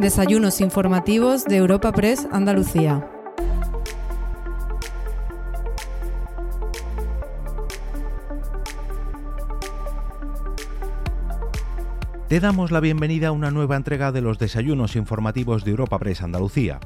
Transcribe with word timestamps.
Desayunos 0.00 0.60
informativos 0.60 1.44
de 1.44 1.56
Europa 1.56 1.90
Press 1.90 2.28
Andalucía. 2.30 3.04
Te 12.28 12.38
damos 12.38 12.70
la 12.70 12.78
bienvenida 12.78 13.28
a 13.28 13.32
una 13.32 13.50
nueva 13.50 13.74
entrega 13.74 14.12
de 14.12 14.20
los 14.20 14.38
desayunos 14.38 14.94
informativos 14.94 15.64
de 15.64 15.72
Europa 15.72 15.98
Press 15.98 16.22
Andalucía. 16.22 16.78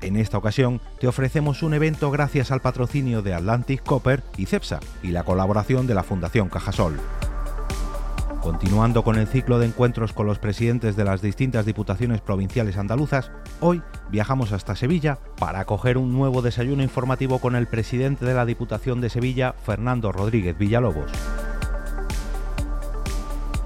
En 0.00 0.14
esta 0.14 0.38
ocasión 0.38 0.80
te 1.00 1.08
ofrecemos 1.08 1.64
un 1.64 1.74
evento 1.74 2.12
gracias 2.12 2.52
al 2.52 2.60
patrocinio 2.60 3.20
de 3.20 3.34
Atlantic 3.34 3.82
Copper 3.82 4.22
y 4.36 4.46
CEPSA 4.46 4.78
y 5.02 5.08
la 5.08 5.24
colaboración 5.24 5.88
de 5.88 5.94
la 5.94 6.04
Fundación 6.04 6.48
Cajasol. 6.48 7.00
Continuando 8.42 9.04
con 9.04 9.18
el 9.18 9.26
ciclo 9.26 9.58
de 9.58 9.66
encuentros 9.66 10.14
con 10.14 10.26
los 10.26 10.38
presidentes 10.38 10.96
de 10.96 11.04
las 11.04 11.20
distintas 11.20 11.66
diputaciones 11.66 12.22
provinciales 12.22 12.78
andaluzas, 12.78 13.30
hoy 13.60 13.82
viajamos 14.10 14.52
hasta 14.52 14.76
Sevilla 14.76 15.18
para 15.38 15.60
acoger 15.60 15.98
un 15.98 16.12
nuevo 16.14 16.40
desayuno 16.40 16.82
informativo 16.82 17.38
con 17.38 17.54
el 17.54 17.66
presidente 17.66 18.24
de 18.24 18.32
la 18.32 18.46
Diputación 18.46 19.02
de 19.02 19.10
Sevilla, 19.10 19.52
Fernando 19.52 20.10
Rodríguez 20.10 20.56
Villalobos. 20.56 21.12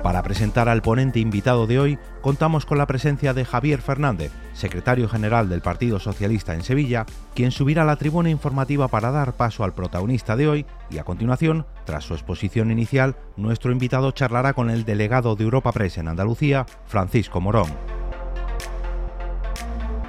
Para 0.03 0.23
presentar 0.25 0.69
al 0.69 0.83
ponente 0.83 1.21
invitado 1.21 1.69
de 1.69 1.79
hoy, 1.79 1.99
contamos 2.21 2.67
con 2.67 2.77
la 2.77 2.87
presencia 2.87 3.33
de 3.33 3.45
Javier 3.45 3.81
Fernández, 3.81 4.33
secretario 4.55 5.09
general 5.09 5.49
del 5.49 5.61
Partido 5.61 6.01
Socialista 6.01 6.55
en 6.55 6.63
Sevilla, 6.63 7.05
quien 7.35 7.51
subirá 7.51 7.83
a 7.83 7.87
la 7.87 7.97
tribuna 7.97 8.31
informativa 8.31 8.89
para 8.89 9.11
dar 9.11 9.35
paso 9.35 9.65
al 9.65 9.75
protagonista 9.75 10.37
de 10.37 10.49
hoy 10.49 10.67
y 10.91 10.99
a 10.99 11.05
continuación, 11.05 11.67
tras 11.85 12.05
su 12.05 12.15
exposición 12.15 12.71
inicial, 12.71 13.17
nuestro 13.37 13.73
invitado 13.73 14.13
charlará 14.13 14.55
con 14.55 14.71
el 14.71 14.85
delegado 14.85 15.37
de 15.37 15.45
Europa 15.45 15.73
Press 15.73 15.99
en 15.99 16.09
Andalucía, 16.09 16.65
Francisco 16.87 17.41
Morón. 17.41 17.69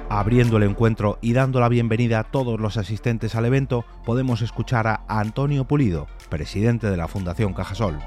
Abriendo 0.08 0.56
el 0.56 0.62
encuentro 0.62 1.18
y 1.20 1.32
dando 1.32 1.58
la 1.58 1.68
bienvenida 1.68 2.20
a 2.20 2.24
todos 2.24 2.60
los 2.60 2.76
asistentes 2.76 3.34
al 3.34 3.44
evento, 3.44 3.84
podemos 4.04 4.40
escuchar 4.40 4.86
a 4.86 5.04
Antonio 5.08 5.64
Pulido, 5.64 6.06
presidente 6.30 6.88
de 6.88 6.96
la 6.96 7.08
Fundación 7.08 7.52
Cajasol. 7.52 7.98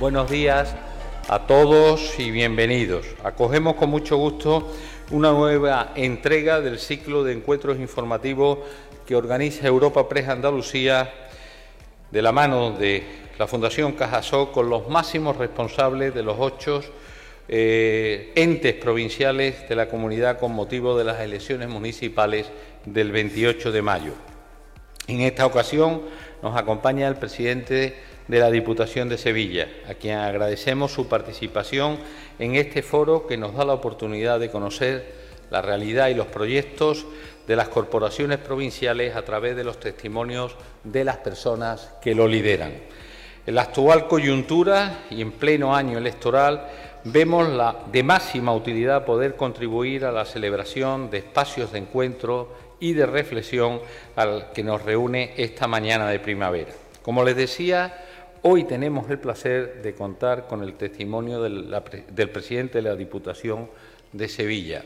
Buenos 0.00 0.30
días 0.30 0.74
a 1.28 1.46
todos 1.46 2.18
y 2.18 2.30
bienvenidos. 2.30 3.04
Acogemos 3.22 3.74
con 3.74 3.90
mucho 3.90 4.16
gusto 4.16 4.72
una 5.10 5.30
nueva 5.30 5.92
entrega 5.94 6.62
del 6.62 6.78
ciclo 6.78 7.22
de 7.22 7.34
encuentros 7.34 7.78
informativos 7.78 8.60
que 9.04 9.14
organiza 9.14 9.66
Europa 9.66 10.08
Press 10.08 10.30
Andalucía 10.30 11.12
de 12.10 12.22
la 12.22 12.32
mano 12.32 12.70
de 12.70 13.04
la 13.38 13.46
Fundación 13.46 13.92
Cajasó 13.92 14.52
con 14.52 14.70
los 14.70 14.88
máximos 14.88 15.36
responsables 15.36 16.14
de 16.14 16.22
los 16.22 16.36
ocho 16.38 16.80
eh, 17.46 18.32
entes 18.36 18.72
provinciales 18.76 19.68
de 19.68 19.76
la 19.76 19.90
comunidad 19.90 20.38
con 20.38 20.52
motivo 20.52 20.96
de 20.96 21.04
las 21.04 21.20
elecciones 21.20 21.68
municipales 21.68 22.46
del 22.86 23.12
28 23.12 23.70
de 23.70 23.82
mayo. 23.82 24.12
En 25.08 25.20
esta 25.20 25.44
ocasión 25.44 26.00
nos 26.42 26.56
acompaña 26.56 27.06
el 27.06 27.16
presidente 27.16 27.96
de 28.30 28.38
la 28.38 28.48
Diputación 28.48 29.08
de 29.08 29.18
Sevilla, 29.18 29.66
a 29.88 29.94
quien 29.94 30.16
agradecemos 30.16 30.92
su 30.92 31.08
participación 31.08 31.98
en 32.38 32.54
este 32.54 32.80
foro 32.80 33.26
que 33.26 33.36
nos 33.36 33.56
da 33.56 33.64
la 33.64 33.72
oportunidad 33.72 34.38
de 34.38 34.52
conocer 34.52 35.04
la 35.50 35.60
realidad 35.60 36.10
y 36.10 36.14
los 36.14 36.28
proyectos 36.28 37.06
de 37.48 37.56
las 37.56 37.68
corporaciones 37.68 38.38
provinciales 38.38 39.16
a 39.16 39.22
través 39.22 39.56
de 39.56 39.64
los 39.64 39.80
testimonios 39.80 40.54
de 40.84 41.02
las 41.02 41.16
personas 41.16 41.90
que 42.00 42.14
lo 42.14 42.28
lideran. 42.28 42.72
En 43.44 43.54
la 43.56 43.62
actual 43.62 44.06
coyuntura 44.06 45.06
y 45.10 45.22
en 45.22 45.32
pleno 45.32 45.74
año 45.74 45.98
electoral 45.98 46.68
vemos 47.02 47.48
la 47.48 47.78
de 47.90 48.04
máxima 48.04 48.54
utilidad 48.54 49.04
poder 49.04 49.34
contribuir 49.34 50.04
a 50.04 50.12
la 50.12 50.24
celebración 50.24 51.10
de 51.10 51.18
espacios 51.18 51.72
de 51.72 51.78
encuentro 51.80 52.54
y 52.78 52.92
de 52.92 53.06
reflexión 53.06 53.80
al 54.14 54.52
que 54.52 54.62
nos 54.62 54.84
reúne 54.84 55.34
esta 55.36 55.66
mañana 55.66 56.08
de 56.08 56.20
primavera. 56.20 56.70
Como 57.02 57.24
les 57.24 57.34
decía, 57.34 58.06
Hoy 58.42 58.64
tenemos 58.64 59.10
el 59.10 59.18
placer 59.18 59.82
de 59.82 59.94
contar 59.94 60.46
con 60.46 60.62
el 60.62 60.72
testimonio 60.72 61.42
del, 61.42 62.30
presidente 62.32 62.78
de 62.78 62.88
la 62.88 62.96
Diputación 62.96 63.68
de 64.12 64.28
Sevilla, 64.30 64.82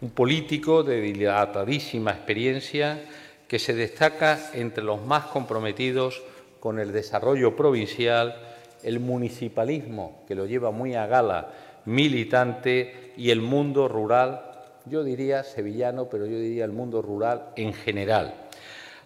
un 0.00 0.10
político 0.10 0.82
de 0.82 1.00
dilatadísima 1.00 2.10
experiencia 2.10 3.04
que 3.46 3.60
se 3.60 3.74
destaca 3.74 4.50
entre 4.54 4.82
los 4.82 5.06
más 5.06 5.26
comprometidos 5.26 6.20
con 6.58 6.80
el 6.80 6.90
desarrollo 6.90 7.54
provincial, 7.54 8.34
el 8.82 8.98
municipalismo, 8.98 10.24
que 10.26 10.34
lo 10.34 10.46
lleva 10.46 10.72
muy 10.72 10.96
a 10.96 11.06
gala, 11.06 11.52
militante, 11.84 13.12
y 13.16 13.30
el 13.30 13.40
mundo 13.40 13.86
rural, 13.86 14.50
yo 14.84 15.04
diría 15.04 15.44
sevillano, 15.44 16.06
pero 16.06 16.26
yo 16.26 16.40
diría 16.40 16.64
el 16.64 16.72
mundo 16.72 17.02
rural 17.02 17.50
en 17.54 17.72
general. 17.72 18.34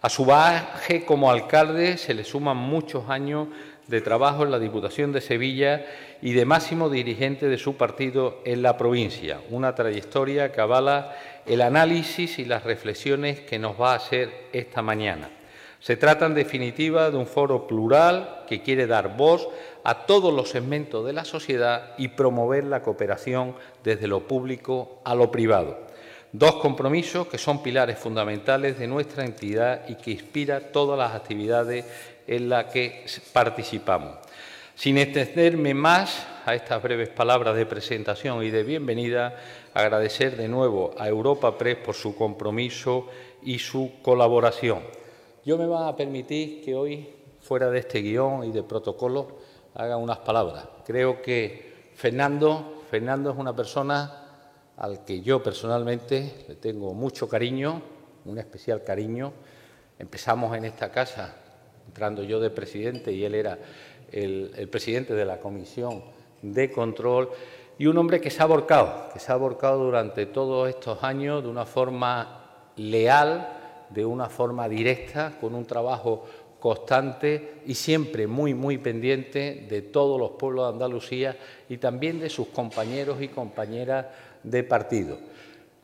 A 0.03 0.09
su 0.09 0.25
baje 0.25 1.05
como 1.05 1.29
alcalde 1.29 1.95
se 1.95 2.15
le 2.15 2.23
suman 2.23 2.57
muchos 2.57 3.07
años 3.07 3.49
de 3.91 4.01
trabajo 4.01 4.43
en 4.43 4.51
la 4.51 4.57
Diputación 4.57 5.11
de 5.11 5.21
Sevilla 5.21 5.85
y 6.21 6.31
de 6.31 6.45
máximo 6.45 6.89
dirigente 6.89 7.47
de 7.47 7.57
su 7.57 7.75
partido 7.75 8.39
en 8.45 8.63
la 8.63 8.77
provincia, 8.77 9.41
una 9.49 9.75
trayectoria 9.75 10.51
que 10.51 10.61
avala 10.61 11.13
el 11.45 11.61
análisis 11.61 12.39
y 12.39 12.45
las 12.45 12.63
reflexiones 12.63 13.41
que 13.41 13.59
nos 13.59 13.79
va 13.79 13.91
a 13.91 13.97
hacer 13.97 14.47
esta 14.53 14.81
mañana. 14.81 15.29
Se 15.81 15.97
trata, 15.97 16.25
en 16.27 16.35
definitiva, 16.35 17.11
de 17.11 17.17
un 17.17 17.25
foro 17.25 17.67
plural 17.67 18.43
que 18.47 18.61
quiere 18.61 18.87
dar 18.87 19.17
voz 19.17 19.49
a 19.83 20.05
todos 20.05 20.33
los 20.33 20.49
segmentos 20.49 21.05
de 21.05 21.13
la 21.13 21.25
sociedad 21.25 21.93
y 21.97 22.09
promover 22.09 22.63
la 22.63 22.83
cooperación 22.83 23.55
desde 23.83 24.07
lo 24.07 24.21
público 24.21 25.01
a 25.03 25.15
lo 25.15 25.31
privado. 25.31 25.91
Dos 26.33 26.55
compromisos 26.57 27.27
que 27.27 27.37
son 27.37 27.61
pilares 27.61 27.99
fundamentales 27.99 28.79
de 28.79 28.87
nuestra 28.87 29.25
entidad 29.25 29.81
y 29.89 29.95
que 29.95 30.11
inspira 30.11 30.71
todas 30.71 30.97
las 30.97 31.13
actividades 31.13 31.83
en 32.27 32.49
la 32.49 32.67
que 32.67 33.05
participamos. 33.33 34.17
Sin 34.75 34.97
extenderme 34.97 35.73
más 35.73 36.25
a 36.45 36.55
estas 36.55 36.81
breves 36.81 37.09
palabras 37.09 37.55
de 37.55 37.65
presentación 37.65 38.43
y 38.43 38.49
de 38.49 38.63
bienvenida, 38.63 39.35
agradecer 39.73 40.37
de 40.37 40.47
nuevo 40.47 40.95
a 40.97 41.07
Europa 41.07 41.57
Press 41.57 41.77
por 41.77 41.93
su 41.93 42.15
compromiso 42.15 43.07
y 43.43 43.59
su 43.59 43.93
colaboración. 44.01 44.81
Yo 45.45 45.57
me 45.57 45.67
va 45.67 45.87
a 45.87 45.95
permitir 45.95 46.63
que 46.63 46.75
hoy, 46.75 47.09
fuera 47.41 47.69
de 47.69 47.79
este 47.79 48.01
guion 48.01 48.43
y 48.43 48.51
de 48.51 48.63
protocolo, 48.63 49.39
haga 49.75 49.97
unas 49.97 50.19
palabras. 50.19 50.67
Creo 50.85 51.21
que 51.21 51.91
Fernando, 51.93 52.83
Fernando 52.89 53.31
es 53.31 53.37
una 53.37 53.55
persona 53.55 54.21
al 54.77 55.05
que 55.05 55.21
yo 55.21 55.43
personalmente 55.43 56.45
le 56.47 56.55
tengo 56.55 56.93
mucho 56.93 57.29
cariño, 57.29 57.81
un 58.25 58.39
especial 58.39 58.83
cariño. 58.83 59.33
Empezamos 59.99 60.55
en 60.57 60.65
esta 60.65 60.91
casa 60.91 61.35
entrando 61.91 62.23
yo 62.23 62.39
de 62.39 62.49
presidente 62.49 63.11
y 63.11 63.25
él 63.25 63.35
era 63.35 63.59
el, 64.13 64.69
presidente 64.71 65.13
de 65.13 65.25
la 65.25 65.41
Comisión 65.41 66.01
de 66.41 66.71
Control, 66.71 67.29
y 67.77 67.85
un 67.87 67.97
hombre 67.97 68.21
que 68.21 68.29
se 68.29 68.41
ha 68.41 68.45
aborcado, 68.45 69.09
que 69.11 69.19
se 69.19 69.29
ha 69.29 69.35
aborcado 69.35 69.83
durante 69.83 70.25
todos 70.25 70.69
estos 70.69 71.03
años 71.03 71.43
de 71.43 71.49
una 71.49 71.65
forma 71.65 72.69
leal, 72.77 73.85
de 73.89 74.05
una 74.05 74.29
forma 74.29 74.69
directa, 74.69 75.33
con 75.41 75.53
un 75.53 75.65
trabajo 75.65 76.25
constante 76.61 77.55
y 77.65 77.73
siempre 77.73 78.25
muy, 78.25 78.53
muy 78.53 78.77
pendiente 78.77 79.67
de 79.69 79.81
todos 79.81 80.17
los 80.17 80.31
pueblos 80.31 80.67
de 80.67 80.73
Andalucía 80.73 81.37
y 81.67 81.75
también 81.75 82.21
de 82.21 82.29
sus 82.29 82.47
compañeros 82.47 83.21
y 83.21 83.27
compañeras 83.27 84.05
de 84.43 84.63
partido. 84.63 85.17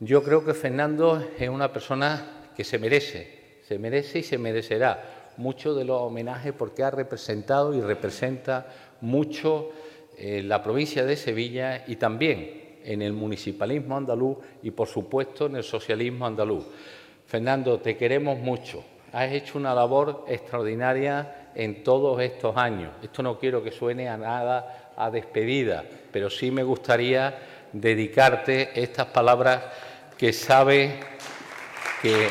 Yo 0.00 0.22
creo 0.22 0.42
que 0.42 0.54
Fernando 0.54 1.22
es 1.38 1.48
una 1.50 1.70
persona 1.70 2.48
que 2.56 2.64
se 2.64 2.78
merece, 2.78 3.60
se 3.68 3.78
merece 3.78 4.20
y 4.20 4.22
se 4.22 4.38
merecerá 4.38 5.27
mucho 5.38 5.74
de 5.74 5.84
los 5.84 6.00
homenajes 6.00 6.52
porque 6.52 6.84
ha 6.84 6.90
representado 6.90 7.74
y 7.74 7.80
representa 7.80 8.66
mucho 9.00 9.70
eh, 10.16 10.42
la 10.42 10.62
provincia 10.62 11.04
de 11.04 11.16
Sevilla 11.16 11.84
y 11.86 11.96
también 11.96 12.78
en 12.84 13.02
el 13.02 13.12
municipalismo 13.12 13.96
andaluz 13.96 14.38
y, 14.62 14.70
por 14.70 14.88
supuesto, 14.88 15.46
en 15.46 15.56
el 15.56 15.64
socialismo 15.64 16.26
andaluz. 16.26 16.64
Fernando, 17.26 17.78
te 17.80 17.96
queremos 17.96 18.38
mucho. 18.38 18.82
Has 19.12 19.32
hecho 19.32 19.58
una 19.58 19.74
labor 19.74 20.24
extraordinaria 20.28 21.50
en 21.54 21.82
todos 21.82 22.20
estos 22.20 22.56
años. 22.56 22.92
Esto 23.02 23.22
no 23.22 23.38
quiero 23.38 23.62
que 23.62 23.70
suene 23.70 24.08
a 24.08 24.16
nada 24.16 24.92
a 24.96 25.10
despedida, 25.10 25.84
pero 26.10 26.28
sí 26.28 26.50
me 26.50 26.62
gustaría 26.62 27.38
dedicarte 27.72 28.70
estas 28.80 29.06
palabras 29.06 29.62
que 30.16 30.32
sabe 30.32 30.98
que 32.02 32.28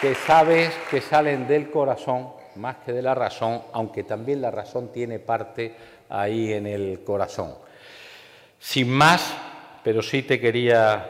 que 0.00 0.14
sabes 0.14 0.72
que 0.90 1.00
salen 1.00 1.46
del 1.46 1.70
corazón 1.70 2.28
más 2.56 2.76
que 2.78 2.92
de 2.92 3.02
la 3.02 3.14
razón, 3.14 3.62
aunque 3.72 4.04
también 4.04 4.40
la 4.40 4.50
razón 4.50 4.90
tiene 4.92 5.18
parte 5.18 5.74
ahí 6.08 6.52
en 6.52 6.66
el 6.66 7.04
corazón. 7.04 7.54
Sin 8.58 8.90
más, 8.90 9.36
pero 9.84 10.02
sí 10.02 10.22
te 10.22 10.40
quería 10.40 11.06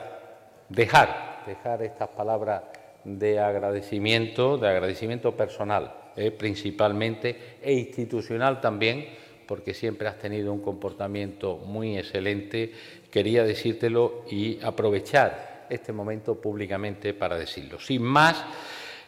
dejar, 0.69 1.43
dejar 1.47 1.83
estas 1.83 2.09
palabras 2.09 2.63
de 3.05 3.39
agradecimiento, 3.39 4.59
de 4.59 4.69
agradecimiento 4.69 5.37
personal, 5.37 5.95
eh, 6.17 6.31
principalmente, 6.31 7.59
e 7.63 7.73
institucional 7.73 8.61
también, 8.61 9.07
porque 9.47 9.73
siempre 9.73 10.09
has 10.09 10.19
tenido 10.19 10.53
un 10.53 10.61
comportamiento 10.61 11.57
muy 11.57 11.97
excelente. 11.97 12.73
Quería 13.11 13.45
decírtelo 13.45 14.25
y 14.31 14.61
aprovechar 14.63 15.67
este 15.71 15.93
momento 15.93 16.41
públicamente 16.41 17.15
para 17.15 17.37
decirlo. 17.37 17.81
Sin 17.81 18.03
más, 18.03 18.45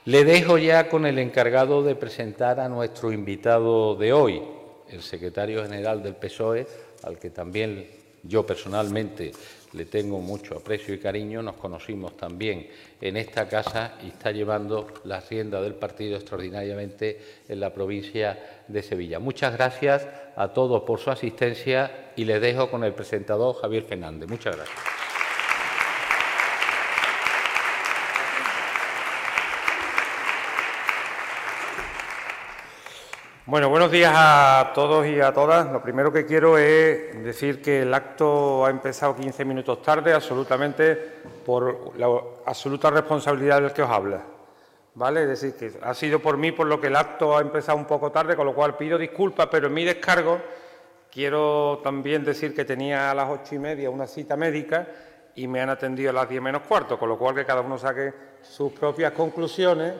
le 0.05 0.25
dejo 0.25 0.59
ya 0.59 0.89
con 0.89 1.07
el 1.07 1.19
encargado 1.19 1.83
de 1.83 1.95
presentar 1.95 2.59
a 2.59 2.69
nuestro 2.69 3.13
invitado 3.13 3.95
de 3.95 4.13
hoy, 4.13 4.43
el 4.89 5.03
secretario 5.03 5.63
general 5.63 6.03
del 6.03 6.17
PSOE, 6.17 6.67
al 7.05 7.19
que 7.19 7.31
también 7.31 7.89
yo 8.25 8.45
personalmente 8.45 9.33
le 9.73 9.87
tengo 9.87 10.21
mucho 10.21 10.57
aprecio 10.57 10.95
y 10.95 10.99
cariño, 10.99 11.43
nos 11.43 11.57
conocimos 11.57 12.17
también 12.17 12.69
en 13.01 13.17
esta 13.17 13.49
casa 13.49 13.97
y 14.03 14.09
está 14.09 14.31
llevando 14.31 14.89
la 15.05 15.17
hacienda 15.19 15.63
del 15.63 15.75
partido 15.75 16.17
extraordinariamente 16.17 17.19
en 17.49 17.61
la 17.61 17.73
provincia 17.73 18.65
de 18.69 18.83
Sevilla. 18.83 19.19
Muchas 19.19 19.55
gracias 19.55 20.07
a 20.37 20.49
todos 20.49 20.83
por 20.83 20.99
su 20.99 21.11
asistencia 21.11 22.13
y 22.17 22.25
le 22.25 22.39
dejo 22.39 22.71
con 22.71 22.85
el 22.85 22.93
presentador 22.93 23.57
Javier 23.61 23.85
Fernández. 23.85 24.29
Muchas 24.29 24.57
gracias. 24.57 25.12
Bueno, 33.53 33.69
buenos 33.69 33.91
días 33.91 34.15
a 34.17 34.73
todos 34.75 35.07
y 35.07 35.21
a 35.21 35.31
todas. 35.31 35.71
Lo 35.71 35.83
primero 35.83 36.11
que 36.11 36.25
quiero 36.25 36.57
es 36.57 37.23
decir 37.23 37.61
que 37.61 37.83
el 37.83 37.93
acto 37.93 38.65
ha 38.65 38.71
empezado 38.71 39.15
15 39.15 39.45
minutos 39.45 39.83
tarde, 39.83 40.15
absolutamente 40.15 40.95
por 41.45 41.95
la 41.99 42.09
absoluta 42.47 42.89
responsabilidad 42.89 43.61
del 43.61 43.75
que 43.75 43.83
os 43.83 43.91
habla. 43.91 44.23
¿Vale? 44.95 45.25
Es 45.25 45.29
decir, 45.29 45.55
que 45.55 45.79
ha 45.83 45.93
sido 45.93 46.19
por 46.21 46.39
mí 46.39 46.51
por 46.51 46.67
lo 46.67 46.81
que 46.81 46.87
el 46.87 46.97
acto 46.97 47.37
ha 47.37 47.43
empezado 47.43 47.77
un 47.77 47.85
poco 47.85 48.11
tarde, 48.11 48.37
con 48.37 48.47
lo 48.47 48.55
cual 48.55 48.75
pido 48.79 48.97
disculpas, 48.97 49.49
pero 49.51 49.67
en 49.67 49.75
mi 49.75 49.85
descargo 49.85 50.39
quiero 51.11 51.83
también 51.85 52.25
decir 52.25 52.55
que 52.55 52.65
tenía 52.65 53.11
a 53.11 53.15
las 53.15 53.29
ocho 53.29 53.55
y 53.57 53.59
media 53.59 53.91
una 53.91 54.07
cita 54.07 54.35
médica 54.35 54.89
y 55.35 55.47
me 55.47 55.61
han 55.61 55.69
atendido 55.69 56.09
a 56.09 56.15
las 56.15 56.27
diez 56.27 56.41
menos 56.41 56.63
cuarto, 56.63 56.99
con 56.99 57.11
lo 57.11 57.19
cual 57.19 57.35
que 57.35 57.45
cada 57.45 57.61
uno 57.61 57.77
saque 57.77 58.15
sus 58.41 58.73
propias 58.73 59.13
conclusiones 59.13 59.93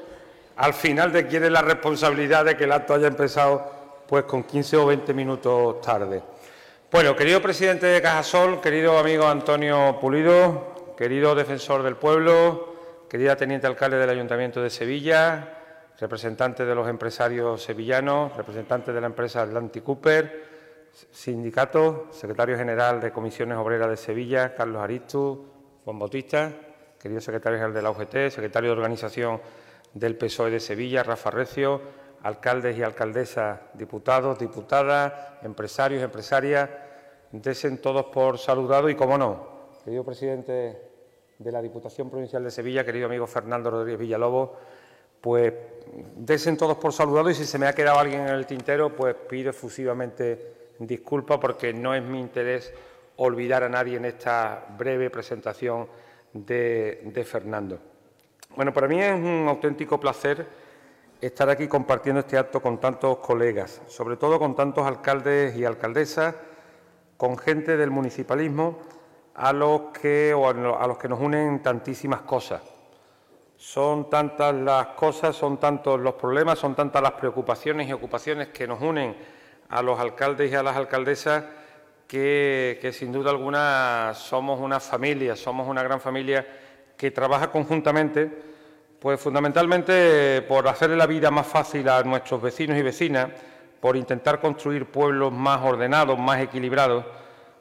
al 0.57 0.75
final 0.75 1.13
de 1.13 1.27
quién 1.27 1.45
es 1.45 1.51
la 1.51 1.63
responsabilidad 1.63 2.45
de 2.45 2.57
que 2.57 2.65
el 2.65 2.73
acto 2.73 2.95
haya 2.95 3.09
empezado 3.09 4.05
pues 4.07 4.25
con 4.25 4.45
15 4.45 4.77
o 4.77 4.87
20 4.87 5.15
minutos 5.15 5.81
tarde. 5.81 6.23
Bueno, 6.91 7.17
querido 7.17 7.41
presidente 7.41 7.87
de 7.87 8.03
Cajasol, 8.03 8.61
querido 8.61 8.99
amigo 8.99 9.27
Antonio 9.27 9.99
Pulido, 9.99 10.95
querido 10.97 11.35
defensor 11.35 11.83
del 11.83 11.97
pueblo, 11.97 12.75
querida 13.09 13.37
teniente 13.37 13.67
alcalde 13.67 13.97
del 13.97 14.11
Ayuntamiento 14.11 14.63
de 14.63 14.69
Sevilla, 14.69 15.59
representante 15.99 16.67
de 16.67 16.75
los 16.75 16.89
empresarios 16.89 17.63
sevillanos, 17.63 18.37
representante 18.37 18.93
de 18.93 19.01
la 19.01 19.07
empresa 19.07 19.43
Atlantic 19.43 19.83
Cooper, 19.83 20.45
sindicato, 21.11 22.09
secretario 22.11 22.57
general 22.57 23.01
de 23.01 23.11
Comisiones 23.11 23.57
Obreras 23.57 23.89
de 23.89 23.97
Sevilla, 23.97 24.55
Carlos 24.55 24.83
Aristu, 24.83 25.47
Juan 25.85 25.99
Bautista, 25.99 26.53
querido 27.01 27.21
secretario 27.21 27.59
general 27.59 27.75
de 27.75 27.83
la 27.83 27.91
UGT, 27.91 28.31
secretario 28.31 28.71
de 28.71 28.77
Organización 28.77 29.41
del 29.95 30.17
PSOE 30.17 30.51
de 30.51 30.61
Sevilla, 30.61 31.03
Rafa 31.03 31.31
Recio, 31.31 31.81
alcaldes 32.23 32.77
y 32.79 32.83
alcaldesas, 32.83 33.61
diputados, 33.75 34.39
diputadas, 34.39 35.13
empresarios, 35.43 36.03
empresarias, 36.03 36.69
desen 37.33 37.79
todos 37.79 38.07
por 38.07 38.39
saludado 38.39 38.89
y, 38.89 38.95
como 38.95 39.19
no, 39.19 39.69
querido 39.85 40.05
presidente 40.05 40.81
de 41.39 41.53
la 41.53 41.61
Diputación 41.61 42.09
Provincial 42.09 42.45
de 42.45 42.51
Sevilla, 42.51 42.85
querido 42.85 43.07
amigo 43.07 43.27
Fernando 43.27 43.71
Rodríguez 43.71 43.99
Villalobos, 43.99 44.51
pues 45.21 45.53
desen 46.17 46.57
todos 46.57 46.77
por 46.77 46.93
saludado 46.93 47.31
y 47.31 47.35
si 47.35 47.45
se 47.45 47.59
me 47.59 47.67
ha 47.67 47.75
quedado 47.75 47.99
alguien 47.99 48.23
en 48.23 48.35
el 48.35 48.47
tintero, 48.47 48.95
pues 48.95 49.15
pido 49.15 49.51
efusivamente 49.51 50.73
disculpas 50.79 51.39
porque 51.39 51.73
no 51.73 51.95
es 51.95 52.03
mi 52.03 52.21
interés 52.21 52.73
olvidar 53.17 53.63
a 53.63 53.69
nadie 53.69 53.97
en 53.97 54.05
esta 54.05 54.67
breve 54.77 55.11
presentación 55.11 55.87
de 56.33 57.27
Fernando. 57.27 57.92
Bueno, 58.55 58.71
para 58.75 58.87
mí 58.87 59.01
es 59.01 59.15
un 59.15 59.47
auténtico 59.49 59.99
placer 59.99 60.47
estar 61.23 61.49
aquí 61.49 61.69
compartiendo 61.69 62.21
este 62.21 62.37
acto 62.37 62.61
con 62.61 62.79
tantos 62.79 63.17
colegas, 63.19 63.81
sobre 63.87 64.19
todo 64.19 64.39
con 64.39 64.55
tantos 64.55 64.87
alcaldes 64.87 65.57
y 65.57 65.65
alcaldesas, 65.65 66.35
con 67.17 67.39
gente 67.39 67.79
del 67.79 67.91
municipalismo 67.91 68.79
a 69.35 69.55
los 69.55 69.85
que, 69.99 70.33
a 70.33 70.87
los 70.87 70.99
que 70.99 71.09
nos 71.09 71.19
unen 71.19 71.63
tantísimas 71.63 72.21
cosas. 72.23 72.61
Son 73.57 74.11
tantas 74.11 74.55
las 74.55 74.89
cosas, 74.89 75.35
son 75.35 75.57
tantos 75.57 75.99
los 75.99 76.13
problemas, 76.15 76.59
son 76.59 76.75
tantas 76.75 77.01
las 77.01 77.13
preocupaciones 77.13 77.89
y 77.89 77.95
ocupaciones 77.95 78.49
que 78.49 78.67
nos 78.67 78.83
unen 78.83 79.17
a 79.71 79.81
los 79.81 79.99
alcaldes 79.99 80.53
y 80.53 80.55
a 80.55 80.63
las 80.63 80.77
alcaldesas 80.77 81.45
que, 82.07 82.79
que 82.83 82.93
sin 82.93 83.13
duda 83.13 83.31
alguna 83.31 84.13
somos 84.15 84.61
una 84.61 84.79
familia, 84.79 85.37
somos 85.37 85.67
una 85.67 85.83
gran 85.83 86.03
familia 86.03 86.47
que 87.03 87.11
trabaja 87.11 87.51
conjuntamente, 87.51 88.31
pues 89.01 89.21
fundamentalmente 89.21 90.41
por 90.43 90.69
hacerle 90.69 90.95
la 90.95 91.09
vida 91.09 91.33
más 91.33 91.49
fácil 91.49 91.89
a 91.89 92.01
nuestros 92.05 92.41
vecinos 92.41 92.79
y 92.79 92.83
vecinas, 92.83 93.27
por 93.81 93.97
intentar 93.97 94.41
construir 94.41 94.87
pueblos 94.87 95.33
más 95.33 95.61
ordenados, 95.63 96.17
más 96.17 96.41
equilibrados, 96.41 97.05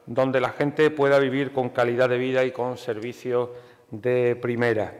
donde 0.06 0.40
la 0.40 0.50
gente 0.50 0.88
pueda 0.92 1.18
vivir 1.18 1.52
con 1.52 1.70
calidad 1.70 2.08
de 2.08 2.18
vida 2.18 2.44
y 2.44 2.52
con 2.52 2.78
servicios 2.78 3.48
de 3.90 4.36
primera. 4.36 4.94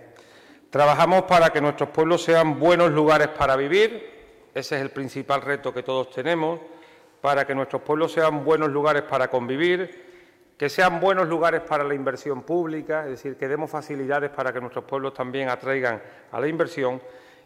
Trabajamos 0.70 1.22
para 1.22 1.50
que 1.50 1.60
nuestros 1.60 1.90
pueblos 1.90 2.24
sean 2.24 2.58
buenos 2.58 2.90
lugares 2.90 3.28
para 3.28 3.54
vivir, 3.54 4.48
ese 4.52 4.74
es 4.74 4.82
el 4.82 4.90
principal 4.90 5.40
reto 5.42 5.72
que 5.72 5.84
todos 5.84 6.10
tenemos, 6.10 6.58
para 7.20 7.46
que 7.46 7.54
nuestros 7.54 7.82
pueblos 7.82 8.10
sean 8.10 8.44
buenos 8.44 8.70
lugares 8.70 9.02
para 9.02 9.28
convivir, 9.28 10.11
que 10.62 10.68
sean 10.68 11.00
buenos 11.00 11.26
lugares 11.26 11.60
para 11.62 11.82
la 11.82 11.92
inversión 11.92 12.42
pública, 12.42 13.02
es 13.02 13.10
decir, 13.10 13.36
que 13.36 13.48
demos 13.48 13.68
facilidades 13.68 14.30
para 14.30 14.52
que 14.52 14.60
nuestros 14.60 14.84
pueblos 14.84 15.12
también 15.12 15.48
atraigan 15.48 16.00
a 16.30 16.38
la 16.38 16.46
inversión 16.46 17.02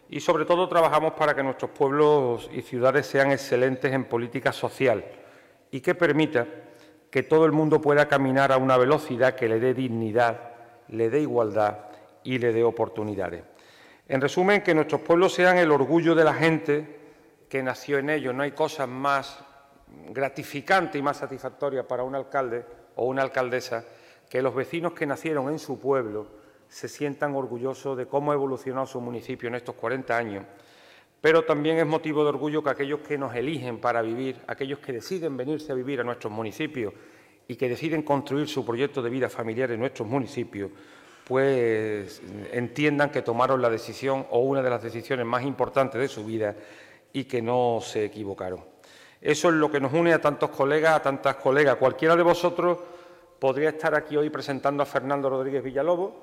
y 0.07 0.19
sobre 0.19 0.45
todo 0.45 0.69
trabajamos 0.69 1.13
para 1.13 1.33
que 1.33 1.41
nuestros 1.41 1.71
pueblos 1.71 2.47
y 2.53 2.61
ciudades 2.61 3.07
sean 3.07 3.31
excelentes 3.31 3.91
en 3.91 4.05
política 4.05 4.53
social 4.53 5.03
y 5.71 5.81
que 5.81 5.95
permita 5.95 6.45
que 7.09 7.23
todo 7.23 7.47
el 7.47 7.53
mundo 7.53 7.81
pueda 7.81 8.07
caminar 8.07 8.51
a 8.51 8.57
una 8.57 8.77
velocidad 8.77 9.33
que 9.33 9.49
le 9.49 9.59
dé 9.59 9.73
dignidad, 9.73 10.51
le 10.89 11.09
dé 11.09 11.21
igualdad 11.21 11.85
y 12.23 12.37
le 12.37 12.53
dé 12.53 12.63
oportunidades. 12.63 13.41
En 14.07 14.21
resumen, 14.21 14.61
que 14.61 14.75
nuestros 14.75 15.01
pueblos 15.01 15.33
sean 15.33 15.57
el 15.57 15.71
orgullo 15.71 16.13
de 16.13 16.23
la 16.23 16.35
gente 16.35 16.99
que 17.49 17.63
nació 17.63 17.97
en 17.97 18.11
ellos. 18.11 18.35
No 18.35 18.43
hay 18.43 18.51
cosa 18.51 18.85
más 18.85 19.39
gratificante 20.09 20.99
y 20.99 21.01
más 21.01 21.17
satisfactoria 21.17 21.87
para 21.87 22.03
un 22.03 22.13
alcalde 22.13 22.85
o 22.97 23.05
una 23.05 23.21
alcaldesa 23.21 23.85
que 24.29 24.41
los 24.41 24.53
vecinos 24.53 24.93
que 24.93 25.05
nacieron 25.05 25.49
en 25.49 25.59
su 25.59 25.79
pueblo 25.79 26.27
se 26.67 26.89
sientan 26.89 27.33
orgullosos 27.33 27.97
de 27.97 28.07
cómo 28.07 28.31
ha 28.31 28.35
evolucionado 28.35 28.85
su 28.85 28.99
municipio 28.99 29.47
en 29.47 29.55
estos 29.55 29.75
40 29.75 30.17
años, 30.17 30.45
pero 31.21 31.45
también 31.45 31.77
es 31.77 31.87
motivo 31.87 32.23
de 32.23 32.29
orgullo 32.29 32.63
que 32.63 32.69
aquellos 32.71 32.99
que 32.99 33.17
nos 33.17 33.33
eligen 33.35 33.79
para 33.79 34.01
vivir, 34.01 34.37
aquellos 34.47 34.79
que 34.79 34.91
deciden 34.93 35.37
venirse 35.37 35.71
a 35.71 35.75
vivir 35.75 36.01
a 36.01 36.03
nuestros 36.03 36.31
municipios 36.31 36.93
y 37.47 37.55
que 37.55 37.69
deciden 37.69 38.03
construir 38.03 38.47
su 38.47 38.65
proyecto 38.65 39.01
de 39.01 39.09
vida 39.09 39.29
familiar 39.29 39.71
en 39.71 39.79
nuestros 39.79 40.07
municipios, 40.07 40.71
pues 41.25 42.21
entiendan 42.51 43.09
que 43.09 43.21
tomaron 43.21 43.61
la 43.61 43.69
decisión 43.69 44.25
o 44.29 44.39
una 44.39 44.61
de 44.61 44.69
las 44.69 44.83
decisiones 44.83 45.25
más 45.25 45.43
importantes 45.43 45.99
de 45.99 46.07
su 46.07 46.25
vida 46.25 46.55
y 47.13 47.25
que 47.25 47.41
no 47.41 47.79
se 47.81 48.05
equivocaron. 48.05 48.76
Eso 49.21 49.49
es 49.49 49.55
lo 49.55 49.71
que 49.71 49.79
nos 49.79 49.93
une 49.93 50.13
a 50.13 50.21
tantos 50.21 50.51
colegas, 50.51 50.95
a 50.95 51.01
tantas 51.01 51.35
colegas. 51.37 51.77
Cualquiera 51.77 52.15
de 52.15 52.23
vosotros 52.23 52.77
podría 53.39 53.69
estar 53.69 53.95
aquí 53.95 54.15
hoy 54.17 54.29
presentando 54.29 54.83
a 54.83 54.85
Fernando 54.85 55.29
Rodríguez 55.29 55.63
Villalobos 55.63 56.13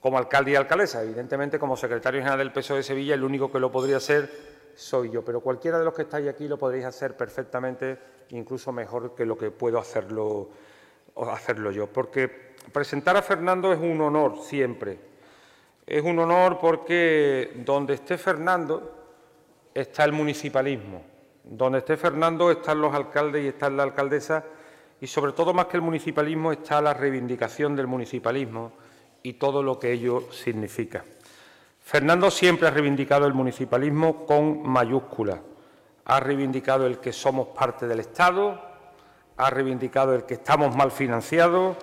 como 0.00 0.18
alcalde 0.18 0.52
y 0.52 0.54
alcaldesa. 0.56 1.02
Evidentemente, 1.02 1.58
como 1.58 1.76
secretario 1.76 2.20
general 2.20 2.38
del 2.38 2.52
PSOE 2.52 2.78
de 2.78 2.82
Sevilla, 2.82 3.14
el 3.14 3.22
único 3.22 3.50
que 3.52 3.60
lo 3.60 3.70
podría 3.70 3.98
hacer 3.98 4.30
soy 4.74 5.10
yo. 5.10 5.24
Pero 5.24 5.40
cualquiera 5.40 5.78
de 5.78 5.84
los 5.84 5.94
que 5.94 6.02
estáis 6.02 6.28
aquí 6.28 6.48
lo 6.48 6.58
podréis 6.58 6.84
hacer 6.84 7.16
perfectamente, 7.16 7.98
incluso 8.30 8.72
mejor 8.72 9.14
que 9.14 9.26
lo 9.26 9.36
que 9.36 9.50
puedo 9.50 9.78
hacerlo, 9.78 10.48
hacerlo 11.30 11.70
yo. 11.70 11.86
Porque 11.86 12.54
presentar 12.72 13.16
a 13.16 13.22
Fernando 13.22 13.72
es 13.72 13.78
un 13.78 14.00
honor 14.00 14.38
siempre. 14.42 14.98
Es 15.86 16.02
un 16.02 16.18
honor 16.18 16.58
porque 16.58 17.52
donde 17.64 17.94
esté 17.94 18.16
Fernando 18.16 18.96
está 19.74 20.04
el 20.04 20.12
municipalismo. 20.12 21.02
Donde 21.44 21.78
esté 21.78 21.96
Fernando 21.96 22.50
están 22.50 22.80
los 22.80 22.94
alcaldes 22.94 23.44
y 23.44 23.48
está 23.48 23.70
la 23.70 23.82
alcaldesa 23.82 24.44
y 25.00 25.06
sobre 25.06 25.32
todo 25.32 25.54
más 25.54 25.66
que 25.66 25.76
el 25.78 25.82
municipalismo 25.82 26.52
está 26.52 26.80
la 26.80 26.92
reivindicación 26.92 27.74
del 27.74 27.86
municipalismo 27.86 28.72
y 29.22 29.34
todo 29.34 29.62
lo 29.62 29.78
que 29.78 29.92
ello 29.92 30.30
significa. 30.30 31.04
Fernando 31.80 32.30
siempre 32.30 32.68
ha 32.68 32.70
reivindicado 32.70 33.26
el 33.26 33.34
municipalismo 33.34 34.26
con 34.26 34.62
mayúscula. 34.62 35.40
Ha 36.04 36.20
reivindicado 36.20 36.86
el 36.86 36.98
que 36.98 37.12
somos 37.12 37.48
parte 37.48 37.86
del 37.86 38.00
Estado, 38.00 38.60
ha 39.36 39.50
reivindicado 39.50 40.14
el 40.14 40.24
que 40.24 40.34
estamos 40.34 40.76
mal 40.76 40.90
financiados, 40.90 41.76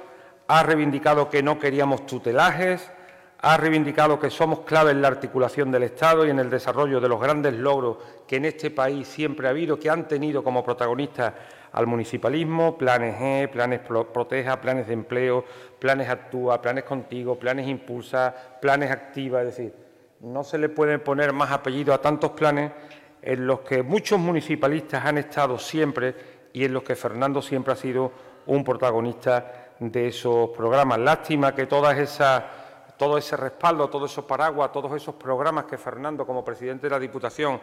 ha 0.48 0.64
reivindicado 0.64 1.30
que 1.30 1.44
no 1.44 1.60
queríamos 1.60 2.06
tutelajes, 2.06 2.92
ha 3.40 3.58
reivindicado 3.58 4.20
que 4.20 4.30
somos 4.30 4.62
clave 4.62 4.92
en 4.92 5.02
la 5.02 5.10
articulación 5.10 5.72
del 5.72 5.84
Estado 5.84 6.26
y 6.26 6.32
en 6.32 6.40
el 6.40 6.50
desarrollo 6.50 7.00
de 7.00 7.08
los 7.08 7.22
grandes 7.22 7.54
logros 7.54 7.98
que 8.28 8.38
en 8.38 8.46
este 8.46 8.72
país 8.72 9.08
siempre 9.08 9.48
ha 9.48 9.52
habido, 9.52 9.80
que 9.80 9.90
han 9.90 10.08
tenido 10.08 10.44
como 10.44 10.64
protagonistas 10.64 11.34
al 11.72 11.86
municipalismo, 11.86 12.78
planes 12.78 13.16
E, 13.22 13.48
planes 13.48 13.82
Proteja, 13.82 14.60
planes 14.60 14.88
de 14.88 14.94
empleo, 14.94 15.46
planes 15.78 16.10
Actúa, 16.10 16.62
planes 16.62 16.84
Contigo, 16.84 17.38
planes 17.38 17.68
Impulsa, 17.68 18.34
planes 18.60 18.90
Activa, 18.90 19.42
es 19.42 19.48
decir, 19.48 19.74
no 20.22 20.44
se 20.44 20.58
le 20.58 20.70
puede 20.70 20.98
poner 20.98 21.32
más 21.32 21.52
apellido 21.52 21.94
a 21.94 22.02
tantos 22.02 22.32
planes 22.32 22.72
en 23.22 23.46
los 23.46 23.60
que 23.60 23.84
muchos 23.84 24.20
municipalistas 24.20 25.06
han 25.06 25.20
estado 25.20 25.60
siempre 25.60 26.16
y 26.54 26.66
en 26.66 26.74
los 26.74 26.82
que 26.82 26.96
Fernando 26.96 27.42
siempre 27.42 27.74
ha 27.74 27.76
sido 27.76 28.12
un 28.48 28.64
protagonista 28.64 29.74
de 29.80 30.08
esos 30.08 30.50
programas. 30.50 30.98
Lástima 30.98 31.54
que 31.54 31.68
todas 31.68 31.98
esas 32.00 32.44
todo 32.98 33.18
ese 33.18 33.38
respaldo, 33.38 33.90
todos 33.90 34.12
esos 34.12 34.26
paraguas, 34.26 34.72
todos 34.72 34.92
esos 34.94 35.16
programas 35.16 35.66
que 35.66 35.78
Fernando, 35.78 36.26
como 36.26 36.44
presidente 36.44 36.88
de 36.88 36.92
la 36.92 37.00
Diputación, 37.00 37.60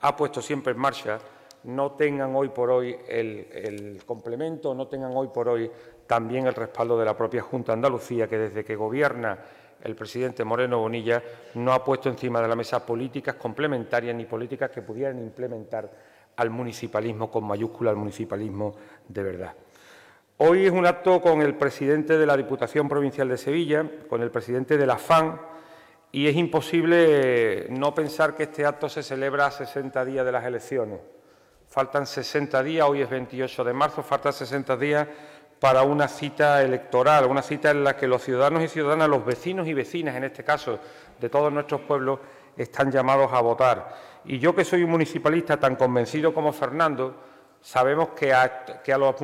ha 0.00 0.16
puesto 0.16 0.40
siempre 0.40 0.72
en 0.72 0.78
marcha, 0.78 1.18
no 1.64 1.92
tengan 1.92 2.34
hoy 2.34 2.48
por 2.48 2.70
hoy 2.70 2.96
el, 3.08 4.00
complemento, 4.06 4.74
no 4.74 4.86
tengan 4.86 5.12
hoy 5.14 5.28
por 5.28 5.48
hoy 5.48 5.70
también 6.06 6.46
el 6.46 6.54
respaldo 6.54 6.98
de 6.98 7.04
la 7.04 7.16
propia 7.16 7.42
Junta 7.42 7.72
de 7.72 7.74
Andalucía, 7.74 8.28
que 8.28 8.38
desde 8.38 8.64
que 8.64 8.76
gobierna 8.76 9.38
el 9.82 9.96
presidente 9.96 10.44
Moreno 10.44 10.78
Bonilla 10.78 11.22
no 11.54 11.72
ha 11.72 11.84
puesto 11.84 12.08
encima 12.08 12.40
de 12.40 12.48
la 12.48 12.56
mesa 12.56 12.84
políticas 12.84 13.34
complementarias 13.34 14.14
ni 14.14 14.24
políticas 14.24 14.70
que 14.70 14.82
pudieran 14.82 15.18
implementar 15.18 15.90
al 16.36 16.50
municipalismo 16.50 17.30
con 17.30 17.44
mayúscula, 17.44 17.90
al 17.90 17.96
municipalismo 17.96 18.74
de 19.08 19.22
verdad. 19.22 19.54
Hoy 20.38 20.66
es 20.66 20.70
un 20.70 20.84
acto 20.84 21.22
con 21.22 21.40
el 21.40 21.54
presidente 21.54 22.18
de 22.18 22.26
la 22.26 22.36
Diputación 22.36 22.90
Provincial 22.90 23.26
de 23.26 23.38
Sevilla, 23.38 23.86
con 24.06 24.20
el 24.20 24.30
presidente 24.30 24.76
de 24.76 24.86
la 24.86 24.98
FAN, 24.98 25.40
y 26.12 26.26
es 26.26 26.36
imposible 26.36 27.68
no 27.70 27.94
pensar 27.94 28.34
que 28.34 28.42
este 28.42 28.66
acto 28.66 28.86
se 28.90 29.02
celebra 29.02 29.46
a 29.46 29.50
60 29.50 30.04
días 30.04 30.26
de 30.26 30.32
las 30.32 30.44
elecciones. 30.44 31.00
Faltan 31.66 32.06
60 32.06 32.62
días, 32.62 32.86
hoy 32.86 33.00
es 33.00 33.08
28 33.08 33.64
de 33.64 33.72
marzo, 33.72 34.02
faltan 34.02 34.34
60 34.34 34.76
días 34.76 35.08
para 35.58 35.84
una 35.84 36.06
cita 36.06 36.62
electoral, 36.62 37.24
una 37.24 37.40
cita 37.40 37.70
en 37.70 37.82
la 37.82 37.96
que 37.96 38.06
los 38.06 38.22
ciudadanos 38.22 38.62
y 38.62 38.68
ciudadanas, 38.68 39.08
los 39.08 39.24
vecinos 39.24 39.66
y 39.66 39.72
vecinas, 39.72 40.16
en 40.16 40.24
este 40.24 40.44
caso, 40.44 40.78
de 41.18 41.30
todos 41.30 41.50
nuestros 41.50 41.80
pueblos, 41.80 42.20
están 42.58 42.92
llamados 42.92 43.32
a 43.32 43.40
votar. 43.40 43.88
Y 44.26 44.38
yo 44.38 44.54
que 44.54 44.66
soy 44.66 44.82
un 44.82 44.90
municipalista 44.90 45.56
tan 45.58 45.76
convencido 45.76 46.34
como 46.34 46.52
Fernando, 46.52 47.16
Sabemos 47.66 48.10
que, 48.10 48.32
a, 48.32 48.48
los, 48.96 49.20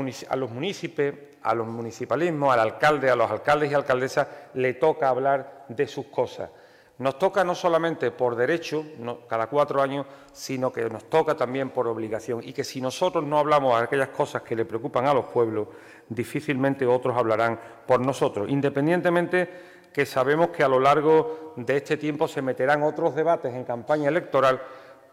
municipios, 0.50 1.14
a 1.44 1.54
los 1.54 1.68
municipalismos, 1.68 2.52
al 2.52 2.58
alcalde, 2.58 3.08
a 3.08 3.14
los 3.14 3.30
alcaldes 3.30 3.70
y 3.70 3.74
alcaldesas, 3.74 4.26
le 4.54 4.74
toca 4.74 5.08
hablar 5.10 5.66
de 5.68 5.86
sus 5.86 6.06
cosas. 6.06 6.50
Nos 6.98 7.20
toca 7.20 7.44
no 7.44 7.54
solamente 7.54 8.10
por 8.10 8.34
derecho, 8.34 8.84
cada 9.28 9.46
cuatro 9.46 9.80
años, 9.80 10.06
sino 10.32 10.72
que 10.72 10.90
nos 10.90 11.08
toca 11.08 11.36
también 11.36 11.70
por 11.70 11.86
obligación. 11.86 12.40
Y 12.42 12.52
que 12.52 12.64
si 12.64 12.80
nosotros 12.80 13.22
no 13.22 13.38
hablamos 13.38 13.78
de 13.78 13.84
aquellas 13.84 14.08
cosas 14.08 14.42
que 14.42 14.56
le 14.56 14.64
preocupan 14.64 15.06
a 15.06 15.14
los 15.14 15.26
pueblos, 15.26 15.68
difícilmente 16.08 16.84
otros 16.84 17.16
hablarán 17.16 17.60
por 17.86 18.00
nosotros. 18.00 18.48
Independientemente 18.50 19.48
que 19.92 20.04
sabemos 20.04 20.48
que 20.48 20.64
a 20.64 20.68
lo 20.68 20.80
largo 20.80 21.54
de 21.54 21.76
este 21.76 21.96
tiempo 21.96 22.26
se 22.26 22.42
meterán 22.42 22.82
otros 22.82 23.14
debates 23.14 23.54
en 23.54 23.62
campaña 23.62 24.08
electoral 24.08 24.60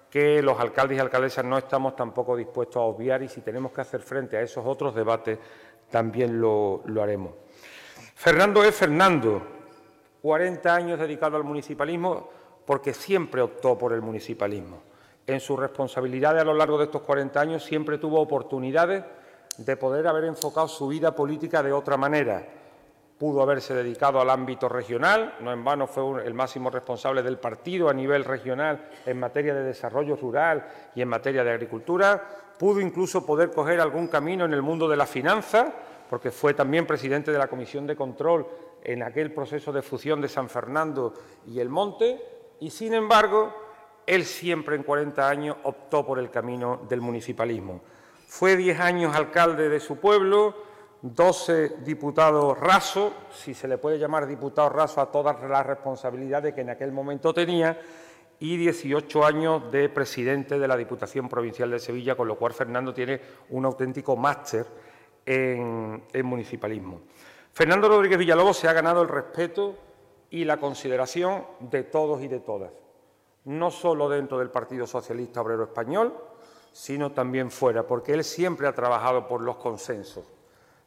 que 0.10 0.42
los 0.42 0.60
alcaldes 0.60 0.98
y 0.98 1.00
alcaldesas 1.00 1.46
no 1.46 1.58
estamos 1.58 1.96
tampoco 1.96 2.36
dispuestos 2.36 2.78
a 2.78 2.82
obviar 2.82 3.22
y 3.22 3.28
si 3.28 3.42
tenemos 3.42 3.72
que 3.72 3.82
hacer 3.82 4.01
frente 4.01 4.38
a 4.38 4.42
esos 4.42 4.66
otros 4.66 4.96
debates 4.96 5.38
también 5.89 6.39
lo, 6.42 6.84
haremos. 7.01 7.34
Fernando 8.16 8.63
es 8.63 8.75
Fernando, 8.75 9.42
40 10.22 10.74
años 10.75 11.00
dedicado 11.00 11.38
al 11.38 11.44
municipalismo 11.44 12.30
porque 12.66 12.94
siempre 12.94 13.42
optó 13.42 13.78
por 13.78 13.94
el 13.94 14.01
municipalismo. 14.01 14.82
En 15.25 15.39
sus 15.39 15.60
responsabilidades 15.60 16.42
a 16.42 16.46
lo 16.46 16.54
largo 16.54 16.78
de 16.78 16.86
estos 16.86 17.04
40 17.04 17.39
años 17.39 17.63
siempre 17.63 17.98
tuvo 18.00 18.20
oportunidades 18.20 19.04
de 19.58 19.78
poder 19.78 20.08
haber 20.08 20.25
enfocado 20.25 20.68
su 20.68 20.88
vida 20.88 21.13
política 21.13 21.62
de 21.62 21.72
otra 21.72 21.98
manera 21.98 22.59
pudo 23.19 23.41
haberse 23.41 23.73
dedicado 23.73 24.21
al 24.21 24.29
ámbito 24.29 24.69
regional, 24.69 25.35
no 25.41 25.51
en 25.51 25.61
vano 25.61 25.88
fue 25.88 26.25
el 26.25 26.33
máximo 26.33 26.69
responsable 26.69 27.21
del 27.21 27.38
partido 27.38 27.89
a 27.89 27.93
nivel 27.93 28.23
regional 28.23 28.89
en 29.05 29.19
materia 29.19 29.53
de 29.53 29.63
desarrollo 29.63 30.15
rural 30.15 30.65
y 30.95 31.01
en 31.01 31.09
materia 31.09 31.43
de 31.43 31.51
agricultura, 31.51 32.25
pudo 32.57 32.79
incluso 32.79 33.25
poder 33.25 33.51
coger 33.51 33.81
algún 33.81 34.07
camino 34.07 34.45
en 34.45 34.53
el 34.53 34.61
mundo 34.61 34.88
de 34.88 34.95
la 34.95 35.05
finanza, 35.05 35.73
porque 36.09 36.31
fue 36.31 36.53
también 36.53 36.88
presidente 36.88 37.31
de 37.31 37.38
la 37.38 37.49
Comisión 37.49 37.85
de 37.85 37.97
Control 37.97 38.47
en 38.81 39.03
aquel 39.03 39.33
proceso 39.33 39.73
de 39.73 39.81
fusión 39.81 40.21
de 40.21 40.29
San 40.29 40.47
Fernando 40.47 41.13
y 41.45 41.59
El 41.59 41.67
Monte, 41.67 42.21
y 42.61 42.69
sin 42.69 42.93
embargo, 42.93 43.53
él 44.07 44.23
siempre 44.23 44.77
en 44.77 44.83
40 44.83 45.29
años 45.29 45.57
optó 45.63 46.05
por 46.05 46.19
el 46.19 46.31
camino 46.31 46.81
del 46.88 47.01
municipalismo. 47.01 47.81
Fue 48.27 48.55
10 48.55 48.79
años 48.79 49.15
alcalde 49.15 49.67
de 49.67 49.79
su 49.81 49.97
pueblo, 49.97 50.68
12 51.01 51.77
diputados 51.86 52.60
rasos, 52.60 53.13
si 53.32 53.53
se 53.53 53.68
le 53.68 53.77
puede 53.77 53.98
llamar 53.98 54.27
diputado 54.27 54.70
raso 54.70 55.00
a 55.00 55.10
todas 55.10 55.41
las 55.50 55.65
responsabilidades 55.65 56.53
que 56.53 56.62
en 56.62 56.72
aquel 56.72 56.91
momento 56.91 57.34
tenía, 57.34 57.79
y 58.39 58.58
18 58.58 59.25
años 59.25 59.72
de 59.72 59.89
presidente 59.89 60.60
de 60.60 60.68
la 60.68 60.77
Diputación 60.77 61.29
Provincial 61.29 61.72
de 61.72 61.79
Sevilla, 61.79 62.15
con 62.15 62.27
lo 62.27 62.38
cual 62.38 62.53
Fernando 62.53 62.94
tiene 62.94 63.20
un 63.50 63.65
auténtico 63.65 64.15
máster 64.15 64.65
en, 65.25 66.03
en 66.12 66.25
municipalismo. 66.25 67.01
Fernando 67.51 67.88
Rodríguez 67.89 68.18
Villalobos 68.18 68.58
se 68.58 68.68
ha 68.68 68.74
ganado 68.74 69.01
el 69.01 69.10
respeto 69.10 69.75
y 70.29 70.46
la 70.46 70.58
consideración 70.58 71.46
de 71.60 71.84
todos 71.84 72.22
y 72.22 72.27
de 72.27 72.39
todas, 72.39 72.72
no 73.46 73.72
solo 73.72 74.10
dentro 74.10 74.38
del 74.39 74.51
Partido 74.51 74.86
Socialista 74.86 75.41
Obrero 75.41 75.63
Español, 75.63 76.13
sino 76.72 77.12
también 77.12 77.51
fuera, 77.51 77.88
porque 77.88 78.13
él 78.13 78.24
siempre 78.24 78.68
ha 78.68 78.74
trabajado 78.74 79.27
por 79.27 79.41
los 79.41 79.58
consensos 79.58 80.38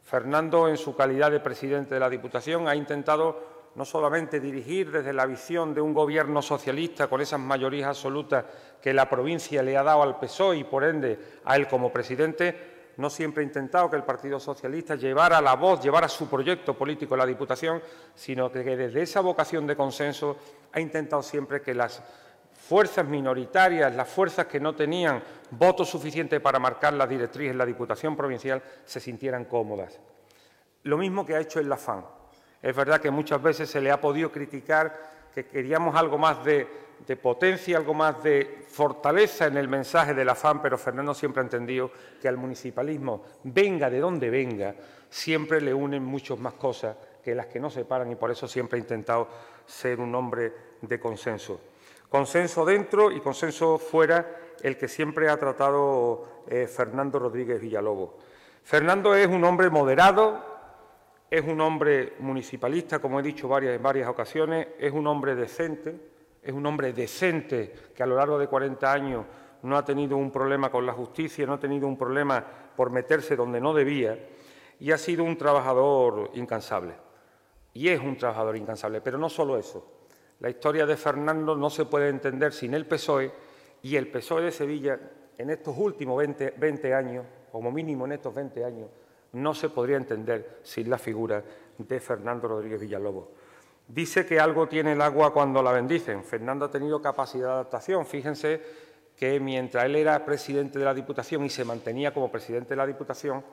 Fernando, 0.03 0.69
en 0.69 0.77
su 0.77 0.95
calidad 0.95 1.31
de 1.31 1.41
presidente 1.41 1.95
de 1.95 2.01
la 2.01 2.11
Diputación, 2.11 2.69
ha 2.69 2.77
intentado 2.77 3.53
no 3.75 3.85
solamente 3.85 4.41
dirigir 4.41 4.91
desde 4.91 5.13
la 5.13 5.25
visión 5.25 5.73
de 5.73 5.81
un 5.81 5.95
gobierno 5.95 6.43
socialista 6.43 7.07
con 7.07 7.21
esas 7.21 7.41
mayorías 7.41 7.89
absolutas 7.89 8.45
que 8.81 8.93
la 8.93 9.09
provincia 9.09 9.63
le 9.63 9.77
ha 9.77 9.83
dado 9.83 10.03
al 10.03 10.19
PSOE 10.19 10.59
y, 10.59 10.65
por 10.65 10.85
ende, 10.85 11.19
a 11.45 11.57
él 11.57 11.67
como 11.67 11.93
presidente, 11.93 12.73
no 12.99 13.09
siempre 13.09 13.43
ha 13.43 13.47
intentado 13.47 13.89
que 13.89 13.97
el 13.97 14.05
Partido 14.05 14.39
Socialista 14.39 14.97
llevara 14.97 15.41
la 15.41 15.55
voz, 15.55 15.83
llevara 15.83 16.09
su 16.09 16.29
proyecto 16.29 16.75
político 16.75 17.15
a 17.15 17.19
la 17.19 17.27
Diputación, 17.27 17.81
sino 18.15 18.53
que 18.53 18.63
desde 18.63 19.03
esa 19.03 19.21
vocación 19.21 19.67
de 19.67 19.77
consenso 19.77 20.37
ha 20.73 20.81
intentado 20.81 21.23
siempre 21.23 21.63
que 21.63 21.75
las 21.75 22.03
fuerzas 22.73 23.07
minoritarias, 23.07 23.95
las 23.95 24.09
fuerzas 24.09 24.47
que 24.47 24.59
no 24.59 24.75
tenían 24.75 25.23
voto 25.51 25.85
suficiente 25.85 26.41
para 26.41 26.59
marcar 26.59 26.95
la 26.95 27.07
directriz 27.07 27.51
en 27.51 27.59
la 27.59 27.67
Diputación 27.67 28.17
Provincial, 28.17 28.63
se 28.87 28.99
sintieran 28.99 29.45
cómodas. 29.45 30.01
Lo 30.85 30.97
mismo 30.97 31.27
que 31.27 31.35
ha 31.35 31.41
hecho 31.41 31.61
el 31.61 31.69
la 31.69 31.77
FAN. 31.77 32.03
Es 32.63 32.75
verdad 32.75 32.99
que 32.99 33.11
muchas 33.11 33.43
veces 33.43 33.69
se 33.69 33.83
le 33.83 33.91
ha 33.91 34.01
podido 34.01 34.33
criticar 34.33 35.29
que 35.35 35.45
queríamos 35.45 35.95
algo 35.97 36.17
más 36.17 36.43
de, 36.47 36.67
de 37.07 37.15
potencia, 37.15 37.77
algo 37.77 37.93
más 37.93 38.23
de 38.23 38.65
fortaleza 38.69 39.49
en 39.49 39.59
el 39.59 39.69
mensaje 39.69 40.15
de 40.15 40.25
la 40.25 40.35
FAN, 40.35 40.63
pero 40.63 40.79
Fernando 40.79 41.13
siempre 41.13 41.43
ha 41.43 41.45
entendido 41.45 41.91
que 42.23 42.27
al 42.27 42.39
municipalismo, 42.39 43.23
venga 43.45 43.91
de 43.91 44.01
donde 44.01 44.31
venga, 44.31 44.75
siempre 45.11 45.61
le 45.61 45.75
unen 45.75 46.03
muchas 46.03 46.39
más 46.39 46.55
cosas 46.55 46.97
que 47.23 47.35
las 47.35 47.49
que 47.49 47.61
no 47.61 47.69
separan 47.69 48.11
y 48.11 48.15
por 48.15 48.31
eso 48.31 48.49
siempre 48.49 48.79
ha 48.79 48.81
intentado 48.81 49.29
ser 49.67 50.01
un 50.01 50.15
hombre 50.15 50.55
de 50.81 50.99
consenso. 50.99 51.61
Consenso 52.13 52.67
dentro 52.67 53.11
y 53.11 53.21
consenso 53.21 53.79
fuera, 53.79 54.37
el 54.61 54.77
que 54.77 54.87
siempre 54.87 55.31
ha 55.31 55.39
tratado 55.39 56.43
eh, 56.47 56.67
Fernando 56.67 57.19
Rodríguez 57.19 57.59
Villalobos. 57.59 58.11
Fernando 58.63 59.15
es 59.15 59.27
un 59.27 59.43
hombre 59.45 59.71
moderado, 59.71 60.45
es 61.31 61.43
un 61.43 61.59
hombre 61.63 62.13
municipalista, 62.19 62.99
como 62.99 63.19
he 63.19 63.23
dicho 63.23 63.49
varias, 63.49 63.75
en 63.75 63.83
varias 63.83 64.11
ocasiones, 64.11 64.69
es 64.79 64.93
un 64.93 65.07
hombre 65.07 65.35
decente, 65.35 65.97
es 66.43 66.53
un 66.53 66.67
hombre 66.67 66.93
decente 66.93 67.73
que 67.97 68.03
a 68.03 68.07
lo 68.07 68.17
largo 68.17 68.39
de 68.39 68.47
40 68.47 68.93
años 68.93 69.25
no 69.63 69.79
ha 69.79 69.83
tenido 69.83 70.19
un 70.19 70.31
problema 70.31 70.71
con 70.71 70.85
la 70.85 70.93
justicia, 70.93 71.47
no 71.47 71.55
ha 71.55 71.59
tenido 71.59 71.89
un 71.89 71.97
problema 71.97 72.45
por 72.77 72.91
meterse 72.91 73.37
donde 73.37 73.59
no 73.59 73.73
debía 73.73 74.19
y 74.79 74.93
ha 74.93 74.99
sido 74.99 75.25
un 75.25 75.39
trabajador 75.39 76.31
incansable. 76.35 76.93
Y 77.73 77.89
es 77.89 78.03
un 78.03 78.19
trabajador 78.19 78.59
incansable, 78.59 79.01
pero 79.01 79.17
no 79.17 79.31
solo 79.31 79.57
eso. 79.57 80.02
La 80.43 80.51
historia 80.51 80.85
de 80.87 80.97
Fernando 80.97 81.55
no 81.55 81.71
se 81.71 81.85
puede 81.85 82.09
entender 82.09 82.53
sin 82.53 82.75
el 82.75 82.85
PSOE 82.85 83.31
y 83.81 83.95
el 83.95 84.09
PSOE 84.09 84.43
de 84.43 84.51
Sevilla 84.51 84.99
en 85.39 85.51
estos 85.51 85.79
últimos 85.79 86.21
20, 86.21 86.95
años, 86.95 87.25
como 87.53 87.71
mínimo 87.71 88.07
en 88.07 88.13
estos 88.13 88.35
20 88.35 88.65
años, 88.65 88.89
no 89.35 89.55
se 89.55 89.69
podría 89.69 89.99
entender 89.99 90.59
sin 90.65 90.91
la 90.91 90.99
figura 90.99 91.45
de 91.79 92.01
Fernando 92.01 92.49
Rodríguez 92.49 92.81
Villalobos. 92.81 93.29
Dice 93.87 94.27
que 94.27 94.41
algo 94.41 94.67
tiene 94.67 94.95
el 94.95 95.03
agua 95.03 95.33
cuando 95.33 95.63
la 95.63 95.71
bendicen. 95.71 96.25
Fernando 96.25 96.65
ha 96.65 96.71
tenido 96.73 97.01
capacidad 97.01 97.47
de 97.47 97.53
adaptación. 97.53 98.05
Fíjense 98.05 98.61
que 99.15 99.39
mientras 99.39 99.85
él 99.85 99.95
era 99.95 100.25
presidente 100.25 100.77
de 100.77 100.85
la 100.85 100.93
Diputación 100.93 101.45
y 101.45 101.51
se 101.51 101.65
mantenía 101.65 102.13
como 102.13 102.33
presidente 102.33 102.71
de 102.71 102.77
la 102.77 102.87
Diputación, 102.89 103.45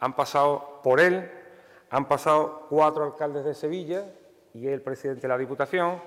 han 0.00 0.16
pasado 0.16 0.80
por 0.82 0.98
él, 0.98 1.30
han 1.90 2.08
pasado 2.08 2.66
cuatro 2.68 3.04
alcaldes 3.04 3.44
de 3.44 3.54
Sevilla, 3.54 4.04
y 4.54 4.68
el 4.68 4.80
presidente 4.80 5.22
de 5.22 5.28
la 5.28 5.36
Diputación, 5.36 6.00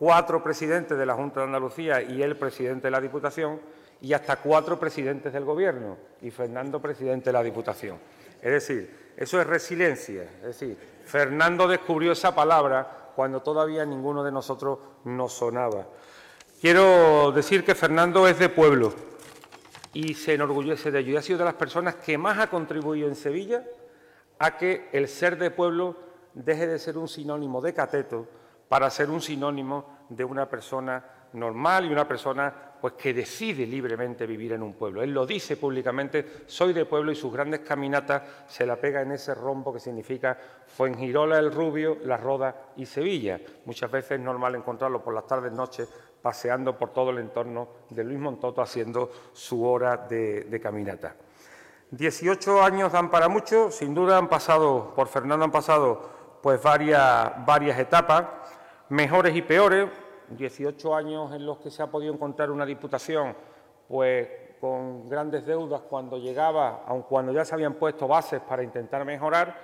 cuatro 0.00 0.42
presidentes 0.42 0.96
de 0.96 1.04
la 1.04 1.12
Junta 1.12 1.40
de 1.40 1.46
Andalucía 1.46 2.00
y 2.00 2.22
el 2.22 2.34
presidente 2.34 2.86
de 2.86 2.90
la 2.90 3.02
Diputación, 3.02 3.60
y 4.00 4.14
hasta 4.14 4.36
cuatro 4.36 4.80
presidentes 4.80 5.30
del 5.30 5.44
Gobierno 5.44 5.98
y 6.22 6.30
Fernando 6.30 6.80
presidente 6.80 7.26
de 7.26 7.34
la 7.34 7.42
Diputación. 7.42 7.98
Es 8.40 8.50
decir, 8.50 9.12
eso 9.14 9.38
es 9.38 9.46
resiliencia. 9.46 10.22
Es 10.22 10.58
decir, 10.58 10.78
Fernando 11.04 11.68
descubrió 11.68 12.12
esa 12.12 12.34
palabra 12.34 13.10
cuando 13.14 13.42
todavía 13.42 13.84
ninguno 13.84 14.24
de 14.24 14.32
nosotros 14.32 14.78
nos 15.04 15.34
sonaba. 15.34 15.86
Quiero 16.62 17.30
decir 17.32 17.62
que 17.62 17.74
Fernando 17.74 18.26
es 18.26 18.38
de 18.38 18.48
pueblo 18.48 18.94
y 19.92 20.14
se 20.14 20.32
enorgullece 20.32 20.90
de 20.90 21.00
ello. 21.00 21.12
Y 21.12 21.16
ha 21.18 21.22
sido 21.22 21.40
de 21.40 21.44
las 21.44 21.54
personas 21.54 21.96
que 21.96 22.16
más 22.16 22.38
ha 22.38 22.48
contribuido 22.48 23.06
en 23.06 23.16
Sevilla 23.16 23.66
a 24.38 24.56
que 24.56 24.88
el 24.92 25.08
ser 25.08 25.36
de 25.36 25.50
pueblo 25.50 25.94
deje 26.32 26.66
de 26.66 26.78
ser 26.78 26.96
un 26.96 27.06
sinónimo 27.06 27.60
de 27.60 27.74
cateto 27.74 28.39
para 28.70 28.88
ser 28.88 29.10
un 29.10 29.20
sinónimo 29.20 30.04
de 30.08 30.24
una 30.24 30.48
persona 30.48 31.04
normal 31.32 31.86
y 31.86 31.92
una 31.92 32.06
persona 32.06 32.54
pues 32.80 32.92
que 32.92 33.12
decide 33.12 33.66
libremente 33.66 34.24
vivir 34.28 34.52
en 34.52 34.62
un 34.62 34.74
pueblo. 34.74 35.02
Él 35.02 35.12
lo 35.12 35.26
dice 35.26 35.56
públicamente, 35.56 36.44
soy 36.46 36.72
de 36.72 36.84
pueblo 36.84 37.10
y 37.10 37.16
sus 37.16 37.32
grandes 37.32 37.60
caminatas 37.60 38.22
se 38.46 38.64
la 38.64 38.76
pega 38.76 39.02
en 39.02 39.10
ese 39.10 39.34
rombo 39.34 39.72
que 39.72 39.80
significa 39.80 40.38
Fuengirola, 40.68 41.40
El 41.40 41.50
Rubio, 41.50 41.98
La 42.04 42.16
Roda 42.16 42.68
y 42.76 42.86
Sevilla. 42.86 43.40
Muchas 43.64 43.90
veces 43.90 44.12
es 44.12 44.20
normal 44.20 44.54
encontrarlo 44.54 45.02
por 45.02 45.14
las 45.14 45.26
tardes, 45.26 45.50
noches, 45.50 45.88
paseando 46.22 46.78
por 46.78 46.92
todo 46.92 47.10
el 47.10 47.18
entorno 47.18 47.70
de 47.90 48.04
Luis 48.04 48.20
Montoto 48.20 48.62
haciendo 48.62 49.10
su 49.32 49.66
hora 49.66 49.96
de, 49.96 50.60
caminata. 50.62 51.16
18 51.90 52.62
años 52.62 52.92
dan 52.92 53.10
para 53.10 53.28
mucho, 53.28 53.72
sin 53.72 53.96
duda 53.96 54.16
han 54.16 54.28
pasado, 54.28 54.94
por 54.94 55.08
Fernando 55.08 55.44
han 55.44 55.50
pasado 55.50 56.20
pues 56.40 56.62
varias 56.62 57.78
etapas, 57.78 58.24
mejores 58.90 59.34
y 59.36 59.42
peores, 59.42 59.88
18 60.30 60.94
años 60.94 61.32
en 61.32 61.46
los 61.46 61.58
que 61.58 61.70
se 61.70 61.82
ha 61.82 61.86
podido 61.86 62.12
encontrar 62.12 62.50
una 62.50 62.66
diputación 62.66 63.34
pues 63.88 64.28
con 64.60 65.08
grandes 65.08 65.46
deudas 65.46 65.80
cuando 65.88 66.18
llegaba, 66.18 66.84
aun 66.86 67.02
cuando 67.02 67.32
ya 67.32 67.44
se 67.44 67.54
habían 67.54 67.74
puesto 67.74 68.06
bases 68.06 68.40
para 68.40 68.62
intentar 68.62 69.04
mejorar, 69.04 69.56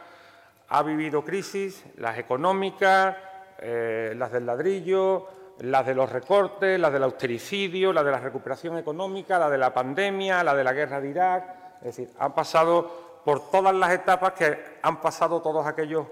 ha 0.69 0.83
vivido 0.83 1.23
crisis, 1.25 1.85
las 1.97 2.19
económicas, 2.19 3.17
eh, 3.59 4.15
las 4.17 4.33
del 4.33 4.47
ladrillo, 4.47 5.27
las 5.61 5.87
de 5.87 5.95
los 5.95 6.11
recortes, 6.11 6.79
las 6.81 6.93
del 6.93 7.05
austericidio, 7.05 7.93
las 7.93 8.05
de 8.05 8.11
la 8.11 8.21
recuperación 8.21 8.79
económica, 8.79 9.39
la 9.39 9.51
de 9.51 9.59
la 9.59 9.73
pandemia, 9.73 10.43
la 10.43 10.55
de 10.55 10.65
la 10.65 10.73
guerra 10.73 11.01
de 11.01 11.09
Irak. 11.09 11.55
Es 11.81 11.97
decir, 11.97 12.11
han 12.19 12.35
pasado 12.35 13.21
por 13.25 13.51
todas 13.51 13.75
las 13.75 13.93
etapas 13.93 14.33
que 14.33 14.79
han 14.83 15.01
pasado 15.01 15.41
todos 15.41 15.67
aquellos 15.67 16.07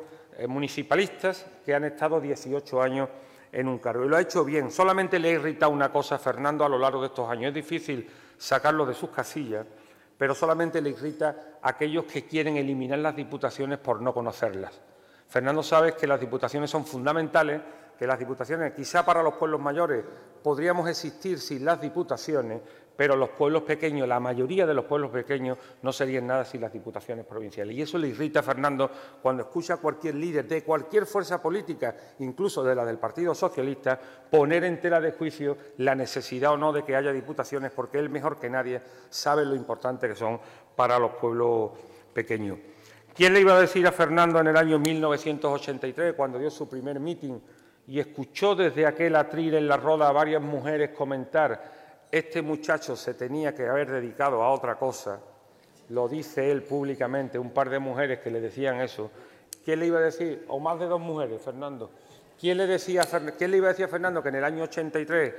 municipalistas 0.49 1.47
que 1.65 1.75
han 1.75 1.85
estado 1.85 2.21
18 2.21 2.83
años 2.83 3.09
en 3.53 3.69
un 3.69 3.79
cargo. 3.79 4.05
Y 4.05 4.09
lo 4.09 4.17
ha 4.17 4.21
hecho 4.21 4.45
bien. 4.45 4.71
Solamente 4.71 5.19
le 5.19 5.29
ha 5.29 5.33
irritado 5.33 5.73
una 5.73 5.93
cosa 5.93 6.17
a 6.17 6.19
Fernando 6.19 6.65
a 6.65 6.69
lo 6.69 6.79
largo 6.79 7.01
de 7.01 7.07
estos 7.07 7.29
años. 7.29 7.49
Es 7.49 7.55
difícil 7.55 8.09
sacarlo 8.37 8.85
de 8.85 8.95
sus 8.95 9.11
casillas, 9.11 9.67
pero 10.19 10.35
solamente 10.35 10.81
le 10.81 10.91
irrita 10.91 11.59
a 11.63 11.71
aquellos 11.71 12.05
que 12.05 12.27
quieren 12.27 12.57
eliminar 12.57 12.99
las 12.99 13.15
diputaciones 13.15 13.79
por 13.79 14.03
no 14.03 14.13
conocerlas. 14.13 14.81
Fernando 15.29 15.63
sabe 15.63 15.95
que 15.95 16.07
las 16.07 16.21
diputaciones 16.21 16.71
son 16.71 16.85
fundamentales, 16.85 17.61
que 17.99 18.07
las 18.07 18.19
diputaciones, 18.19 18.73
quizá 18.73 19.05
para 19.05 19.23
los 19.23 19.35
pueblos 19.35 19.61
mayores, 19.61 20.05
podríamos 20.43 20.89
existir 20.89 21.39
sin 21.41 21.65
las 21.65 21.81
diputaciones, 21.81 22.61
pero 22.97 23.17
los 23.17 23.31
pueblos 23.31 23.63
pequeños, 23.63 24.07
la 24.07 24.21
mayoría 24.21 24.67
de 24.67 24.75
los 24.75 24.85
pueblos 24.85 25.11
pequeños, 25.11 25.59
no 25.83 25.93
serían 25.93 26.27
nada 26.27 26.45
sin 26.45 26.61
las 26.61 26.73
diputaciones 26.73 27.27
provinciales. 27.27 27.77
Y 27.77 27.83
eso 27.83 27.99
le 27.99 28.09
irrita 28.09 28.41
a 28.41 28.43
Fernando 28.43 28.91
cuando 29.21 29.43
escucha 29.43 29.75
a 29.75 29.77
cualquier 29.79 30.15
líder 30.15 30.47
de 30.47 30.63
cualquier 30.63 31.07
fuerza 31.07 31.43
política, 31.43 31.97
incluso 32.21 32.63
de 32.63 32.75
la 32.75 32.85
del 32.85 32.99
Partido 32.99 33.35
Socialista, 33.35 33.99
poner 34.31 34.65
en 34.65 34.81
tela 34.81 35.01
de 35.01 35.13
juicio 35.13 35.57
la 35.79 35.95
necesidad 35.95 36.53
o 36.53 36.57
no 36.57 36.73
de 36.73 36.85
que 36.85 36.95
haya 36.95 37.13
diputaciones, 37.13 37.73
porque 37.73 37.99
él 37.99 38.11
mejor 38.11 38.39
que 38.39 38.49
nadie 38.49 38.81
sabe 39.11 39.45
lo 39.45 39.55
importante 39.55 40.09
que 40.09 40.15
son 40.15 40.41
para 40.77 40.99
los 40.99 41.13
pueblos 41.13 41.73
pequeños. 42.13 42.59
¿Quién 43.15 43.33
le 43.33 43.41
iba 43.41 43.57
a 43.57 43.61
decir 43.61 43.87
a 43.87 43.93
Fernando 43.93 44.41
en 44.41 44.49
el 44.49 44.57
año 44.57 44.79
1983, 44.79 46.15
cuando 46.15 46.39
dio 46.39 46.51
su 46.51 46.69
primer 46.69 46.99
mitin 46.99 47.41
y 47.87 48.01
escuchó 48.01 48.55
desde 48.55 48.87
aquel 48.87 49.15
atril 49.15 49.55
en 49.55 49.69
la 49.69 49.77
roda 49.77 50.09
a 50.09 50.13
varias 50.13 50.43
mujeres 50.43 50.91
comentar 50.91 51.84
este 52.19 52.43
muchacho 52.43 52.95
se 52.95 53.15
tenía 53.15 53.53
que 53.57 53.67
haber 53.67 53.91
dedicado 53.91 54.41
a 54.41 54.53
otra 54.53 54.77
cosa, 54.77 55.19
lo 55.89 56.07
dice 56.07 56.49
él 56.49 56.63
públicamente, 56.63 57.41
un 57.41 57.51
par 57.51 57.69
de 57.69 57.81
mujeres 57.81 58.21
que 58.21 58.31
le 58.31 58.41
decían 58.41 58.81
eso. 58.81 59.11
¿Quién 59.65 59.81
le 59.81 59.87
iba 59.87 59.99
a 59.99 60.03
decir? 60.03 60.45
O 60.47 60.61
más 60.61 60.79
de 60.79 60.87
dos 60.87 61.01
mujeres, 61.01 61.43
Fernando. 61.43 61.91
¿Quién 62.39 62.59
le, 62.59 62.69
decía, 62.69 63.03
quién 63.37 63.51
le 63.51 63.57
iba 63.57 63.67
a 63.67 63.71
decir 63.71 63.87
a 63.87 63.89
Fernando 63.89 64.23
que 64.23 64.29
en 64.29 64.37
el 64.37 64.45
año 64.45 64.63
83 64.63 65.35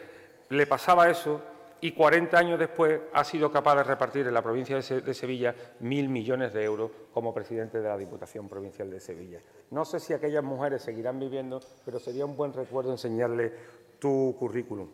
le 0.50 0.68
pasaba 0.68 1.10
eso 1.10 1.40
y 1.80 1.94
40 1.94 2.38
años 2.38 2.60
después 2.60 3.00
ha 3.14 3.24
sido 3.24 3.50
capaz 3.50 3.78
de 3.78 3.84
repartir 3.84 4.28
en 4.28 4.34
la 4.34 4.42
provincia 4.42 4.76
de 4.76 5.14
Sevilla 5.14 5.56
mil 5.80 6.10
millones 6.10 6.52
de 6.54 6.62
euros 6.62 6.92
como 7.14 7.34
presidente 7.34 7.80
de 7.80 7.88
la 7.88 7.98
Diputación 7.98 8.50
Provincial 8.50 8.90
de 8.92 9.00
Sevilla? 9.00 9.40
No 9.72 9.86
sé 9.86 10.02
si 10.02 10.12
aquellas 10.12 10.44
mujeres 10.44 10.82
seguirán 10.82 11.22
viviendo, 11.22 11.62
pero 11.86 12.00
sería 12.00 12.26
un 12.26 12.36
buen 12.36 12.52
recuerdo 12.52 12.92
enseñarle 12.92 13.54
tu 13.98 14.36
currículum. 14.38 14.90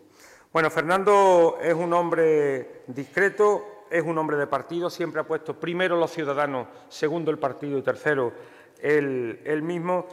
Bueno, 0.53 0.69
Fernando 0.69 1.59
es 1.61 1.73
un 1.73 1.93
hombre 1.93 2.83
discreto, 2.87 3.85
es 3.89 4.03
un 4.03 4.17
hombre 4.17 4.35
de 4.35 4.47
partido, 4.47 4.89
siempre 4.89 5.21
ha 5.21 5.23
puesto 5.23 5.57
primero 5.57 5.95
los 5.95 6.11
ciudadanos, 6.11 6.67
segundo 6.89 7.31
el 7.31 7.39
partido 7.39 7.77
y 7.77 7.81
tercero 7.81 8.33
él, 8.81 9.61
mismo. 9.63 10.07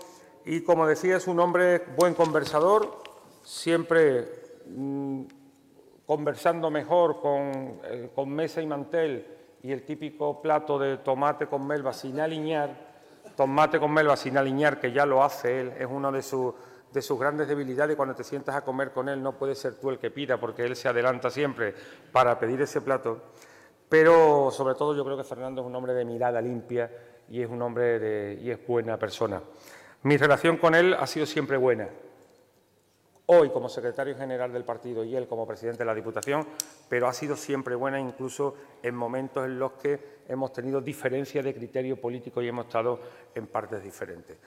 Y 0.45 0.61
como 0.61 0.87
decía, 0.87 1.17
es 1.17 1.27
un 1.27 1.41
hombre 1.41 1.83
buen 1.97 2.15
conversador, 2.15 3.03
siempre 3.43 4.29
mm, 4.69 5.23
conversando 6.07 6.71
mejor 6.71 7.21
con, 7.21 7.81
eh, 7.83 8.11
con, 8.15 8.31
mesa 8.31 8.63
y 8.63 8.67
mantel 8.67 9.27
y 9.61 9.73
el 9.73 9.83
típico 9.85 10.41
plato 10.41 10.79
de 10.79 10.99
tomate 10.99 11.49
con 11.49 11.67
melva 11.67 11.93
sin 11.93 12.21
aliñar, 12.21 12.71
tomate 13.37 13.81
con 13.81 13.93
melva 13.93 14.17
sin 14.17 14.39
aliñar, 14.39 14.79
que 14.79 14.93
ya 14.93 15.05
lo 15.05 15.25
hace 15.25 15.63
él, 15.63 15.73
es 15.77 15.89
uno 15.91 16.13
de 16.13 16.23
sus 16.23 16.55
de 16.93 17.03
sus 17.03 17.19
grandes 17.19 17.49
debilidades 17.49 17.97
cuando 17.97 18.15
te 18.15 18.25
sientas 18.25 18.55
a 18.55 18.63
comer 18.63 18.93
con 18.93 19.09
él 19.09 19.23
no 19.23 19.33
puedes 19.33 19.59
ser 19.59 19.75
tú 19.75 19.91
el 19.91 19.99
que 19.99 20.11
pida 20.11 20.39
porque 20.39 20.65
él 20.65 20.77
se 20.77 20.89
adelanta 20.89 21.31
siempre 21.31 21.75
para 22.13 22.39
pedir 22.39 22.61
ese 22.63 22.81
plato. 22.81 23.21
Pero 23.89 24.51
sobre 24.51 24.75
todo 24.75 24.95
yo 24.95 25.05
creo 25.05 25.17
que 25.17 25.25
Fernando 25.25 25.63
es 25.63 25.67
un 25.67 25.75
hombre 25.75 25.95
de 25.95 26.05
mirada 26.05 26.41
limpia 26.41 26.91
y 27.29 27.43
es 27.43 27.49
un 27.49 27.61
hombre 27.63 28.39
y 28.41 28.51
es 28.51 28.67
buena 28.67 28.99
persona. 28.99 29.43
Mi 30.03 30.17
relación 30.17 30.59
con 30.59 30.75
él 30.75 30.95
ha 30.95 31.07
sido 31.07 31.27
siempre 31.27 31.57
buena. 31.57 31.89
Hoy 33.27 33.51
como 33.51 33.69
secretario 33.69 34.17
general 34.17 34.53
del 34.53 34.65
partido 34.65 35.05
y 35.05 35.15
él 35.15 35.29
como 35.29 35.47
presidente 35.47 35.81
de 35.81 35.85
la 35.85 35.95
Diputación, 35.95 36.47
pero 36.89 37.09
ha 37.09 37.13
sido 37.13 37.37
siempre 37.37 37.75
buena 37.75 38.01
incluso 38.01 38.55
en 38.83 38.95
momentos 38.95 39.45
en 39.45 39.59
los 39.59 39.73
que 39.73 40.23
hemos 40.29 40.53
tenido 40.53 40.81
diferencias 40.81 41.45
de 41.45 41.55
criterio 41.55 42.01
político 42.01 42.41
y 42.41 42.49
hemos 42.49 42.67
estado 42.67 43.01
en 43.35 43.47
partes 43.47 43.83
diferentes. 43.83 44.39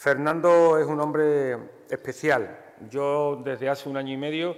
Fernando 0.00 0.78
es 0.78 0.86
un 0.86 0.98
hombre 0.98 1.58
especial. 1.90 2.58
Yo 2.88 3.42
desde 3.44 3.68
hace 3.68 3.86
un 3.86 3.98
año 3.98 4.14
y 4.14 4.16
medio 4.16 4.56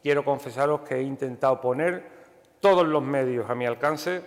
quiero 0.00 0.24
confesaros 0.24 0.82
que 0.82 0.94
he 0.94 1.02
intentado 1.02 1.60
poner 1.60 2.04
todos 2.60 2.86
los 2.86 3.02
medios 3.02 3.50
a 3.50 3.56
mi 3.56 3.66
alcance, 3.66 4.22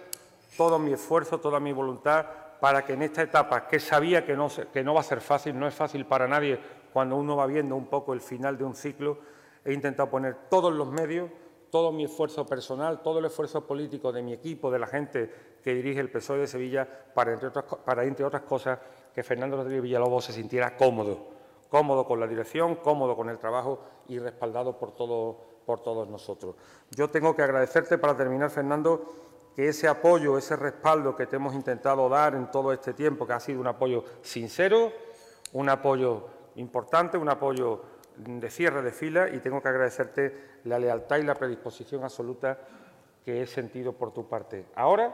todo 0.57 0.77
mi 0.77 0.91
esfuerzo, 0.91 1.39
toda 1.39 1.61
mi 1.61 1.71
voluntad 1.71 2.25
para 2.59 2.83
que 2.83 2.95
en 2.95 3.03
esta 3.03 3.21
etapa, 3.21 3.65
que 3.65 3.79
sabía 3.79 4.25
que 4.25 4.35
no, 4.35 4.93
va 4.93 4.99
a 4.99 5.03
ser 5.03 5.21
fácil, 5.21 5.57
no 5.57 5.69
es 5.69 5.73
fácil 5.73 6.05
para 6.05 6.27
nadie 6.27 6.59
cuando 6.91 7.15
uno 7.15 7.37
va 7.37 7.45
viendo 7.45 7.77
un 7.77 7.85
poco 7.85 8.13
el 8.13 8.19
final 8.19 8.57
de 8.57 8.65
un 8.65 8.75
ciclo, 8.75 9.19
he 9.63 9.71
intentado 9.71 10.09
poner 10.09 10.35
todos 10.49 10.73
los 10.73 10.91
medios, 10.91 11.31
todo 11.71 11.93
mi 11.93 12.03
esfuerzo 12.03 12.45
personal, 12.45 13.01
todo 13.01 13.19
el 13.19 13.25
esfuerzo 13.25 13.65
político 13.65 14.11
de 14.11 14.21
mi 14.21 14.33
equipo, 14.33 14.69
de 14.69 14.79
la 14.79 14.87
gente 14.87 15.31
que 15.63 15.73
dirige 15.73 16.01
el 16.01 16.11
PSOE 16.11 16.39
de 16.39 16.47
Sevilla, 16.47 16.87
para, 17.13 17.31
entre 18.03 18.25
otras 18.25 18.41
cosas, 18.43 18.79
que 19.17 19.23
Fernando 19.23 19.57
Rodríguez 19.57 19.81
Villalobos 19.81 20.25
se 20.25 20.31
sintiera 20.31 20.77
cómodo, 20.77 21.17
cómodo 21.69 22.05
con 22.05 22.19
la 22.19 22.27
dirección, 22.27 22.75
cómodo 22.75 23.15
con 23.15 23.29
el 23.29 23.39
trabajo 23.39 23.79
y 24.07 24.19
respaldado 24.19 24.77
por, 24.77 24.91
todos 24.91 26.07
nosotros. 26.07 26.55
Yo 26.91 27.09
tengo 27.09 27.35
que 27.35 27.41
agradecerte 27.41 27.97
para 27.97 28.15
terminar, 28.15 28.51
Fernando, 28.51 29.11
que 29.55 29.69
ese 29.69 29.87
apoyo, 29.87 30.37
ese 30.37 30.55
respaldo 30.55 31.15
que 31.15 31.25
te 31.25 31.37
hemos 31.37 31.55
intentado 31.55 32.07
dar 32.07 32.35
en 32.35 32.51
todo 32.51 32.71
este 32.71 32.93
tiempo, 32.93 33.25
que 33.25 33.33
ha 33.33 33.39
sido 33.39 33.59
un 33.59 33.65
apoyo 33.65 34.03
sincero, 34.21 34.91
un 35.53 35.67
apoyo 35.67 36.27
importante, 36.57 37.17
un 37.17 37.29
apoyo 37.29 37.81
de 38.17 38.51
cierre 38.51 38.83
de 38.83 38.91
fila 38.91 39.29
y 39.29 39.39
tengo 39.39 39.63
que 39.63 39.69
agradecerte 39.69 40.59
la 40.65 40.77
lealtad 40.77 41.17
y 41.17 41.23
la 41.23 41.33
predisposición 41.33 42.03
absoluta 42.03 42.59
que 43.25 43.41
he 43.41 43.47
sentido 43.47 43.93
por 43.93 44.13
tu 44.13 44.29
parte. 44.29 44.67
Ahora 44.75 45.11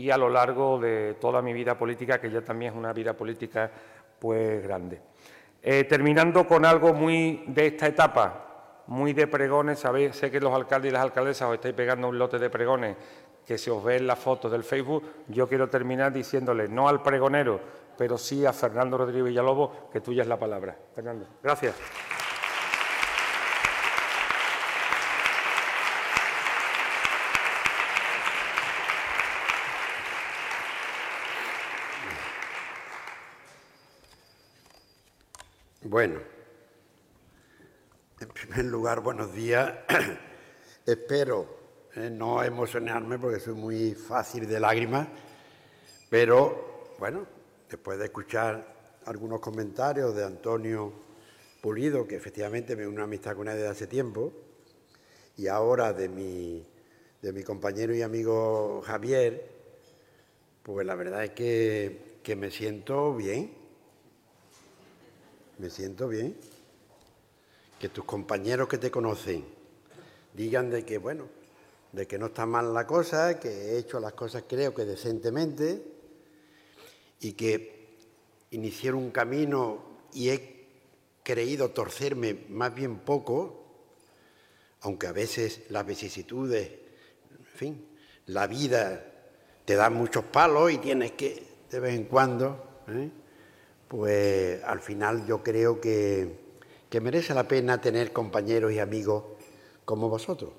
y 0.00 0.10
a 0.10 0.16
lo 0.16 0.28
largo 0.28 0.78
de 0.78 1.16
toda 1.20 1.42
mi 1.42 1.52
vida 1.52 1.76
política, 1.76 2.20
que 2.20 2.30
ya 2.30 2.42
también 2.42 2.72
es 2.72 2.78
una 2.78 2.92
vida 2.92 3.14
política 3.14 3.70
pues 4.18 4.62
grande. 4.62 5.00
Eh, 5.62 5.84
terminando 5.84 6.46
con 6.46 6.64
algo 6.64 6.92
muy 6.94 7.44
de 7.46 7.66
esta 7.66 7.86
etapa, 7.86 8.82
muy 8.86 9.12
de 9.12 9.26
pregones, 9.26 9.78
sabéis, 9.78 10.16
sé 10.16 10.30
que 10.30 10.40
los 10.40 10.54
alcaldes 10.54 10.90
y 10.90 10.92
las 10.92 11.02
alcaldesas 11.02 11.48
os 11.48 11.54
estáis 11.54 11.74
pegando 11.74 12.08
un 12.08 12.18
lote 12.18 12.38
de 12.38 12.50
pregones 12.50 12.96
que 13.46 13.58
se 13.58 13.70
os 13.70 13.82
ve 13.82 13.96
en 13.96 14.06
las 14.06 14.18
fotos 14.18 14.50
del 14.50 14.64
Facebook, 14.64 15.02
yo 15.28 15.48
quiero 15.48 15.68
terminar 15.68 16.12
diciéndole 16.12 16.68
no 16.68 16.88
al 16.88 17.02
pregonero 17.02 17.80
pero 18.00 18.16
sí 18.16 18.46
a 18.46 18.54
Fernando 18.54 18.96
Rodríguez 18.96 19.26
Villalobos, 19.26 19.72
que 19.92 20.00
tuya 20.00 20.22
es 20.22 20.26
la 20.26 20.38
palabra. 20.38 20.74
Fernando, 20.94 21.26
gracias. 21.42 21.74
Bueno, 35.90 36.20
en 38.20 38.28
primer 38.28 38.64
lugar, 38.66 39.00
buenos 39.00 39.34
días. 39.34 39.74
Espero 40.86 41.48
eh, 41.96 42.08
no 42.08 42.44
emocionarme 42.44 43.18
porque 43.18 43.40
soy 43.40 43.54
muy 43.54 43.94
fácil 43.94 44.46
de 44.46 44.60
lágrimas, 44.60 45.08
pero 46.08 46.94
bueno, 46.96 47.26
después 47.68 47.98
de 47.98 48.04
escuchar 48.04 49.00
algunos 49.06 49.40
comentarios 49.40 50.14
de 50.14 50.24
Antonio 50.24 50.92
Pulido, 51.60 52.06
que 52.06 52.14
efectivamente 52.14 52.76
me 52.76 52.86
una 52.86 53.02
amistad 53.02 53.34
con 53.34 53.48
él 53.48 53.56
desde 53.56 53.70
hace 53.70 53.88
tiempo, 53.88 54.32
y 55.36 55.48
ahora 55.48 55.92
de 55.92 56.08
mi, 56.08 56.64
de 57.20 57.32
mi 57.32 57.42
compañero 57.42 57.92
y 57.96 58.02
amigo 58.02 58.80
Javier, 58.86 59.44
pues 60.62 60.86
la 60.86 60.94
verdad 60.94 61.24
es 61.24 61.30
que, 61.30 62.20
que 62.22 62.36
me 62.36 62.52
siento 62.52 63.12
bien 63.16 63.59
me 65.60 65.68
siento 65.68 66.08
bien. 66.08 66.36
Que 67.78 67.90
tus 67.90 68.04
compañeros 68.04 68.68
que 68.68 68.78
te 68.78 68.90
conocen 68.90 69.44
digan 70.34 70.70
de 70.70 70.84
que, 70.84 70.98
bueno, 70.98 71.28
de 71.92 72.06
que 72.06 72.18
no 72.18 72.26
está 72.26 72.46
mal 72.46 72.72
la 72.72 72.86
cosa, 72.86 73.38
que 73.38 73.48
he 73.48 73.78
hecho 73.78 74.00
las 74.00 74.14
cosas 74.14 74.44
creo 74.48 74.74
que 74.74 74.84
decentemente 74.84 75.82
y 77.20 77.32
que 77.32 77.98
inicié 78.50 78.92
un 78.92 79.10
camino 79.10 79.84
y 80.12 80.30
he 80.30 80.66
creído 81.22 81.70
torcerme 81.70 82.46
más 82.48 82.74
bien 82.74 83.00
poco, 83.00 83.64
aunque 84.82 85.06
a 85.06 85.12
veces 85.12 85.62
las 85.70 85.86
vicisitudes, 85.86 86.70
en 87.38 87.44
fin, 87.44 87.86
la 88.26 88.46
vida 88.46 89.04
te 89.64 89.74
da 89.74 89.90
muchos 89.90 90.24
palos 90.24 90.72
y 90.72 90.78
tienes 90.78 91.12
que, 91.12 91.46
de 91.70 91.80
vez 91.80 91.94
en 91.94 92.04
cuando, 92.04 92.82
¿eh? 92.88 93.10
Pues 93.90 94.62
al 94.62 94.80
final 94.80 95.26
yo 95.26 95.42
creo 95.42 95.80
que, 95.80 96.38
merece 97.00 97.34
la 97.34 97.48
pena 97.48 97.80
tener 97.80 98.12
compañeros 98.12 98.72
y 98.72 98.78
amigos 98.78 99.24
como 99.84 100.08
vosotros. 100.08 100.52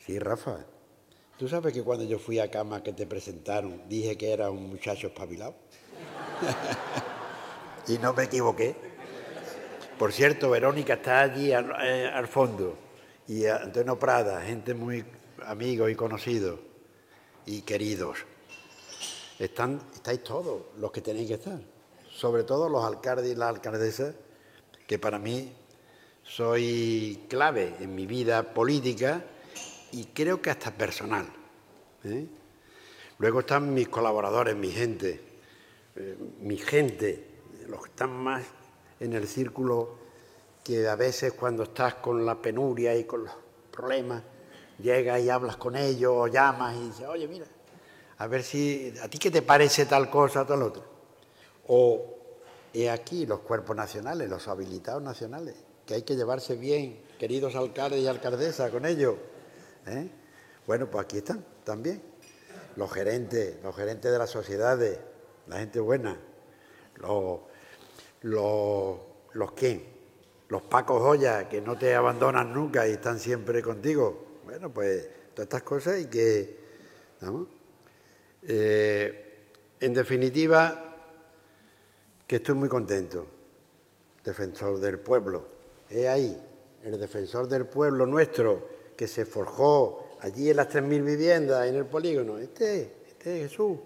Sí, 0.00 0.18
Rafa. 0.18 0.66
Tú 1.38 1.48
sabes 1.48 1.72
que 1.72 1.84
cuando 1.84 2.04
yo 2.04 2.18
fui 2.18 2.40
a 2.40 2.50
cama 2.50 2.82
que 2.82 2.92
te 2.92 3.06
presentaron, 3.06 3.88
dije 3.88 4.18
que 4.18 4.32
era 4.32 4.50
un 4.50 4.68
muchacho 4.68 5.06
espabilado. 5.06 5.54
y 7.86 7.98
no 7.98 8.12
me 8.14 8.24
equivoqué. 8.24 8.74
Por 10.00 10.12
cierto, 10.12 10.50
Verónica 10.50 10.94
está 10.94 11.20
allí 11.20 11.52
al, 11.52 11.72
eh, 11.84 12.10
al 12.12 12.26
fondo. 12.26 12.76
Y 13.28 13.46
Antonio 13.46 13.96
Prada, 13.96 14.40
gente 14.40 14.74
muy 14.74 15.04
amigos 15.46 15.88
y 15.88 15.94
conocidos 15.94 16.58
y 17.46 17.62
queridos 17.62 18.18
están, 19.44 19.80
estáis 19.92 20.22
todos 20.22 20.62
los 20.78 20.92
que 20.92 21.00
tenéis 21.00 21.28
que 21.28 21.34
estar, 21.34 21.60
sobre 22.10 22.44
todo 22.44 22.68
los 22.68 22.84
alcaldes 22.84 23.32
y 23.32 23.34
las 23.34 23.48
alcaldesas, 23.48 24.14
que 24.86 24.98
para 24.98 25.18
mí 25.18 25.52
soy 26.22 27.24
clave 27.28 27.74
en 27.80 27.94
mi 27.94 28.06
vida 28.06 28.54
política 28.54 29.24
y 29.90 30.04
creo 30.06 30.40
que 30.40 30.50
hasta 30.50 30.70
personal. 30.70 31.26
¿eh? 32.04 32.26
Luego 33.18 33.40
están 33.40 33.74
mis 33.74 33.88
colaboradores, 33.88 34.54
mi 34.54 34.70
gente, 34.70 35.20
eh, 35.96 36.16
mi 36.40 36.56
gente, 36.56 37.40
los 37.66 37.82
que 37.82 37.90
están 37.90 38.12
más 38.12 38.44
en 39.00 39.12
el 39.12 39.26
círculo 39.26 39.98
que 40.62 40.86
a 40.86 40.94
veces 40.94 41.32
cuando 41.32 41.64
estás 41.64 41.94
con 41.96 42.24
la 42.24 42.40
penuria 42.40 42.94
y 42.96 43.04
con 43.04 43.24
los 43.24 43.34
problemas, 43.72 44.22
llegas 44.78 45.20
y 45.20 45.30
hablas 45.30 45.56
con 45.56 45.74
ellos 45.74 46.12
o 46.14 46.28
llamas 46.28 46.76
y 46.76 46.86
dices, 46.86 47.06
oye, 47.08 47.26
mira, 47.26 47.46
a 48.22 48.28
ver 48.28 48.44
si, 48.44 48.94
¿a 49.02 49.08
ti 49.08 49.18
qué 49.18 49.32
te 49.32 49.42
parece 49.42 49.84
tal 49.84 50.08
cosa 50.08 50.46
tal 50.46 50.62
otra? 50.62 50.84
O 51.66 52.18
he 52.72 52.88
aquí 52.88 53.26
los 53.26 53.40
cuerpos 53.40 53.74
nacionales, 53.74 54.30
los 54.30 54.46
habilitados 54.46 55.02
nacionales, 55.02 55.56
que 55.84 55.94
hay 55.94 56.02
que 56.02 56.14
llevarse 56.14 56.54
bien, 56.54 57.02
queridos 57.18 57.56
alcaldes 57.56 57.98
y 57.98 58.06
alcaldesas, 58.06 58.70
con 58.70 58.86
ellos. 58.86 59.16
¿eh? 59.88 60.08
Bueno, 60.68 60.88
pues 60.88 61.04
aquí 61.04 61.16
están 61.16 61.44
también. 61.64 62.00
Los 62.76 62.92
gerentes, 62.92 63.56
los 63.60 63.74
gerentes 63.74 64.12
de 64.12 64.18
las 64.18 64.30
sociedades, 64.30 65.00
la 65.48 65.58
gente 65.58 65.80
buena, 65.80 66.16
los, 66.98 67.40
los, 68.20 69.52
qué, 69.56 69.84
los 70.46 70.62
Pacos 70.62 71.02
Joya, 71.02 71.48
que 71.48 71.60
no 71.60 71.76
te 71.76 71.92
abandonan 71.92 72.54
nunca 72.54 72.86
y 72.86 72.92
están 72.92 73.18
siempre 73.18 73.62
contigo. 73.62 74.38
Bueno, 74.44 74.72
pues 74.72 75.08
todas 75.34 75.46
estas 75.46 75.64
cosas 75.64 75.98
y 75.98 76.06
que, 76.06 76.60
¿no? 77.20 77.61
Eh, 78.44 79.22
en 79.80 79.94
definitiva, 79.94 80.96
que 82.26 82.36
estoy 82.36 82.54
muy 82.54 82.68
contento, 82.68 83.26
defensor 84.24 84.80
del 84.80 84.98
pueblo. 84.98 85.44
He 85.90 86.08
ahí, 86.08 86.40
el 86.82 86.98
defensor 86.98 87.48
del 87.48 87.66
pueblo 87.66 88.06
nuestro, 88.06 88.68
que 88.96 89.06
se 89.06 89.24
forjó 89.24 90.16
allí 90.20 90.50
en 90.50 90.56
las 90.56 90.68
3.000 90.68 91.04
viviendas, 91.04 91.66
en 91.66 91.76
el 91.76 91.86
polígono. 91.86 92.38
Este, 92.38 92.92
este 93.08 93.44
es 93.44 93.50
Jesús, 93.50 93.78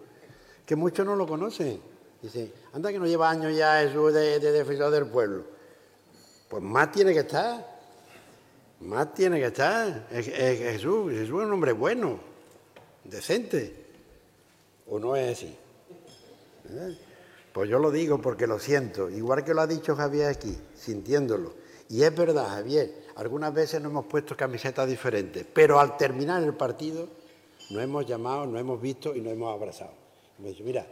que 0.65 0.77
muchos 0.77 1.05
no 1.05 1.17
lo 1.17 1.27
conocen. 1.27 1.81
Dice, 2.23 2.53
anda 2.73 2.91
que 2.91 2.99
no 2.99 3.07
lleva 3.07 3.31
años 3.31 3.57
ya 3.57 3.81
Jesús 3.81 4.13
de, 4.13 4.41
defensor 4.41 4.91
del 4.91 5.07
pueblo. 5.07 5.45
Pues 6.49 6.63
más 6.63 6.93
tiene 6.93 7.13
que 7.13 7.21
estar. 7.21 7.77
Más 8.81 9.15
tiene 9.15 9.39
que 9.39 9.47
estar. 9.47 10.09
Jesús, 10.11 11.13
Jesús 11.13 11.23
es 11.23 11.31
un 11.31 11.53
hombre 11.53 11.73
bueno, 11.73 12.19
decente. 13.05 13.86
¿O 14.89 14.99
no 14.99 15.17
es 15.17 15.39
así? 15.39 15.57
¿Eh? 16.71 16.99
Pues 17.53 17.71
yo 17.71 17.79
lo 17.79 17.91
digo 17.91 18.21
porque 18.21 18.47
lo 18.47 18.59
siento, 18.59 19.09
igual 19.09 19.45
que 19.45 19.55
lo 19.55 19.63
ha 19.63 19.67
dicho 19.67 19.97
Javier 19.97 20.29
aquí, 20.29 20.57
sintiéndolo. 20.75 21.55
Y 21.89 22.03
es 22.03 22.15
verdad, 22.15 22.49
Javier, 22.49 23.07
algunas 23.17 23.55
veces 23.55 23.81
nos 23.81 23.91
hemos 23.91 24.07
puesto 24.07 24.37
camisetas 24.37 24.89
diferentes, 24.89 25.47
pero 25.53 25.81
al 25.81 25.97
terminar 25.97 26.43
el 26.43 26.55
partido 26.55 27.09
nos 27.71 27.83
hemos 27.83 28.07
llamado, 28.07 28.47
nos 28.47 28.61
hemos 28.61 28.81
visto 28.81 29.15
y 29.15 29.21
nos 29.21 29.33
hemos 29.33 29.55
abrazado. 29.55 29.93
me 30.39 30.51
dice, 30.51 30.63
mira, 30.63 30.87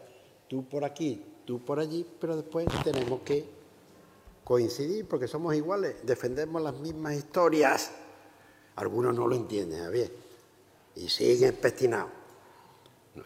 tú 0.48 0.64
por 0.64 0.84
aquí, 0.84 1.22
tú 1.44 1.62
por 1.62 1.78
allí, 1.78 2.06
pero 2.18 2.36
después 2.36 2.66
tenemos 2.82 3.20
que 3.20 3.44
coincidir 4.42 5.06
porque 5.06 5.28
somos 5.28 5.54
iguales, 5.54 5.96
defendemos 6.02 6.62
las 6.62 6.74
mismas 6.74 7.14
historias. 7.14 7.92
Algunos 8.76 9.14
no 9.14 9.28
lo 9.28 9.36
entienden, 9.36 9.84
Javier, 9.84 10.10
y 10.96 11.08
siguen 11.08 11.50
espestinados 11.50 12.23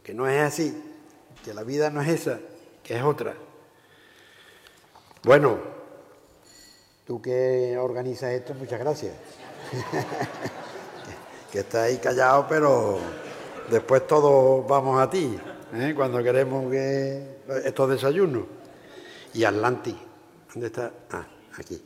que 0.02 0.14
no 0.14 0.28
es 0.28 0.40
así, 0.42 0.82
que 1.44 1.54
la 1.54 1.62
vida 1.62 1.90
no 1.90 2.02
es 2.02 2.08
esa, 2.08 2.40
que 2.82 2.96
es 2.96 3.02
otra. 3.02 3.34
Bueno, 5.24 5.58
tú 7.06 7.20
que 7.20 7.76
organizas 7.78 8.32
esto, 8.32 8.54
muchas 8.54 8.78
gracias. 8.78 9.14
que 11.52 11.60
estás 11.60 11.86
ahí 11.86 11.98
callado, 11.98 12.46
pero 12.48 12.98
después 13.70 14.06
todos 14.06 14.66
vamos 14.68 15.00
a 15.00 15.08
ti, 15.08 15.38
¿eh? 15.74 15.92
cuando 15.96 16.22
queremos 16.22 16.70
que 16.70 17.38
estos 17.64 17.90
desayunos. 17.90 18.44
Y 19.34 19.44
Atlantis, 19.44 19.96
¿dónde 20.52 20.68
está? 20.68 20.92
Ah, 21.10 21.26
aquí. 21.58 21.82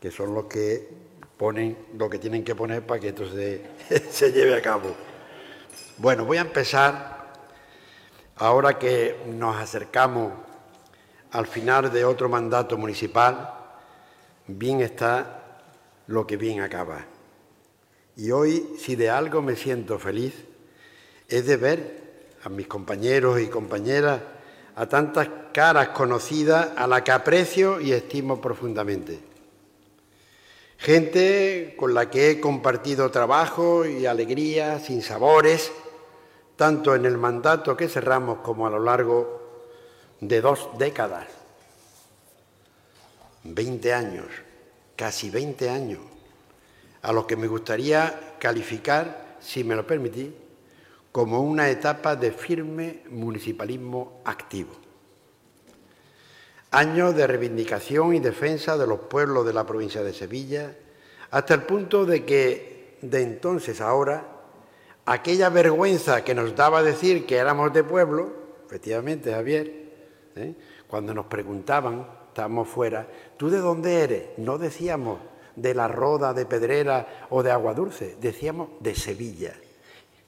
Que 0.00 0.10
son 0.10 0.34
los 0.34 0.46
que 0.46 0.88
ponen 1.36 1.76
lo 1.98 2.08
que 2.08 2.18
tienen 2.18 2.44
que 2.44 2.54
poner 2.54 2.84
para 2.86 3.00
que 3.00 3.08
esto 3.08 3.28
se, 3.30 3.62
se 4.10 4.32
lleve 4.32 4.54
a 4.54 4.62
cabo. 4.62 4.94
Bueno, 5.98 6.26
voy 6.26 6.36
a 6.36 6.42
empezar, 6.42 7.32
ahora 8.36 8.78
que 8.78 9.16
nos 9.28 9.56
acercamos 9.56 10.30
al 11.30 11.46
final 11.46 11.90
de 11.90 12.04
otro 12.04 12.28
mandato 12.28 12.76
municipal, 12.76 13.54
bien 14.46 14.82
está 14.82 15.62
lo 16.06 16.26
que 16.26 16.36
bien 16.36 16.60
acaba. 16.60 17.06
Y 18.14 18.30
hoy, 18.30 18.74
si 18.78 18.94
de 18.94 19.08
algo 19.08 19.40
me 19.40 19.56
siento 19.56 19.98
feliz, 19.98 20.34
es 21.28 21.46
de 21.46 21.56
ver 21.56 22.26
a 22.44 22.50
mis 22.50 22.66
compañeros 22.66 23.40
y 23.40 23.46
compañeras, 23.46 24.20
a 24.74 24.86
tantas 24.86 25.30
caras 25.54 25.88
conocidas 25.88 26.72
a 26.76 26.86
la 26.86 27.02
que 27.02 27.12
aprecio 27.12 27.80
y 27.80 27.92
estimo 27.92 28.38
profundamente. 28.38 29.18
Gente 30.76 31.74
con 31.78 31.94
la 31.94 32.10
que 32.10 32.32
he 32.32 32.40
compartido 32.40 33.10
trabajo 33.10 33.86
y 33.86 34.04
alegría, 34.04 34.78
sin 34.78 35.00
sabores, 35.00 35.72
tanto 36.56 36.94
en 36.94 37.04
el 37.04 37.18
mandato 37.18 37.76
que 37.76 37.88
cerramos 37.88 38.38
como 38.38 38.66
a 38.66 38.70
lo 38.70 38.80
largo 38.80 39.40
de 40.20 40.40
dos 40.40 40.70
décadas. 40.78 41.26
20 43.44 43.92
años, 43.92 44.26
casi 44.96 45.30
20 45.30 45.70
años, 45.70 46.00
a 47.02 47.12
los 47.12 47.26
que 47.26 47.36
me 47.36 47.46
gustaría 47.46 48.36
calificar, 48.40 49.36
si 49.40 49.62
me 49.62 49.76
lo 49.76 49.86
permitís, 49.86 50.30
como 51.12 51.40
una 51.40 51.70
etapa 51.70 52.16
de 52.16 52.32
firme 52.32 53.02
municipalismo 53.10 54.20
activo. 54.24 54.72
Años 56.72 57.14
de 57.14 57.26
reivindicación 57.26 58.14
y 58.14 58.20
defensa 58.20 58.76
de 58.76 58.86
los 58.86 59.00
pueblos 59.00 59.46
de 59.46 59.52
la 59.52 59.64
provincia 59.64 60.02
de 60.02 60.12
Sevilla, 60.12 60.74
hasta 61.30 61.54
el 61.54 61.62
punto 61.62 62.04
de 62.04 62.24
que 62.24 62.98
de 63.02 63.22
entonces 63.22 63.80
a 63.80 63.88
ahora 63.88 64.35
aquella 65.06 65.48
vergüenza 65.48 66.24
que 66.24 66.34
nos 66.34 66.54
daba 66.54 66.82
decir 66.82 67.26
que 67.26 67.36
éramos 67.36 67.72
de 67.72 67.84
pueblo, 67.84 68.32
efectivamente 68.66 69.32
Javier, 69.32 69.72
¿eh? 70.34 70.54
cuando 70.88 71.14
nos 71.14 71.26
preguntaban, 71.26 72.06
estábamos 72.28 72.68
fuera, 72.68 73.08
¿tú 73.36 73.48
de 73.48 73.58
dónde 73.58 74.00
eres? 74.02 74.24
No 74.36 74.58
decíamos 74.58 75.20
de 75.54 75.74
la 75.74 75.88
Roda, 75.88 76.34
de 76.34 76.44
Pedrera 76.44 77.26
o 77.30 77.42
de 77.42 77.50
Agua 77.50 77.72
Dulce, 77.72 78.16
decíamos 78.20 78.68
de 78.80 78.94
Sevilla. 78.94 79.54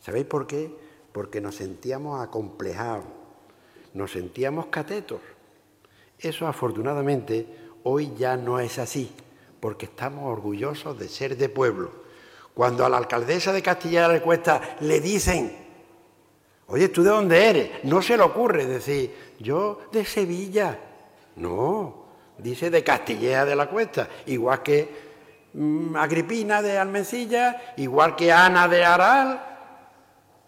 ¿Sabéis 0.01 0.27
por 0.27 0.47
qué? 0.47 0.71
Porque 1.13 1.41
nos 1.41 1.57
sentíamos 1.57 2.23
acomplejados, 2.23 3.05
nos 3.95 4.13
sentíamos 4.13 4.67
catetos. 4.67 5.21
Eso 6.19 6.47
afortunadamente 6.47 7.47
hoy 7.83 8.13
ya 8.17 8.37
no 8.37 8.61
es 8.61 8.79
así, 8.79 9.13
porque 9.61 9.87
estamos 9.87 10.25
orgullosos 10.25 10.99
de 10.99 11.09
ser 11.09 11.37
de 11.37 11.49
pueblo. 11.49 12.08
Cuando 12.59 12.85
a 12.85 12.89
la 12.89 12.97
alcaldesa 12.97 13.53
de 13.53 13.63
Castilla 13.63 14.09
de 14.09 14.21
Cuesta 14.21 14.79
le 14.81 15.01
dicen, 15.01 15.57
oye, 16.67 16.89
¿tú 16.89 17.05
de 17.05 17.11
dónde 17.11 17.49
eres? 17.49 17.85
No 17.85 18.03
se 18.03 18.17
le 18.17 18.25
ocurre 18.25 18.67
decir, 18.67 19.15
yo 19.39 19.83
de 19.93 20.05
Sevilla. 20.05 20.77
No, 21.37 22.07
dice 22.37 22.69
de 22.69 22.83
Castilla 22.83 23.45
de 23.45 23.55
la 23.55 23.71
Cuesta, 23.71 24.09
igual 24.27 24.61
que 24.65 24.89
mm, 25.53 25.95
Agripina 25.95 26.61
de 26.61 26.77
Almencilla, 26.77 27.75
igual 27.77 28.17
que 28.17 28.33
Ana 28.33 28.67
de 28.67 28.85
Aral, 28.85 29.41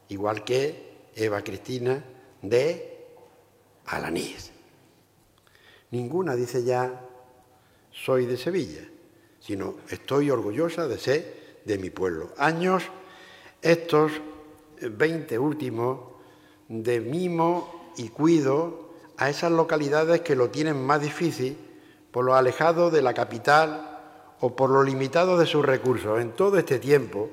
igual 0.09 0.43
que 0.43 1.11
Eva 1.15 1.45
Cristina 1.45 2.05
de 2.43 3.07
Alanís. 3.87 4.51
Ninguna 5.93 6.35
dice 6.35 6.65
ya 6.65 6.93
soy 7.93 8.27
de 8.27 8.37
Sevilla, 8.37 8.83
sino 9.39 9.77
estoy 9.89 10.29
orgullosa 10.29 10.89
de 10.89 10.99
ser 10.99 11.40
de 11.65 11.79
mi 11.79 11.91
pueblo. 11.91 12.33
Años 12.37 12.85
estos 13.63 14.13
20 14.81 15.39
últimos 15.39 16.01
de 16.69 17.01
mimo 17.01 17.93
y 17.97 18.09
cuido 18.09 18.91
a 19.17 19.29
esas 19.29 19.53
localidades 19.53 20.23
que 20.23 20.37
lo 20.37 20.51
tienen 20.51 20.85
más 20.85 21.03
difícil 21.03 21.57
por 22.11 22.25
lo 22.25 22.35
alejado 22.35 22.91
de 22.91 23.03
la 23.03 23.15
capital 23.15 23.99
o 24.41 24.57
por 24.57 24.71
lo 24.71 24.83
limitado 24.83 25.37
de 25.37 25.47
sus 25.47 25.65
recursos. 25.65 26.21
En 26.21 26.33
todo 26.33 26.59
este 26.59 26.79
tiempo, 26.79 27.29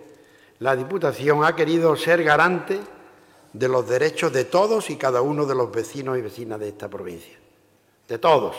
la 0.60 0.76
Diputación 0.76 1.46
ha 1.46 1.56
querido 1.56 1.96
ser 1.96 2.24
garante 2.24 2.80
de 3.54 3.68
los 3.68 3.88
derechos 3.88 4.34
de 4.34 4.44
todos 4.44 4.90
y 4.90 4.98
cada 4.98 5.22
uno 5.22 5.46
de 5.46 5.56
los 5.56 5.72
vecinos 5.72 6.18
y 6.18 6.22
vecinas 6.22 6.60
de 6.60 6.70
esta 6.70 6.90
provincia. 6.90 7.38
De 8.08 8.18
todos. 8.18 8.56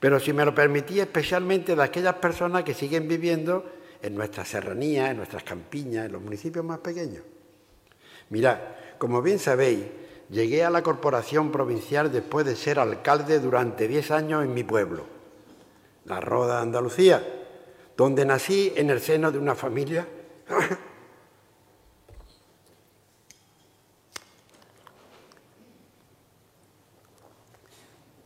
Pero 0.00 0.20
si 0.20 0.32
me 0.32 0.44
lo 0.44 0.54
permitía, 0.54 1.02
especialmente 1.02 1.74
de 1.74 1.82
aquellas 1.82 2.14
personas 2.14 2.64
que 2.64 2.74
siguen 2.74 3.08
viviendo 3.08 3.64
en 4.02 4.14
nuestras 4.14 4.48
serranías, 4.48 5.10
en 5.10 5.16
nuestras 5.16 5.42
campiñas, 5.42 6.06
en 6.06 6.12
los 6.12 6.22
municipios 6.22 6.64
más 6.64 6.78
pequeños. 6.78 7.22
Mirad, 8.30 8.58
como 8.98 9.22
bien 9.22 9.38
sabéis, 9.38 9.84
llegué 10.30 10.64
a 10.64 10.70
la 10.70 10.82
corporación 10.82 11.50
provincial 11.50 12.12
después 12.12 12.44
de 12.46 12.56
ser 12.56 12.78
alcalde 12.78 13.40
durante 13.40 13.88
10 13.88 14.10
años 14.10 14.44
en 14.44 14.54
mi 14.54 14.64
pueblo, 14.64 15.04
la 16.04 16.20
Roda 16.20 16.60
Andalucía, 16.60 17.22
donde 17.96 18.24
nací 18.24 18.72
en 18.76 18.90
el 18.90 19.00
seno 19.00 19.32
de 19.32 19.38
una 19.38 19.54
familia 19.54 20.06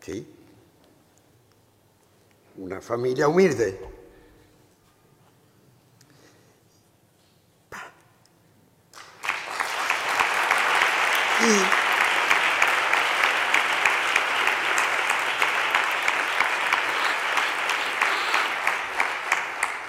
Sí. 0.00 0.26
Una 2.56 2.80
familia 2.80 3.28
humilde. 3.28 3.91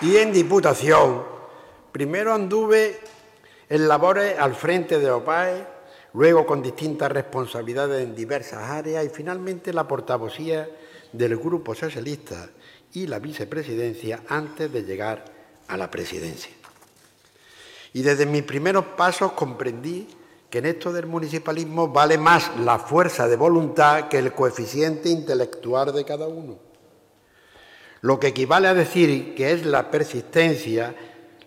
Y, 0.02 0.18
en 0.18 0.34
Diputación, 0.34 1.24
primero 1.92 2.34
anduve 2.34 3.00
en 3.70 3.88
labores 3.88 4.38
al 4.38 4.56
frente 4.56 5.00
de 5.00 5.10
OPAE, 5.10 5.66
luego 6.14 6.46
con 6.46 6.62
distintas 6.62 7.12
responsabilidades 7.12 8.04
en 8.04 8.16
diversas 8.16 8.70
áreas 8.70 9.06
y 9.06 9.10
finalmente 9.10 9.72
la 9.72 9.88
portavocía 9.88 10.68
del 11.12 11.38
Grupo 11.38 11.74
Socialista 11.74 12.50
y 12.94 13.08
la 13.08 13.20
vicepresidencia 13.20 14.24
antes 14.28 14.74
de 14.74 14.84
llegar 14.84 15.24
a 15.68 15.78
la 15.78 15.90
presidencia. 15.90 16.52
Y 17.94 18.02
desde 18.02 18.26
mis 18.26 18.44
primeros 18.44 18.86
pasos 18.98 19.32
comprendí 19.34 20.08
que 20.54 20.60
en 20.60 20.68
esto 20.68 20.94
del 20.94 21.08
municipalismo 21.08 21.88
vale 21.88 22.16
más 22.16 22.52
la 22.60 22.78
fuerza 22.78 23.28
de 23.28 23.36
voluntad 23.36 24.08
que 24.08 24.20
el 24.20 24.34
coeficiente 24.34 25.10
intelectual 25.10 25.92
de 25.92 26.06
cada 26.06 26.28
uno. 26.28 26.60
Lo 28.02 28.20
que 28.20 28.28
equivale 28.28 28.68
a 28.68 28.76
decir 28.76 29.34
que 29.34 29.52
es 29.52 29.66
la 29.66 29.90
persistencia 29.90 30.94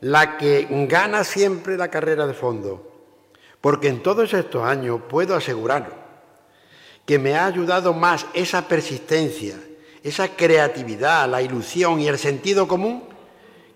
la 0.01 0.37
que 0.37 0.67
gana 0.89 1.23
siempre 1.23 1.77
la 1.77 1.89
carrera 1.89 2.27
de 2.27 2.35
fondo. 2.35 2.83
Porque 3.61 3.87
en 3.87 4.03
todos 4.03 4.35
estos 4.35 4.65
años 4.65 5.03
puedo 5.09 5.37
asegurar 5.37 5.89
que 7.07 7.21
me 7.21 7.37
ha 7.37 7.47
ayudado 7.47 7.95
más 7.95 8.27
esa 8.35 8.67
persistencia, 8.67 9.55
esa 10.03 10.35
creatividad, 10.35 11.31
la 11.31 11.43
ilusión 11.43 12.01
y 12.01 12.09
el 12.09 12.19
sentido 12.19 12.67
común 12.67 13.05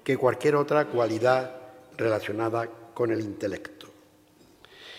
que 0.02 0.16
cualquier 0.16 0.56
otra 0.56 0.86
cualidad 0.86 1.54
relacionada 1.96 2.68
con 2.92 3.12
el 3.12 3.20
intelecto. 3.20 3.79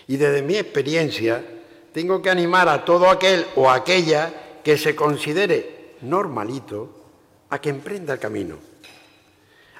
Y 0.08 0.16
desde 0.16 0.42
mi 0.42 0.56
experiencia 0.56 1.44
tengo 1.92 2.22
que 2.22 2.30
animar 2.30 2.68
a 2.68 2.84
todo 2.84 3.08
aquel 3.10 3.46
o 3.56 3.70
aquella 3.70 4.60
que 4.64 4.76
se 4.78 4.96
considere 4.96 5.96
normalito 6.02 6.88
a 7.50 7.60
que 7.60 7.70
emprenda 7.70 8.14
el 8.14 8.18
camino, 8.18 8.56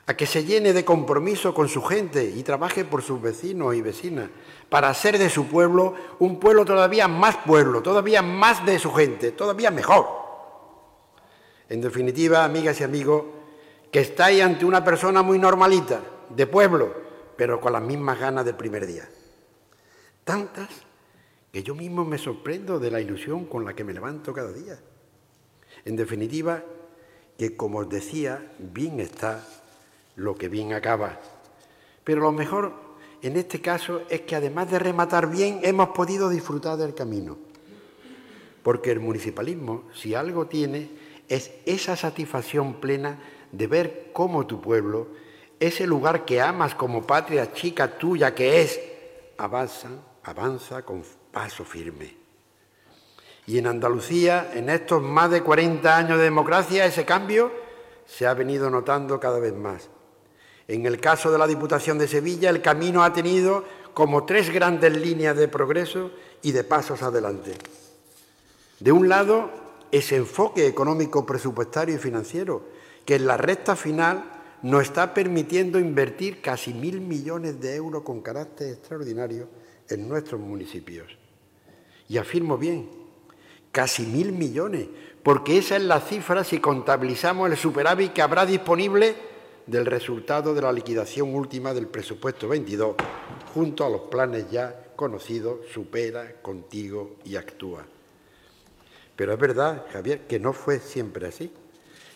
a 0.07 0.15
que 0.15 0.27
se 0.27 0.45
llene 0.45 0.73
de 0.73 0.85
compromiso 0.85 1.55
con 1.55 1.69
su 1.69 1.83
gente 1.83 2.25
y 2.25 2.43
trabaje 2.43 2.85
por 2.85 3.03
sus 3.03 3.21
vecinos 3.21 3.75
y 3.75 3.81
vecinas, 3.81 4.29
para 4.69 4.91
hacer 4.91 5.19
de 5.19 5.31
su 5.31 5.47
pueblo 5.47 5.95
un 6.19 6.39
pueblo 6.39 6.65
todavía 6.65 7.09
más 7.09 7.39
pueblo, 7.39 7.83
todavía 7.83 8.23
más 8.23 8.65
de 8.67 8.79
su 8.79 8.93
gente, 8.93 9.33
todavía 9.33 9.71
mejor. 9.71 10.07
En 11.69 11.81
definitiva, 11.81 12.45
amigas 12.45 12.81
y 12.81 12.85
amigos, 12.85 13.25
que 13.91 14.01
estáis 14.01 14.43
ante 14.43 14.65
una 14.65 14.85
persona 14.85 15.23
muy 15.23 15.39
normalita, 15.39 16.01
de 16.29 16.47
pueblo, 16.47 16.95
pero 17.37 17.61
con 17.61 17.73
las 17.73 17.83
mismas 17.83 18.19
ganas 18.19 18.45
del 18.45 18.55
primer 18.55 18.87
día 18.87 19.09
tantas 20.25 20.69
que 21.53 21.63
yo 21.63 21.75
mismo 21.75 22.05
me 22.05 22.19
sorprendo 22.19 22.79
de 22.79 22.91
la 22.91 23.01
ilusión 23.01 23.45
con 23.45 23.65
la 23.65 23.75
que 23.75 23.85
me 23.85 23.93
levanto 23.93 24.33
cada 24.33 24.53
día. 24.53 24.79
En 25.85 25.97
definitiva, 25.97 26.65
que 27.39 27.57
como 27.57 27.81
os 27.81 27.89
decía, 27.89 28.53
bien 28.59 29.01
está 29.01 29.47
lo 30.17 30.35
que 30.35 30.49
bien 30.49 30.73
acaba. 30.73 31.21
Pero 32.05 32.23
lo 32.23 32.33
mejor 32.33 32.73
en 33.21 33.37
este 33.37 33.61
caso 33.61 34.03
es 34.09 34.23
que 34.23 34.35
además 34.35 34.71
de 34.71 34.79
rematar 34.79 35.31
bien, 35.31 35.61
hemos 35.63 35.91
podido 35.91 36.29
disfrutar 36.29 36.77
del 36.77 36.95
camino. 36.95 37.39
Porque 38.63 38.91
el 38.91 39.01
municipalismo, 39.01 39.85
si 39.93 40.15
algo 40.15 40.47
tiene, 40.47 40.91
es 41.29 41.53
esa 41.67 41.97
satisfacción 41.97 42.81
plena 42.81 43.21
de 43.53 43.67
ver 43.67 44.11
cómo 44.13 44.47
tu 44.47 44.61
pueblo, 44.61 45.09
ese 45.61 45.87
lugar 45.87 46.25
que 46.25 46.41
amas 46.41 46.75
como 46.75 47.07
patria 47.07 47.53
chica 47.53 47.99
tuya 47.99 48.35
que 48.35 48.63
es, 48.63 48.81
avanza 49.37 49.91
avanza 50.25 50.83
con 50.83 51.03
paso 51.31 51.65
firme. 51.65 52.17
Y 53.47 53.59
en 53.59 53.67
Andalucía, 53.67 54.53
en 54.55 54.69
estos 54.69 55.03
más 55.03 55.31
de 55.31 55.43
40 55.43 55.97
años 55.97 56.19
de 56.19 56.25
democracia, 56.25 56.87
ese 56.87 57.05
cambio 57.05 57.51
se 58.07 58.27
ha 58.27 58.35
venido 58.35 58.71
notando 58.71 59.19
cada 59.19 59.39
vez 59.39 59.55
más. 59.55 59.89
En 60.69 60.87
el 60.87 61.01
caso 61.01 61.31
de 61.33 61.39
la 61.39 61.47
Diputación 61.47 61.99
de 61.99 62.07
Sevilla, 62.07 62.51
el 62.51 62.63
camino 62.63 63.03
ha 63.03 63.13
tenido 63.13 63.65
como 63.95 64.25
tres 64.25 64.51
grandes 64.51 64.97
líneas 64.97 65.37
de 65.37 65.49
progreso 65.49 66.13
y 66.41 66.53
de 66.53 66.65
pasos 66.65 67.03
adelante. 67.03 67.57
De 68.79 68.93
un 68.93 69.09
lado, 69.09 69.51
ese 69.91 70.17
enfoque 70.17 70.67
económico, 70.67 71.27
presupuestario 71.27 71.97
y 71.97 71.99
financiero, 71.99 72.63
que 73.05 73.17
en 73.17 73.27
la 73.27 73.37
recta 73.37 73.77
final 73.77 74.25
nos 74.63 74.83
está 74.83 75.13
permitiendo 75.13 75.81
invertir 75.81 76.41
casi 76.41 76.73
mil 76.73 77.01
millones 77.01 77.61
de 77.61 77.75
euros 77.75 78.03
con 78.03 78.23
carácter 78.23 78.69
extraordinario 78.69 79.49
en 79.89 80.09
nuestros 80.09 80.41
municipios. 80.41 81.17
Y 82.09 82.19
afirmo 82.19 82.59
bien, 82.59 82.89
casi 83.71 84.05
mil 84.05 84.33
millones, 84.33 84.87
porque 85.23 85.59
esa 85.59 85.77
es 85.77 85.83
la 85.83 86.01
cifra 86.01 86.45
si 86.45 86.59
contabilizamos 86.59 87.51
el 87.51 87.57
superávit 87.57 88.13
que 88.13 88.23
habrá 88.23 88.45
disponible 88.45 89.15
del 89.67 89.87
resultado 89.87 90.55
de 90.55 90.63
la 90.63 90.73
liquidación 90.73 91.35
última 91.35 91.73
del 91.73 91.87
presupuesto 91.87 92.49
22, 92.49 92.97
junto 93.55 93.85
a 93.85 93.91
los 93.91 94.03
planes 94.03 94.51
ya 94.51 94.93
conocidos, 94.97 95.67
supera, 95.73 96.41
contigo 96.43 97.17
y 97.25 97.37
actúa. 97.37 97.85
Pero 99.17 99.33
es 99.33 99.39
verdad, 99.39 99.87
Javier, 99.93 100.27
que 100.27 100.39
no 100.39 100.53
fue 100.53 100.81
siempre 100.81 101.29
así. 101.29 101.53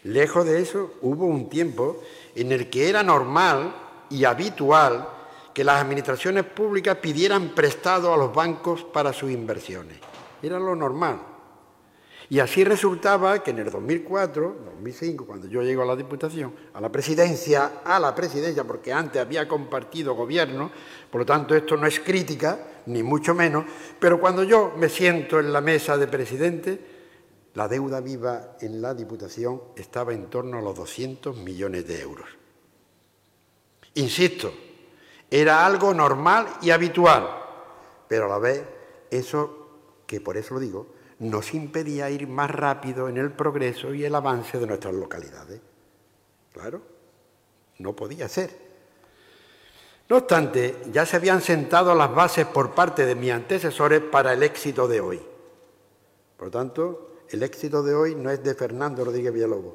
Lejos 0.05 0.45
de 0.45 0.61
eso, 0.61 0.95
hubo 1.03 1.27
un 1.27 1.49
tiempo 1.49 2.03
en 2.35 2.53
el 2.53 2.71
que 2.71 2.89
era 2.89 3.03
normal 3.03 3.75
y 4.11 4.25
habitual 4.25 5.09
que 5.57 5.65
las 5.65 5.81
administraciones 5.81 6.45
públicas 6.45 6.99
pidieran 6.99 7.55
prestado 7.55 8.13
a 8.13 8.17
los 8.19 8.35
bancos 8.35 8.85
para 8.85 9.15
sus 9.15 9.31
inversiones. 9.31 9.97
Era 10.43 10.59
lo 10.59 10.77
normal. 10.77 11.19
Y 12.29 12.41
así 12.41 12.63
resultaba 12.63 13.43
que 13.43 13.53
en 13.53 13.61
el 13.61 13.71
2004, 13.71 14.55
2005, 14.67 15.25
cuando 15.25 15.47
yo 15.47 15.63
llego 15.63 15.81
a 15.81 15.87
la 15.87 15.97
Diputación, 15.97 16.55
a 16.75 16.81
la 16.83 16.93
presidencia, 16.93 17.81
a 17.83 17.99
la 17.99 18.15
presidencia, 18.15 18.65
porque 18.65 18.93
antes 18.93 19.23
había 19.23 19.49
compartido 19.49 20.15
gobierno, 20.15 20.71
por 21.11 21.23
lo 21.23 21.25
tanto 21.25 21.55
esto 21.55 21.79
no 21.79 21.87
es 21.87 22.01
crítica, 22.01 22.83
ni 22.85 23.03
mucho 23.03 23.35
menos, 23.35 23.65
pero 23.99 24.21
cuando 24.21 24.45
yo 24.45 24.75
me 24.77 24.91
siento 24.91 25.41
en 25.41 25.55
la 25.55 25.63
mesa 25.63 25.97
de 25.97 26.07
presidente, 26.07 26.81
la 27.55 27.67
deuda 27.67 28.03
viva 28.03 28.59
en 28.61 28.83
la 28.83 28.93
Diputación 28.93 29.63
estaba 29.75 30.13
en 30.13 30.27
torno 30.27 30.59
a 30.59 30.61
los 30.61 30.77
200 30.77 31.35
millones 31.39 31.89
de 31.89 32.03
euros. 32.03 32.29
Insisto, 33.95 34.53
era 35.41 35.67
algo 35.67 35.93
normal 35.93 36.47
y 36.63 36.71
habitual, 36.71 37.29
pero 38.09 38.25
a 38.25 38.29
la 38.29 38.39
vez 38.39 38.65
eso, 39.11 39.69
que 40.07 40.21
por 40.21 40.37
eso 40.37 40.55
lo 40.55 40.61
digo, 40.61 40.87
nos 41.19 41.53
impedía 41.53 42.09
ir 42.11 42.27
más 42.27 42.51
rápido 42.51 43.09
en 43.09 43.19
el 43.19 43.33
progreso 43.33 43.93
y 43.93 44.05
el 44.05 44.15
avance 44.15 44.59
de 44.59 44.67
nuestras 44.67 44.95
localidades. 44.95 45.61
Claro, 46.53 46.81
no 47.79 47.95
podía 47.95 48.29
ser. 48.29 48.67
No 50.09 50.19
obstante, 50.19 50.77
ya 50.91 51.05
se 51.05 51.17
habían 51.17 51.43
sentado 51.43 51.95
las 51.95 52.15
bases 52.15 52.47
por 52.47 52.75
parte 52.75 53.05
de 53.05 53.15
mis 53.15 53.33
antecesores 53.33 54.01
para 54.01 54.33
el 54.33 54.43
éxito 54.43 54.89
de 54.89 55.01
hoy. 55.01 55.21
Por 56.37 56.47
lo 56.47 56.51
tanto, 56.51 57.17
el 57.29 57.43
éxito 57.43 57.83
de 57.83 57.95
hoy 57.95 58.15
no 58.15 58.31
es 58.31 58.43
de 58.43 58.55
Fernando 58.55 59.05
Rodríguez 59.05 59.35
Villalobos, 59.35 59.75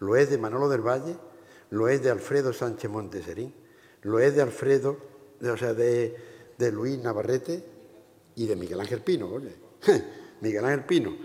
lo 0.00 0.16
es 0.16 0.28
de 0.28 0.38
Manolo 0.38 0.68
del 0.68 0.80
Valle, 0.80 1.16
lo 1.70 1.88
es 1.88 2.02
de 2.02 2.10
Alfredo 2.10 2.52
Sánchez 2.52 2.90
Monteserín, 2.90 3.61
lo 4.02 4.18
es 4.18 4.34
de 4.34 4.42
Alfredo, 4.42 4.98
o 5.42 5.56
sea, 5.56 5.74
de, 5.74 6.16
de 6.58 6.72
Luis 6.72 6.98
Navarrete 6.98 7.64
y 8.36 8.46
de 8.46 8.56
Miguel 8.56 8.80
Ángel 8.80 9.00
Pino. 9.00 9.28
Oye. 9.28 9.54
Miguel 10.42 10.64
Ángel 10.64 10.84
Pino, 10.84 11.16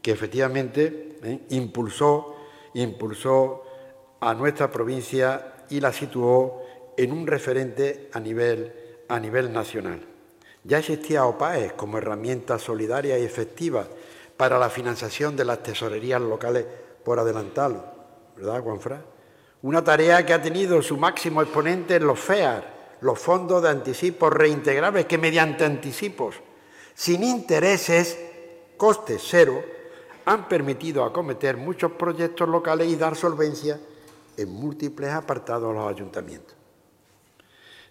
que 0.00 0.12
efectivamente 0.12 1.18
¿eh? 1.22 1.40
impulsó, 1.50 2.36
impulsó 2.74 3.64
a 4.20 4.34
nuestra 4.34 4.70
provincia 4.70 5.64
y 5.68 5.80
la 5.80 5.92
situó 5.92 6.62
en 6.96 7.12
un 7.12 7.26
referente 7.26 8.08
a 8.12 8.20
nivel, 8.20 8.72
a 9.08 9.18
nivel 9.18 9.52
nacional. 9.52 10.00
Ya 10.64 10.78
existía 10.78 11.26
OPAES 11.26 11.72
como 11.72 11.98
herramienta 11.98 12.58
solidaria 12.58 13.18
y 13.18 13.24
efectiva 13.24 13.88
para 14.36 14.58
la 14.58 14.70
financiación 14.70 15.34
de 15.36 15.44
las 15.44 15.62
tesorerías 15.62 16.20
locales 16.20 16.64
por 17.04 17.18
adelantado, 17.18 17.84
¿verdad, 18.36 18.62
Juanfra? 18.62 19.02
Una 19.62 19.82
tarea 19.82 20.26
que 20.26 20.32
ha 20.32 20.42
tenido 20.42 20.82
su 20.82 20.96
máximo 20.96 21.40
exponente 21.40 21.96
en 21.96 22.06
los 22.06 22.18
FEAR, 22.18 22.98
los 23.00 23.18
fondos 23.18 23.62
de 23.62 23.68
anticipos 23.68 24.32
reintegrables, 24.32 25.06
que 25.06 25.18
mediante 25.18 25.64
anticipos, 25.64 26.36
sin 26.94 27.22
intereses, 27.22 28.18
coste 28.76 29.18
cero, 29.20 29.62
han 30.24 30.48
permitido 30.48 31.04
acometer 31.04 31.56
muchos 31.56 31.92
proyectos 31.92 32.48
locales 32.48 32.88
y 32.88 32.96
dar 32.96 33.16
solvencia 33.16 33.78
en 34.36 34.48
múltiples 34.48 35.10
apartados 35.10 35.70
a 35.70 35.80
los 35.80 35.90
ayuntamientos. 35.90 36.56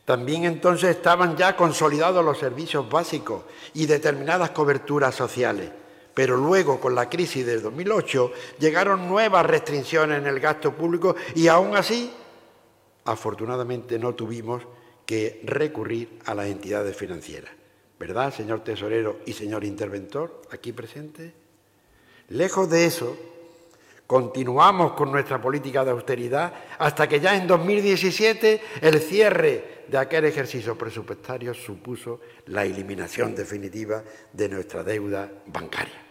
También 0.05 0.43
entonces 0.43 0.89
estaban 0.89 1.38
ya 1.38 1.55
consolidados 1.55 2.25
los 2.25 2.38
servicios 2.38 2.89
básicos 2.89 3.43
y 3.73 3.86
determinadas 3.86 4.49
coberturas 4.49 5.15
sociales, 5.15 5.71
pero 6.13 6.36
luego 6.36 6.80
con 6.80 6.95
la 6.95 7.10
crisis 7.10 7.45
del 7.45 7.62
2008 7.62 8.32
llegaron 8.60 9.08
nuevas 9.08 9.45
restricciones 9.45 10.19
en 10.19 10.28
el 10.28 10.39
gasto 10.39 10.74
público 10.74 11.15
y 11.36 11.47
aún 11.47 11.76
así, 11.76 12.12
afortunadamente, 13.06 13.97
no 13.97 14.13
tuvimos 14.13 14.63
que 15.06 15.41
recurrir 15.43 16.19
a 16.26 16.34
las 16.34 16.47
entidades 16.47 16.95
financieras. 16.95 17.52
¿Verdad, 18.00 18.34
señor 18.34 18.63
tesorero 18.63 19.19
y 19.26 19.34
señor 19.34 19.63
interventor, 19.63 20.41
aquí 20.52 20.71
presente? 20.71 21.34
Lejos 22.30 22.69
de 22.69 22.86
eso, 22.86 23.15
continuamos 24.08 24.93
con 24.93 25.12
nuestra 25.12 25.41
política 25.41 25.86
de 25.86 25.91
austeridad 25.91 26.54
hasta 26.80 27.08
que 27.08 27.19
ya 27.19 27.36
en 27.36 27.45
2017 27.47 28.62
el 28.82 29.00
cierre 29.00 29.80
de 29.91 29.97
aquel 29.97 30.23
ejercicio 30.23 30.77
presupuestario 30.77 31.54
supuso 31.54 32.21
la 32.45 32.63
eliminación 32.63 33.36
definitiva 33.36 34.01
de 34.32 34.47
nuestra 34.47 34.84
deuda 34.84 35.30
bancaria. 35.47 36.01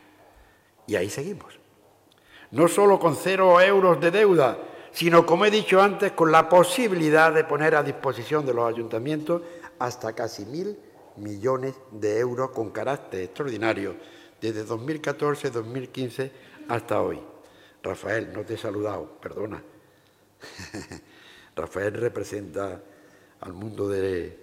Y 0.87 0.97
ahí 0.97 1.09
seguimos. 1.09 1.59
No 2.51 2.69
solo 2.69 3.01
con 3.01 3.17
cero 3.17 3.59
euros 3.59 3.99
de 3.99 4.11
deuda, 4.11 4.59
sino, 4.93 5.25
como 5.25 5.47
he 5.47 5.51
dicho 5.51 5.81
antes, 5.81 6.13
con 6.13 6.31
la 6.31 6.47
posibilidad 6.47 7.33
de 7.33 7.45
poner 7.45 7.75
a 7.75 7.83
disposición 7.83 8.45
de 8.45 8.53
los 8.53 8.71
ayuntamientos 8.71 9.41
hasta 9.79 10.13
casi 10.13 10.45
mil 10.45 10.79
millones 11.17 11.75
de 11.91 12.19
euros 12.19 12.51
con 12.51 12.69
carácter 12.73 13.23
extraordinario 13.23 13.97
desde 14.43 14.67
2014-2015 14.67 16.31
hasta 16.69 17.01
hoy. 17.01 17.19
Rafael, 17.83 18.31
no 18.35 18.45
te 18.45 18.55
he 18.55 18.59
saludado, 18.59 19.19
perdona. 19.23 19.63
Rafael 21.57 21.95
representa 21.95 22.83
al 23.41 23.53
mundo 23.53 23.89
de, 23.89 24.39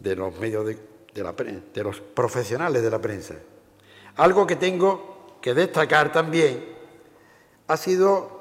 los 0.00 0.38
medios 0.38 0.66
de, 0.66 1.22
la 1.22 1.32
de 1.32 1.82
los 1.82 2.00
profesionales 2.00 2.82
de 2.82 2.90
la 2.90 3.00
prensa. 3.00 3.34
Algo 4.16 4.46
que 4.46 4.56
tengo 4.56 5.38
que 5.40 5.54
destacar 5.54 6.12
también 6.12 6.64
ha 7.66 7.76
sido 7.76 8.40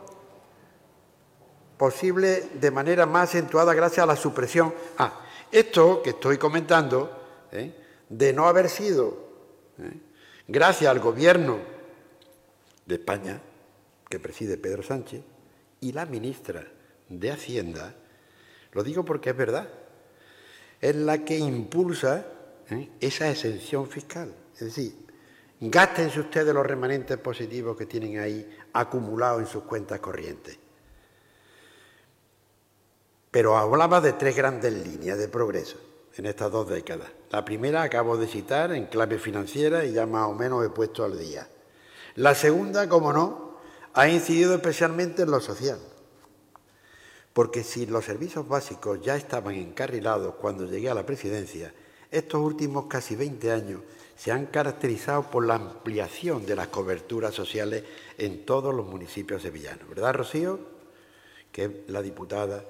posible 1.78 2.50
de 2.60 2.72
manera 2.72 3.06
más 3.06 3.30
acentuada 3.30 3.74
gracias 3.74 4.04
a 4.04 4.08
la 4.08 4.16
supresión. 4.16 4.74
Ah, 4.98 5.22
esto 5.52 6.04
que 6.04 6.12
estoy 6.12 6.38
comentando 6.38 7.10
¿eh? 7.52 7.74
de 8.10 8.34
no 8.34 8.48
haber 8.48 8.70
sido, 8.70 9.18
¿eh? 9.80 9.94
gracias 10.48 10.92
al 10.92 11.00
gobierno 11.00 11.58
de 12.86 12.96
España, 12.96 13.42
que 14.10 14.20
preside 14.20 14.58
Pedro 14.58 14.84
Sánchez, 14.84 15.22
y 15.80 15.94
la 15.94 16.06
ministra 16.06 16.66
de 17.08 17.32
Hacienda, 17.32 17.96
lo 18.80 18.84
digo 18.86 19.04
porque 19.04 19.32
es 19.32 19.36
verdad, 19.36 19.68
es 20.80 20.96
la 20.96 21.26
que 21.26 21.38
impulsa 21.38 22.26
¿eh? 22.70 22.90
esa 23.02 23.30
exención 23.30 23.90
fiscal. 23.90 24.34
Es 24.54 24.62
decir, 24.62 24.96
gástense 25.60 26.22
ustedes 26.22 26.54
los 26.54 26.66
remanentes 26.66 27.18
positivos 27.18 27.76
que 27.76 27.86
tienen 27.86 28.20
ahí 28.20 28.50
acumulados 28.72 29.42
en 29.42 29.48
sus 29.48 29.64
cuentas 29.64 30.00
corrientes. 30.00 30.58
Pero 33.30 33.58
hablaba 33.58 34.00
de 34.00 34.14
tres 34.14 34.34
grandes 34.38 34.72
líneas 34.72 35.18
de 35.18 35.28
progreso 35.28 35.78
en 36.16 36.28
estas 36.28 36.50
dos 36.50 36.70
décadas. 36.70 37.10
La 37.32 37.44
primera 37.44 37.82
acabo 37.82 38.16
de 38.16 38.28
citar 38.28 38.72
en 38.72 38.86
clave 38.86 39.20
financiera 39.20 39.84
y 39.84 39.92
ya 39.92 40.06
más 40.06 40.30
o 40.30 40.34
menos 40.34 40.66
he 40.66 40.70
puesto 40.70 41.04
al 41.04 41.20
día. 41.20 41.50
La 42.16 42.34
segunda, 42.34 42.88
como 42.88 43.12
no, 43.12 43.60
ha 43.94 44.08
incidido 44.08 44.56
especialmente 44.56 45.24
en 45.24 45.32
lo 45.32 45.42
social. 45.42 45.80
Porque 47.40 47.64
si 47.64 47.86
los 47.86 48.04
servicios 48.04 48.46
básicos 48.46 49.00
ya 49.00 49.16
estaban 49.16 49.56
encarrilados 49.56 50.36
cuando 50.36 50.66
llegué 50.66 50.90
a 50.90 50.94
la 50.94 51.06
presidencia, 51.06 51.74
estos 52.12 52.42
últimos 52.42 52.88
casi 52.88 53.16
20 53.16 53.52
años 53.54 53.82
se 54.18 54.34
han 54.34 54.48
caracterizado 54.48 55.24
por 55.32 55.46
la 55.46 55.56
ampliación 55.56 56.46
de 56.46 56.58
las 56.58 56.68
coberturas 56.68 57.34
sociales 57.34 57.86
en 58.18 58.46
todos 58.46 58.76
los 58.76 58.86
municipios 58.86 59.42
sevillanos. 59.42 59.88
¿Verdad, 59.88 60.16
Rocío? 60.16 60.60
Que 61.50 61.64
es 61.64 61.72
la 61.88 62.02
diputada 62.02 62.66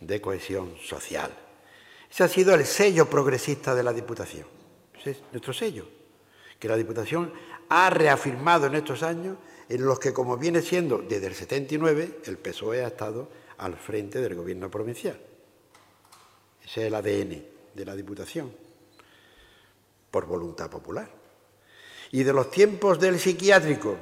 de 0.00 0.20
cohesión 0.22 0.74
social. 0.82 1.30
Ese 2.10 2.24
ha 2.24 2.28
sido 2.28 2.54
el 2.54 2.64
sello 2.64 3.10
progresista 3.10 3.74
de 3.74 3.82
la 3.82 3.92
Diputación. 3.92 4.46
Ese 4.98 5.10
es 5.10 5.22
nuestro 5.32 5.52
sello, 5.52 5.86
que 6.58 6.68
la 6.68 6.78
Diputación 6.78 7.30
ha 7.68 7.90
reafirmado 7.90 8.68
en 8.68 8.76
estos 8.76 9.02
años 9.02 9.36
en 9.68 9.84
los 9.84 9.98
que, 9.98 10.14
como 10.14 10.38
viene 10.38 10.62
siendo 10.62 10.96
desde 10.96 11.26
el 11.26 11.34
79, 11.34 12.20
el 12.24 12.38
PSOE 12.38 12.84
ha 12.84 12.88
estado 12.88 13.43
al 13.58 13.76
frente 13.76 14.20
del 14.20 14.34
gobierno 14.34 14.70
provincial. 14.70 15.18
Ese 16.62 16.80
es 16.82 16.86
el 16.86 16.94
ADN 16.94 17.44
de 17.74 17.84
la 17.84 17.94
Diputación, 17.94 18.52
por 20.10 20.26
voluntad 20.26 20.70
popular. 20.70 21.08
Y 22.12 22.22
de 22.22 22.32
los 22.32 22.50
tiempos 22.50 22.98
del 23.00 23.18
psiquiátrico 23.18 23.96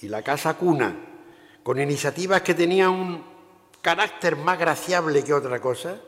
y 0.00 0.08
la 0.08 0.22
casa 0.22 0.54
cuna, 0.54 0.94
con 1.62 1.80
iniciativas 1.80 2.42
que 2.42 2.54
tenían 2.54 2.90
un 2.90 3.24
carácter 3.82 4.36
más 4.36 4.58
graciable 4.58 5.24
que 5.24 5.34
otra 5.34 5.60
cosa, 5.60 6.00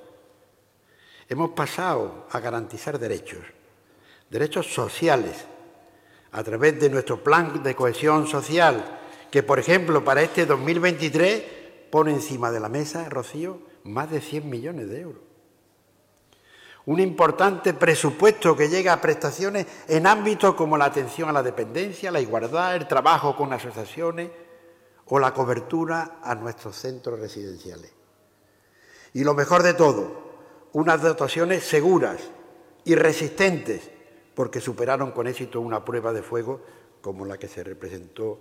Hemos 1.31 1.51
pasado 1.51 2.27
a 2.31 2.41
garantizar 2.41 2.99
derechos, 2.99 3.45
derechos 4.31 4.73
sociales, 4.73 5.45
a 6.33 6.43
través 6.43 6.81
de 6.81 6.89
nuestro 6.89 7.23
plan 7.23 7.63
de 7.63 7.75
cohesión 7.75 8.27
social, 8.27 8.99
que 9.31 9.43
por 9.43 9.59
ejemplo 9.59 10.03
para 10.03 10.23
este 10.23 10.47
2023 10.47 11.43
pone 11.91 12.13
encima 12.13 12.51
de 12.51 12.61
la 12.61 12.69
mesa, 12.69 13.09
Rocío, 13.09 13.61
más 13.85 14.11
de 14.11 14.21
100 14.21 14.49
millones 14.49 14.89
de 14.89 15.01
euros. 15.01 15.23
Un 16.87 17.01
importante 17.01 17.75
presupuesto 17.75 18.57
que 18.57 18.69
llega 18.69 18.95
a 18.95 19.01
prestaciones 19.01 19.67
en 19.89 20.07
ámbitos 20.07 20.55
como 20.55 20.79
la 20.79 20.87
atención 20.87 21.29
a 21.29 21.33
la 21.33 21.43
dependencia, 21.43 22.11
la 22.11 22.21
igualdad, 22.21 22.77
el 22.77 22.89
trabajo 22.89 23.37
con 23.37 23.53
asociaciones 23.53 24.31
o 25.07 25.19
la 25.19 25.35
cobertura 25.35 26.19
a 26.23 26.35
nuestros 26.35 26.77
centros 26.77 27.21
residenciales. 27.21 27.93
Y 29.13 29.25
lo 29.25 29.35
mejor 29.35 29.63
de 29.63 29.75
todo, 29.75 30.29
unas 30.73 31.03
dotaciones 31.03 31.65
seguras 31.65 32.21
y 32.85 32.95
resistentes, 32.95 33.91
porque 34.35 34.61
superaron 34.61 35.13
con 35.13 35.27
éxito 35.27 35.61
una 35.61 35.85
prueba 35.85 36.13
de 36.13 36.23
fuego 36.23 36.63
como 37.03 37.27
la 37.27 37.39
que 37.39 37.49
se 37.49 37.65
representó 37.65 38.41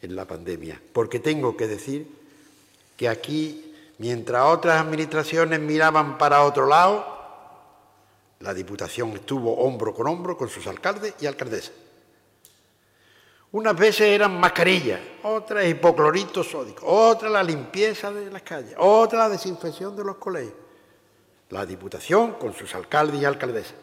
en 0.00 0.16
la 0.16 0.26
pandemia. 0.26 0.80
Porque 0.92 1.20
tengo 1.20 1.56
que 1.56 1.66
decir 1.66 2.23
que 2.96 3.08
aquí, 3.08 3.74
mientras 3.98 4.44
otras 4.44 4.80
administraciones 4.80 5.60
miraban 5.60 6.18
para 6.18 6.42
otro 6.42 6.66
lado, 6.66 7.14
la 8.40 8.52
Diputación 8.52 9.10
estuvo 9.12 9.54
hombro 9.54 9.94
con 9.94 10.06
hombro 10.06 10.36
con 10.36 10.48
sus 10.48 10.66
alcaldes 10.66 11.14
y 11.20 11.26
alcaldesas. 11.26 11.72
Unas 13.52 13.76
veces 13.76 14.08
eran 14.08 14.38
mascarillas, 14.40 15.00
otras 15.22 15.66
hipoclorito 15.66 16.42
sódico, 16.42 16.86
otras 16.86 17.30
la 17.30 17.42
limpieza 17.42 18.10
de 18.10 18.28
las 18.30 18.42
calles, 18.42 18.74
otra 18.78 19.20
la 19.20 19.28
desinfección 19.28 19.94
de 19.96 20.04
los 20.04 20.16
colegios. 20.16 20.54
La 21.50 21.64
Diputación 21.64 22.32
con 22.32 22.52
sus 22.52 22.74
alcaldes 22.74 23.22
y 23.22 23.24
alcaldesas. 23.24 23.76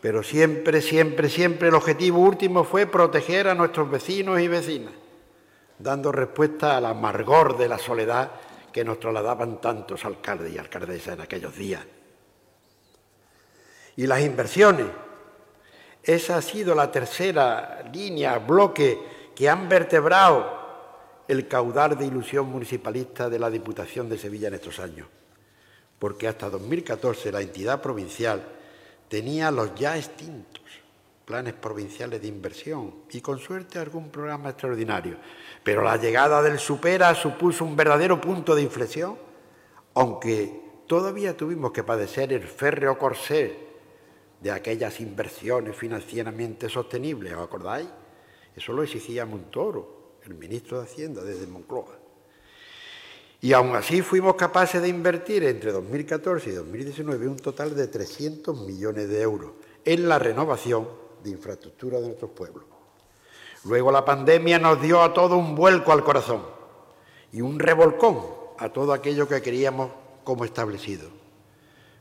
Pero 0.00 0.22
siempre, 0.22 0.80
siempre, 0.80 1.28
siempre 1.28 1.68
el 1.68 1.74
objetivo 1.74 2.20
último 2.20 2.62
fue 2.62 2.86
proteger 2.86 3.48
a 3.48 3.54
nuestros 3.56 3.90
vecinos 3.90 4.38
y 4.38 4.46
vecinas, 4.46 4.94
dando 5.78 6.12
respuesta 6.12 6.76
al 6.76 6.86
amargor 6.86 7.56
de 7.56 7.68
la 7.68 7.78
soledad 7.78 8.30
que 8.72 8.84
nos 8.84 9.00
trasladaban 9.00 9.60
tantos 9.60 10.04
alcaldes 10.04 10.52
y 10.52 10.58
alcaldesas 10.58 11.14
en 11.14 11.20
aquellos 11.20 11.56
días. 11.56 11.84
Y 13.96 14.06
las 14.06 14.20
inversiones, 14.20 14.86
esa 16.02 16.36
ha 16.36 16.42
sido 16.42 16.74
la 16.74 16.90
tercera 16.90 17.82
línea, 17.92 18.38
bloque 18.38 18.98
que 19.34 19.48
han 19.48 19.68
vertebrado 19.68 20.58
el 21.26 21.46
caudal 21.46 21.98
de 21.98 22.06
ilusión 22.06 22.46
municipalista 22.48 23.28
de 23.28 23.38
la 23.38 23.50
Diputación 23.50 24.08
de 24.08 24.18
Sevilla 24.18 24.48
en 24.48 24.54
estos 24.54 24.78
años. 24.78 25.06
Porque 25.98 26.28
hasta 26.28 26.48
2014 26.48 27.32
la 27.32 27.40
entidad 27.40 27.82
provincial 27.82 28.42
tenía 29.08 29.50
los 29.50 29.74
ya 29.74 29.96
extintos 29.96 30.62
planes 31.28 31.52
provinciales 31.52 32.22
de 32.22 32.28
inversión 32.28 33.02
y 33.10 33.20
con 33.20 33.38
suerte 33.38 33.78
algún 33.78 34.08
programa 34.08 34.48
extraordinario. 34.48 35.18
Pero 35.62 35.82
la 35.82 35.98
llegada 35.98 36.40
del 36.40 36.58
Supera 36.58 37.14
supuso 37.14 37.66
un 37.66 37.76
verdadero 37.76 38.18
punto 38.18 38.54
de 38.54 38.62
inflexión, 38.62 39.18
aunque 39.92 40.58
todavía 40.86 41.36
tuvimos 41.36 41.70
que 41.70 41.84
padecer 41.84 42.32
el 42.32 42.44
férreo 42.44 42.98
corsé 42.98 43.58
de 44.40 44.50
aquellas 44.50 45.00
inversiones 45.00 45.76
financieramente 45.76 46.70
sostenibles, 46.70 47.34
¿os 47.34 47.44
acordáis? 47.44 47.88
Eso 48.56 48.72
lo 48.72 48.82
exigía 48.82 49.26
Montoro, 49.26 50.16
el 50.24 50.32
ministro 50.32 50.78
de 50.78 50.84
Hacienda 50.84 51.22
desde 51.22 51.46
Moncloa. 51.46 51.98
Y 53.42 53.52
aún 53.52 53.76
así 53.76 54.00
fuimos 54.00 54.34
capaces 54.36 54.80
de 54.80 54.88
invertir 54.88 55.44
entre 55.44 55.72
2014 55.72 56.48
y 56.48 56.52
2019 56.54 57.28
un 57.28 57.36
total 57.36 57.76
de 57.76 57.86
300 57.86 58.66
millones 58.66 59.10
de 59.10 59.20
euros 59.20 59.52
en 59.84 60.08
la 60.08 60.18
renovación 60.18 61.07
de 61.22 61.30
infraestructura 61.30 62.00
de 62.00 62.08
nuestros 62.08 62.30
pueblos. 62.30 62.64
Luego 63.64 63.90
la 63.90 64.04
pandemia 64.04 64.58
nos 64.58 64.80
dio 64.80 65.02
a 65.02 65.12
todo 65.12 65.36
un 65.36 65.54
vuelco 65.54 65.92
al 65.92 66.04
corazón 66.04 66.42
y 67.32 67.40
un 67.40 67.58
revolcón 67.58 68.20
a 68.58 68.70
todo 68.70 68.92
aquello 68.92 69.28
que 69.28 69.42
queríamos 69.42 69.90
como 70.24 70.44
establecido. 70.44 71.10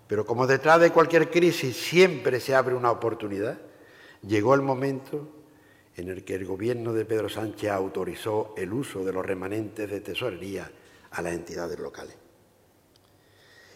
Pero 0.08 0.26
como 0.26 0.48
detrás 0.48 0.80
de 0.80 0.92
cualquier 0.92 1.30
crisis 1.30 1.76
siempre 1.76 2.40
se 2.40 2.56
abre 2.56 2.76
una 2.76 2.92
oportunidad, 2.92 3.58
llegó 4.22 4.54
el 4.54 4.62
momento 4.62 5.28
en 5.96 6.10
el 6.10 6.24
que 6.24 6.36
el 6.36 6.46
gobierno 6.46 6.94
de 6.94 7.06
Pedro 7.06 7.28
Sánchez 7.28 7.72
autorizó 7.72 8.54
el 8.56 8.72
uso 8.72 9.04
de 9.04 9.12
los 9.12 9.26
remanentes 9.26 9.90
de 9.90 10.00
tesorería 10.00 10.72
a 11.12 11.22
las 11.22 11.34
entidades 11.34 11.80
locales. 11.80 12.16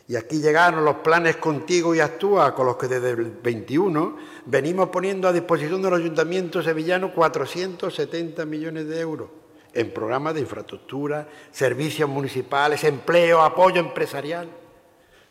Y 0.07 0.15
aquí 0.15 0.39
llegaron 0.39 0.83
los 0.83 0.97
planes 0.97 1.37
Contigo 1.37 1.95
y 1.95 1.99
Actúa, 1.99 2.53
con 2.53 2.65
los 2.65 2.77
que 2.77 2.87
desde 2.87 3.11
el 3.11 3.31
21 3.31 4.17
venimos 4.45 4.89
poniendo 4.89 5.27
a 5.27 5.33
disposición 5.33 5.81
de 5.81 5.89
los 5.89 5.99
ayuntamientos 5.99 6.65
sevillanos 6.65 7.11
470 7.11 8.45
millones 8.45 8.87
de 8.87 8.99
euros 8.99 9.29
en 9.73 9.91
programas 9.91 10.33
de 10.33 10.41
infraestructura, 10.41 11.27
servicios 11.51 12.09
municipales, 12.09 12.83
empleo, 12.83 13.41
apoyo 13.41 13.79
empresarial. 13.79 14.49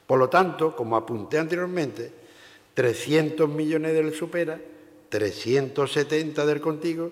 Por 0.06 0.18
lo 0.18 0.28
tanto, 0.28 0.74
como 0.74 0.96
apunté 0.96 1.38
anteriormente, 1.38 2.12
300 2.74 3.48
millones 3.48 3.92
del 3.92 4.14
Supera, 4.14 4.58
370 5.10 6.46
del 6.46 6.60
Contigo, 6.60 7.10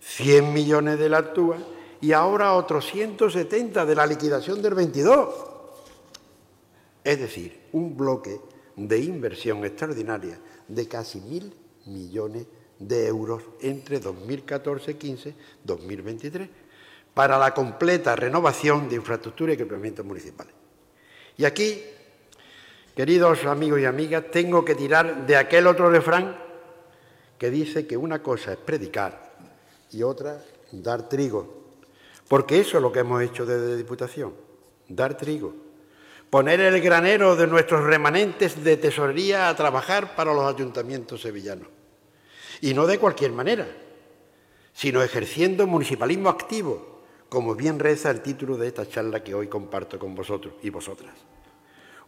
100 0.00 0.52
millones 0.52 0.98
del 0.98 1.14
Actúa 1.14 1.58
y 2.00 2.12
ahora 2.12 2.54
otros 2.54 2.86
170 2.86 3.84
de 3.84 3.94
la 3.94 4.06
liquidación 4.06 4.62
del 4.62 4.74
22. 4.74 5.53
Es 7.04 7.20
decir, 7.20 7.60
un 7.72 7.96
bloque 7.96 8.40
de 8.76 8.98
inversión 8.98 9.64
extraordinaria 9.64 10.40
de 10.66 10.88
casi 10.88 11.20
mil 11.20 11.52
millones 11.86 12.46
de 12.78 13.06
euros 13.06 13.42
entre 13.60 14.00
2014-15 14.00 15.34
2023 15.62 16.48
para 17.12 17.38
la 17.38 17.54
completa 17.54 18.16
renovación 18.16 18.88
de 18.88 18.96
infraestructura 18.96 19.52
y 19.52 19.54
equipamientos 19.54 20.04
municipales. 20.04 20.52
Y 21.36 21.44
aquí 21.44 21.80
Queridos 22.94 23.44
amigos 23.44 23.80
y 23.80 23.86
amigas, 23.86 24.30
tengo 24.30 24.64
que 24.64 24.76
tirar 24.76 25.26
de 25.26 25.36
aquel 25.36 25.66
otro 25.66 25.90
refrán 25.90 26.38
que 27.36 27.50
dice 27.50 27.88
que 27.88 27.96
una 27.96 28.22
cosa 28.22 28.52
es 28.52 28.58
predicar 28.58 29.34
y 29.90 30.04
otra 30.04 30.40
dar 30.70 31.08
trigo. 31.08 31.64
Porque 32.28 32.60
eso 32.60 32.76
es 32.76 32.82
lo 32.82 32.92
que 32.92 33.00
hemos 33.00 33.20
hecho 33.20 33.44
desde 33.44 33.76
Diputación, 33.76 34.32
dar 34.88 35.16
trigo. 35.16 35.63
Poner 36.34 36.58
el 36.58 36.80
granero 36.80 37.36
de 37.36 37.46
nuestros 37.46 37.84
remanentes 37.84 38.64
de 38.64 38.76
tesorería 38.76 39.48
a 39.48 39.54
trabajar 39.54 40.16
para 40.16 40.34
los 40.34 40.52
ayuntamientos 40.52 41.20
sevillanos. 41.22 41.68
Y 42.60 42.74
no 42.74 42.88
de 42.88 42.98
cualquier 42.98 43.30
manera, 43.30 43.68
sino 44.72 45.00
ejerciendo 45.00 45.64
municipalismo 45.68 46.28
activo, 46.28 47.02
como 47.28 47.54
bien 47.54 47.78
reza 47.78 48.10
el 48.10 48.20
título 48.20 48.56
de 48.56 48.66
esta 48.66 48.84
charla 48.84 49.22
que 49.22 49.32
hoy 49.32 49.46
comparto 49.46 49.96
con 49.96 50.16
vosotros 50.16 50.54
y 50.60 50.70
vosotras. 50.70 51.14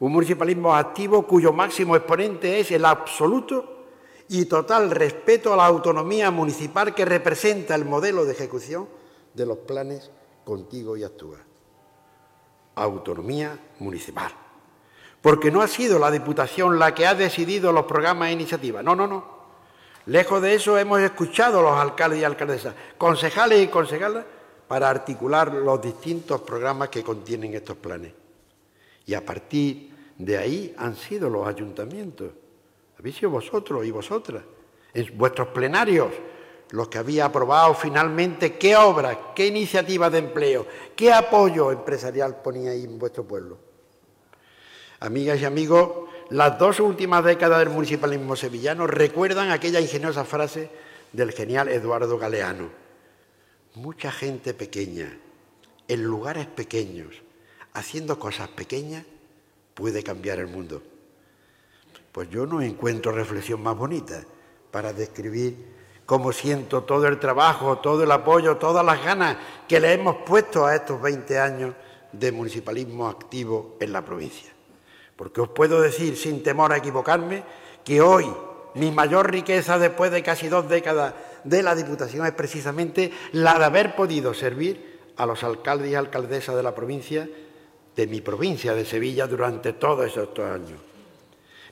Un 0.00 0.10
municipalismo 0.10 0.74
activo 0.74 1.24
cuyo 1.24 1.52
máximo 1.52 1.94
exponente 1.94 2.58
es 2.58 2.72
el 2.72 2.84
absoluto 2.84 3.84
y 4.28 4.46
total 4.46 4.90
respeto 4.90 5.52
a 5.52 5.56
la 5.56 5.66
autonomía 5.66 6.32
municipal 6.32 6.96
que 6.96 7.04
representa 7.04 7.76
el 7.76 7.84
modelo 7.84 8.24
de 8.24 8.32
ejecución 8.32 8.88
de 9.34 9.46
los 9.46 9.58
planes 9.58 10.10
Contigo 10.44 10.96
y 10.96 11.04
Actúa. 11.04 11.38
Autonomía 12.76 13.58
municipal. 13.80 14.32
Porque 15.20 15.50
no 15.50 15.60
ha 15.60 15.68
sido 15.68 15.98
la 15.98 16.10
Diputación 16.10 16.78
la 16.78 16.94
que 16.94 17.06
ha 17.06 17.14
decidido 17.14 17.72
los 17.72 17.84
programas 17.84 18.28
e 18.28 18.32
iniciativas. 18.32 18.84
No, 18.84 18.94
no, 18.94 19.06
no. 19.06 19.36
Lejos 20.06 20.40
de 20.40 20.54
eso 20.54 20.78
hemos 20.78 21.00
escuchado 21.00 21.58
a 21.58 21.62
los 21.62 21.80
alcaldes 21.80 22.20
y 22.20 22.24
alcaldesas, 22.24 22.74
concejales 22.96 23.64
y 23.64 23.66
concejalas, 23.66 24.24
para 24.68 24.88
articular 24.88 25.52
los 25.52 25.80
distintos 25.80 26.40
programas 26.42 26.88
que 26.88 27.02
contienen 27.02 27.54
estos 27.54 27.76
planes. 27.76 28.12
Y 29.06 29.14
a 29.14 29.24
partir 29.24 29.90
de 30.18 30.38
ahí 30.38 30.74
han 30.78 30.96
sido 30.96 31.28
los 31.28 31.46
ayuntamientos. 31.46 32.30
Habéis 32.98 33.16
sido 33.16 33.30
vosotros 33.30 33.84
y 33.84 33.90
vosotras, 33.90 34.42
en 34.94 35.18
vuestros 35.18 35.48
plenarios, 35.48 36.08
los 36.70 36.88
que 36.88 36.98
había 36.98 37.26
aprobado 37.26 37.74
finalmente 37.74 38.56
qué 38.56 38.76
obras, 38.76 39.16
qué 39.34 39.46
iniciativas 39.46 40.10
de 40.10 40.18
empleo, 40.18 40.66
qué 40.96 41.12
apoyo 41.12 41.70
empresarial 41.70 42.38
ahí 42.68 42.84
en 42.84 42.98
vuestro 42.98 43.24
pueblo. 43.24 43.58
Amigas 45.00 45.40
y 45.40 45.44
amigos, 45.44 46.08
las 46.30 46.58
dos 46.58 46.80
últimas 46.80 47.24
décadas 47.24 47.60
del 47.60 47.70
municipalismo 47.70 48.34
sevillano 48.34 48.86
recuerdan 48.86 49.50
aquella 49.50 49.80
ingeniosa 49.80 50.24
frase 50.24 50.70
del 51.12 51.32
genial 51.32 51.68
Eduardo 51.68 52.18
Galeano. 52.18 52.70
Mucha 53.74 54.10
gente 54.10 54.54
pequeña, 54.54 55.18
en 55.86 56.02
lugares 56.02 56.46
pequeños, 56.46 57.22
haciendo 57.74 58.18
cosas 58.18 58.48
pequeñas, 58.48 59.04
puede 59.74 60.02
cambiar 60.02 60.38
el 60.38 60.46
mundo. 60.46 60.82
Pues 62.10 62.30
yo 62.30 62.46
no 62.46 62.62
encuentro 62.62 63.12
reflexión 63.12 63.62
más 63.62 63.76
bonita 63.76 64.24
para 64.70 64.92
describir 64.94 65.75
cómo 66.06 66.32
siento 66.32 66.84
todo 66.84 67.08
el 67.08 67.18
trabajo, 67.18 67.78
todo 67.78 68.04
el 68.04 68.12
apoyo, 68.12 68.56
todas 68.56 68.84
las 68.86 69.04
ganas 69.04 69.36
que 69.68 69.80
le 69.80 69.92
hemos 69.92 70.16
puesto 70.24 70.64
a 70.64 70.76
estos 70.76 71.02
20 71.02 71.38
años 71.38 71.74
de 72.12 72.32
municipalismo 72.32 73.08
activo 73.08 73.76
en 73.80 73.92
la 73.92 74.04
provincia. 74.04 74.52
Porque 75.16 75.40
os 75.40 75.48
puedo 75.48 75.80
decir, 75.80 76.16
sin 76.16 76.42
temor 76.42 76.72
a 76.72 76.76
equivocarme, 76.76 77.42
que 77.84 78.00
hoy 78.00 78.26
mi 78.74 78.90
mayor 78.92 79.30
riqueza 79.30 79.78
después 79.78 80.10
de 80.12 80.22
casi 80.22 80.48
dos 80.48 80.68
décadas 80.68 81.14
de 81.44 81.62
la 81.62 81.74
Diputación 81.74 82.24
es 82.26 82.32
precisamente 82.32 83.12
la 83.32 83.58
de 83.58 83.64
haber 83.64 83.96
podido 83.96 84.32
servir 84.32 84.96
a 85.16 85.26
los 85.26 85.42
alcaldes 85.42 85.90
y 85.90 85.94
alcaldesas 85.94 86.54
de 86.54 86.62
la 86.62 86.74
provincia, 86.74 87.28
de 87.96 88.06
mi 88.06 88.20
provincia 88.20 88.74
de 88.74 88.84
Sevilla, 88.84 89.26
durante 89.26 89.72
todos 89.72 90.06
estos 90.06 90.50
años. 90.50 90.78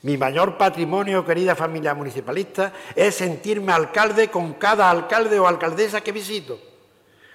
Mi 0.05 0.17
mayor 0.17 0.55
patrimonio, 0.55 1.25
querida 1.25 1.55
familia 1.55 1.95
municipalista, 1.95 2.71
es 2.95 3.15
sentirme 3.15 3.71
alcalde 3.71 4.29
con 4.29 4.53
cada 4.53 4.91
alcalde 4.91 5.39
o 5.39 5.47
alcaldesa 5.47 6.01
que 6.01 6.11
visito, 6.11 6.59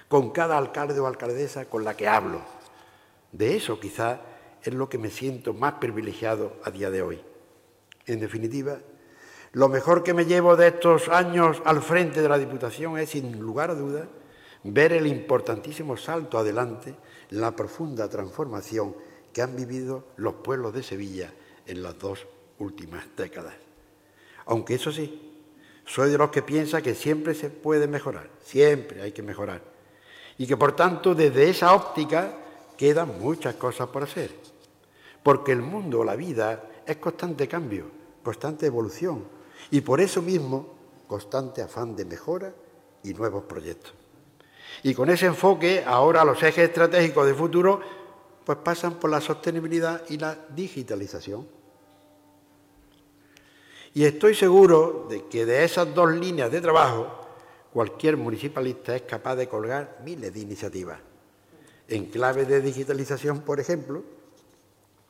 con 0.07 0.29
cada 0.29 0.57
alcalde 0.57 0.97
o 0.97 1.05
alcaldesa 1.05 1.65
con 1.65 1.83
la 1.83 1.97
que 1.97 2.07
hablo. 2.07 2.39
De 3.33 3.57
eso 3.57 3.77
quizá 3.77 4.21
es 4.63 4.73
lo 4.73 4.87
que 4.87 4.97
me 4.97 5.09
siento 5.09 5.53
más 5.53 5.73
privilegiado 5.81 6.53
a 6.63 6.71
día 6.71 6.89
de 6.89 7.01
hoy. 7.01 7.21
En 8.05 8.21
definitiva, 8.21 8.77
lo 9.51 9.67
mejor 9.67 10.01
que 10.01 10.13
me 10.13 10.23
llevo 10.23 10.55
de 10.55 10.69
estos 10.69 11.09
años 11.09 11.61
al 11.65 11.81
frente 11.81 12.21
de 12.21 12.29
la 12.29 12.37
Diputación 12.37 12.97
es, 12.97 13.09
sin 13.09 13.37
lugar 13.37 13.71
a 13.71 13.75
dudas, 13.75 14.07
ver 14.63 14.93
el 14.93 15.07
importantísimo 15.07 15.97
salto 15.97 16.37
adelante, 16.37 16.95
la 17.31 17.53
profunda 17.53 18.07
transformación 18.07 18.95
que 19.33 19.41
han 19.41 19.57
vivido 19.57 20.05
los 20.15 20.35
pueblos 20.35 20.73
de 20.73 20.83
Sevilla 20.83 21.33
en 21.67 21.83
las 21.83 21.99
dos 21.99 22.25
últimas 22.61 23.03
décadas. 23.17 23.53
Aunque 24.45 24.75
eso 24.75 24.91
sí, 24.91 25.31
soy 25.85 26.11
de 26.11 26.17
los 26.17 26.29
que 26.29 26.41
piensa 26.41 26.81
que 26.81 26.95
siempre 26.95 27.33
se 27.33 27.49
puede 27.49 27.87
mejorar, 27.87 28.29
siempre 28.43 29.01
hay 29.01 29.11
que 29.11 29.23
mejorar. 29.23 29.61
Y 30.37 30.47
que 30.47 30.57
por 30.57 30.75
tanto 30.75 31.13
desde 31.13 31.49
esa 31.49 31.73
óptica 31.73 32.33
quedan 32.77 33.19
muchas 33.19 33.55
cosas 33.55 33.89
por 33.89 34.03
hacer. 34.03 34.31
Porque 35.21 35.51
el 35.51 35.61
mundo, 35.61 36.03
la 36.03 36.15
vida, 36.15 36.63
es 36.85 36.97
constante 36.97 37.47
cambio, 37.47 37.85
constante 38.23 38.65
evolución. 38.65 39.25
Y 39.69 39.81
por 39.81 40.01
eso 40.01 40.21
mismo, 40.21 40.73
constante 41.07 41.61
afán 41.61 41.95
de 41.95 42.05
mejora 42.05 42.53
y 43.03 43.13
nuevos 43.13 43.43
proyectos. 43.43 43.93
Y 44.83 44.93
con 44.93 45.09
ese 45.09 45.27
enfoque, 45.27 45.83
ahora 45.85 46.23
los 46.23 46.41
ejes 46.41 46.69
estratégicos 46.69 47.27
de 47.27 47.33
futuro 47.33 47.81
pues 48.43 48.57
pasan 48.59 48.95
por 48.95 49.11
la 49.11 49.21
sostenibilidad 49.21 50.01
y 50.09 50.17
la 50.17 50.35
digitalización. 50.55 51.47
Y 53.93 54.05
estoy 54.05 54.35
seguro 54.35 55.07
de 55.09 55.25
que 55.25 55.45
de 55.45 55.63
esas 55.63 55.93
dos 55.93 56.11
líneas 56.13 56.51
de 56.51 56.61
trabajo, 56.61 57.07
cualquier 57.73 58.15
municipalista 58.15 58.95
es 58.95 59.01
capaz 59.01 59.35
de 59.35 59.47
colgar 59.47 59.99
miles 60.03 60.33
de 60.33 60.39
iniciativas. 60.39 60.99
En 61.87 62.05
clave 62.05 62.45
de 62.45 62.61
digitalización, 62.61 63.41
por 63.41 63.59
ejemplo, 63.59 64.03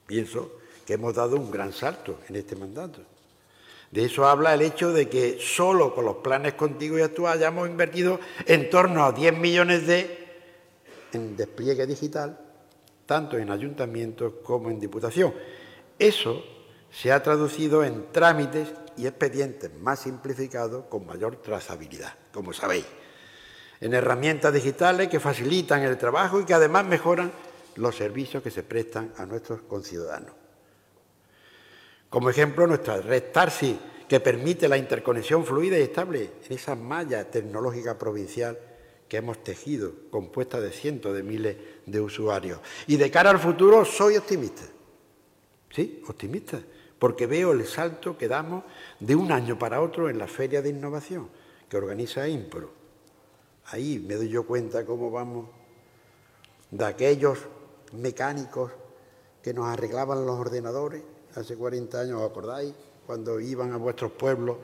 pienso 0.08 0.54
que 0.86 0.94
hemos 0.94 1.14
dado 1.14 1.36
un 1.36 1.52
gran 1.52 1.74
salto 1.74 2.20
en 2.28 2.36
este 2.36 2.56
mandato. 2.56 3.02
De 3.92 4.06
eso 4.06 4.26
habla 4.26 4.54
el 4.54 4.62
hecho 4.62 4.92
de 4.92 5.10
que 5.10 5.38
solo 5.40 5.94
con 5.94 6.06
los 6.06 6.18
planes 6.18 6.54
contigo 6.54 6.98
y 6.98 7.02
actuales 7.02 7.36
hayamos 7.36 7.70
invertido 7.70 8.20
en 8.46 8.70
torno 8.70 9.04
a 9.06 9.12
10 9.12 9.38
millones 9.38 9.86
de 9.86 10.22
en 11.14 11.36
despliegue 11.36 11.86
digital, 11.86 12.40
tanto 13.06 13.38
en 13.38 13.52
ayuntamientos 13.52 14.34
como 14.44 14.72
en 14.72 14.80
diputación. 14.80 15.34
Eso 16.00 16.42
se 16.92 17.12
ha 17.12 17.24
traducido 17.24 17.84
en 17.84 18.12
trámites 18.12 18.68
y 18.98 19.08
expedientes 19.08 19.72
más 19.80 20.02
simplificados 20.02 20.86
con 20.86 21.06
mayor 21.06 21.38
trazabilidad, 21.38 22.14
como 22.34 22.54
sabéis, 22.54 22.86
en 23.80 23.94
herramientas 23.94 24.54
digitales 24.54 25.08
que 25.08 25.20
facilitan 25.20 25.82
el 25.82 25.98
trabajo 25.98 26.40
y 26.40 26.46
que 26.46 26.54
además 26.54 26.86
mejoran 26.86 27.32
los 27.76 27.96
servicios 27.96 28.44
que 28.44 28.52
se 28.52 28.64
prestan 28.64 29.14
a 29.18 29.26
nuestros 29.26 29.62
conciudadanos. 29.62 30.34
Como 32.10 32.30
ejemplo, 32.30 32.68
nuestra 32.68 32.98
red 32.98 33.32
Tarsi, 33.32 33.80
que 34.08 34.20
permite 34.20 34.68
la 34.68 34.78
interconexión 34.78 35.46
fluida 35.46 35.80
y 35.80 35.84
estable 35.84 36.30
en 36.46 36.54
esa 36.54 36.76
malla 36.76 37.32
tecnológica 37.32 37.98
provincial 37.98 38.60
que 39.08 39.18
hemos 39.18 39.42
tejido, 39.44 39.94
compuesta 40.10 40.60
de 40.60 40.72
cientos 40.72 41.16
de 41.16 41.24
miles 41.24 41.58
de 41.86 42.02
usuarios. 42.02 42.60
Y 42.88 42.98
de 42.98 43.10
cara 43.10 43.30
al 43.30 43.40
futuro, 43.40 43.86
soy 43.86 44.18
optimista. 44.18 44.64
Sí, 45.70 46.04
optimista, 46.08 46.62
porque 47.02 47.26
veo 47.26 47.52
el 47.52 47.66
salto 47.66 48.16
que 48.16 48.28
damos 48.28 48.64
de 49.00 49.16
un 49.16 49.32
año 49.32 49.58
para 49.58 49.82
otro 49.82 50.08
en 50.08 50.20
la 50.20 50.28
Feria 50.28 50.62
de 50.62 50.70
Innovación 50.70 51.30
que 51.68 51.76
organiza 51.76 52.28
IMPRO. 52.28 52.70
Ahí 53.72 53.98
me 53.98 54.14
doy 54.14 54.30
yo 54.30 54.46
cuenta 54.46 54.86
cómo 54.86 55.10
vamos 55.10 55.48
de 56.70 56.86
aquellos 56.86 57.40
mecánicos 57.94 58.72
que 59.42 59.52
nos 59.52 59.66
arreglaban 59.66 60.28
los 60.28 60.40
ordenadores 60.40 61.02
hace 61.34 61.56
40 61.56 62.02
años, 62.02 62.22
¿os 62.22 62.30
acordáis? 62.30 62.76
Cuando 63.08 63.40
iban 63.40 63.74
a 63.74 63.78
vuestros 63.78 64.12
pueblos, 64.12 64.58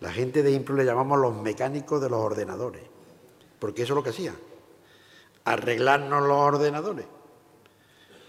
la 0.00 0.12
gente 0.12 0.42
de 0.42 0.50
Impro 0.50 0.74
le 0.74 0.84
llamamos 0.84 1.16
los 1.20 1.32
mecánicos 1.36 2.00
de 2.00 2.10
los 2.10 2.18
ordenadores, 2.18 2.82
porque 3.60 3.82
eso 3.82 3.92
es 3.92 3.96
lo 3.96 4.02
que 4.02 4.10
hacían, 4.10 4.34
arreglarnos 5.44 6.26
los 6.26 6.38
ordenadores. 6.38 7.06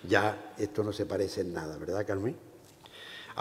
Ya 0.07 0.53
esto 0.59 0.83
no 0.83 0.93
se 0.93 1.07
parece 1.07 1.41
en 1.41 1.53
nada, 1.53 1.79
¿verdad, 1.79 2.05
Carmen? 2.05 2.50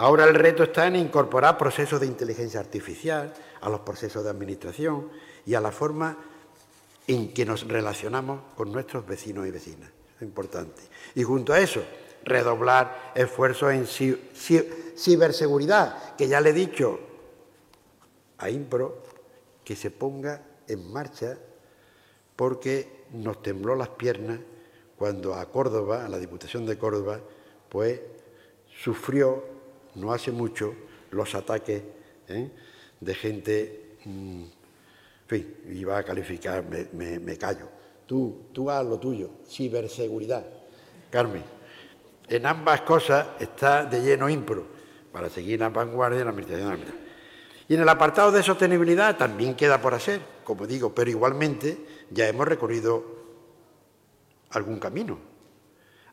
Ahora 0.01 0.25
el 0.25 0.35
reto 0.35 0.63
está 0.63 0.87
en 0.87 0.97
incorporar 0.97 1.59
procesos 1.59 2.01
de 2.01 2.07
inteligencia 2.07 2.59
artificial 2.59 3.35
a 3.61 3.69
los 3.69 3.81
procesos 3.81 4.25
de 4.25 4.31
administración 4.31 5.11
y 5.45 5.53
a 5.53 5.61
la 5.61 5.71
forma 5.71 6.17
en 7.07 7.35
que 7.35 7.45
nos 7.45 7.69
relacionamos 7.69 8.41
con 8.57 8.73
nuestros 8.73 9.07
vecinos 9.07 9.47
y 9.47 9.51
vecinas. 9.51 9.91
Es 10.17 10.23
importante. 10.23 10.81
Y 11.15 11.23
junto 11.23 11.53
a 11.53 11.61
eso, 11.61 11.83
redoblar 12.25 13.13
esfuerzos 13.15 13.75
en 13.75 13.87
ciberseguridad, 14.97 16.17
que 16.17 16.29
ya 16.29 16.41
le 16.41 16.49
he 16.49 16.55
dicho 16.55 16.99
a 18.39 18.49
Impro 18.49 19.03
que 19.63 19.77
se 19.77 19.91
ponga 19.91 20.41
en 20.67 20.91
marcha 20.91 21.37
porque 22.37 23.05
nos 23.11 23.43
tembló 23.43 23.77
las 23.77 23.91
piernas 23.91 24.41
cuando 24.97 25.35
a 25.35 25.45
Córdoba, 25.51 26.07
a 26.07 26.09
la 26.09 26.19
Diputación 26.19 26.65
de 26.65 26.79
Córdoba, 26.79 27.21
pues 27.69 28.01
sufrió 28.83 29.60
no 29.95 30.13
hace 30.13 30.31
mucho 30.33 30.75
los 31.11 31.35
ataques 31.35 31.83
¿eh? 32.29 32.51
de 33.01 33.15
gente, 33.15 33.97
mm, 34.05 34.43
en 34.43 34.49
fin, 35.27 35.57
iba 35.71 35.99
a 35.99 36.03
calificar, 36.03 36.65
me, 36.65 37.37
callo. 37.37 37.69
Tú, 38.07 38.47
tú 38.53 38.71
haz 38.71 38.85
lo 38.85 38.99
tuyo, 38.99 39.31
ciberseguridad. 39.47 40.45
Carmen. 41.11 41.43
En 42.29 42.47
ambas 42.47 42.83
cosas 42.83 43.27
está 43.41 43.85
de 43.85 44.01
lleno 44.01 44.29
IMPRO, 44.29 44.67
para 45.13 45.29
seguir 45.29 45.61
la 45.61 45.69
vanguardia 45.69 46.19
de 46.19 46.25
la 46.25 46.31
Administración 46.31 46.81
de 46.81 46.87
Y 47.69 47.75
en 47.75 47.81
el 47.81 47.89
apartado 47.89 48.31
de 48.31 48.43
sostenibilidad 48.43 49.17
también 49.17 49.55
queda 49.55 49.81
por 49.81 49.95
hacer, 49.95 50.21
como 50.45 50.67
digo, 50.67 50.95
pero 50.95 51.11
igualmente 51.11 51.79
ya 52.11 52.29
hemos 52.29 52.47
recorrido 52.47 53.05
algún 54.51 54.79
camino. 54.79 55.19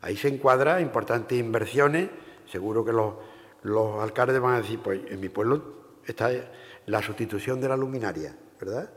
Ahí 0.00 0.16
se 0.16 0.28
encuadra 0.28 0.80
importantes 0.80 1.38
inversiones, 1.38 2.08
seguro 2.50 2.84
que 2.84 2.92
los, 2.92 3.14
los 3.62 4.00
alcaldes 4.00 4.40
van 4.40 4.54
a 4.54 4.58
decir, 4.58 4.80
pues 4.80 5.00
en 5.08 5.20
mi 5.20 5.28
pueblo 5.28 5.62
está 6.06 6.30
la 6.86 7.02
sustitución 7.02 7.60
de 7.60 7.68
la 7.68 7.76
luminaria, 7.76 8.36
¿verdad? 8.60 8.90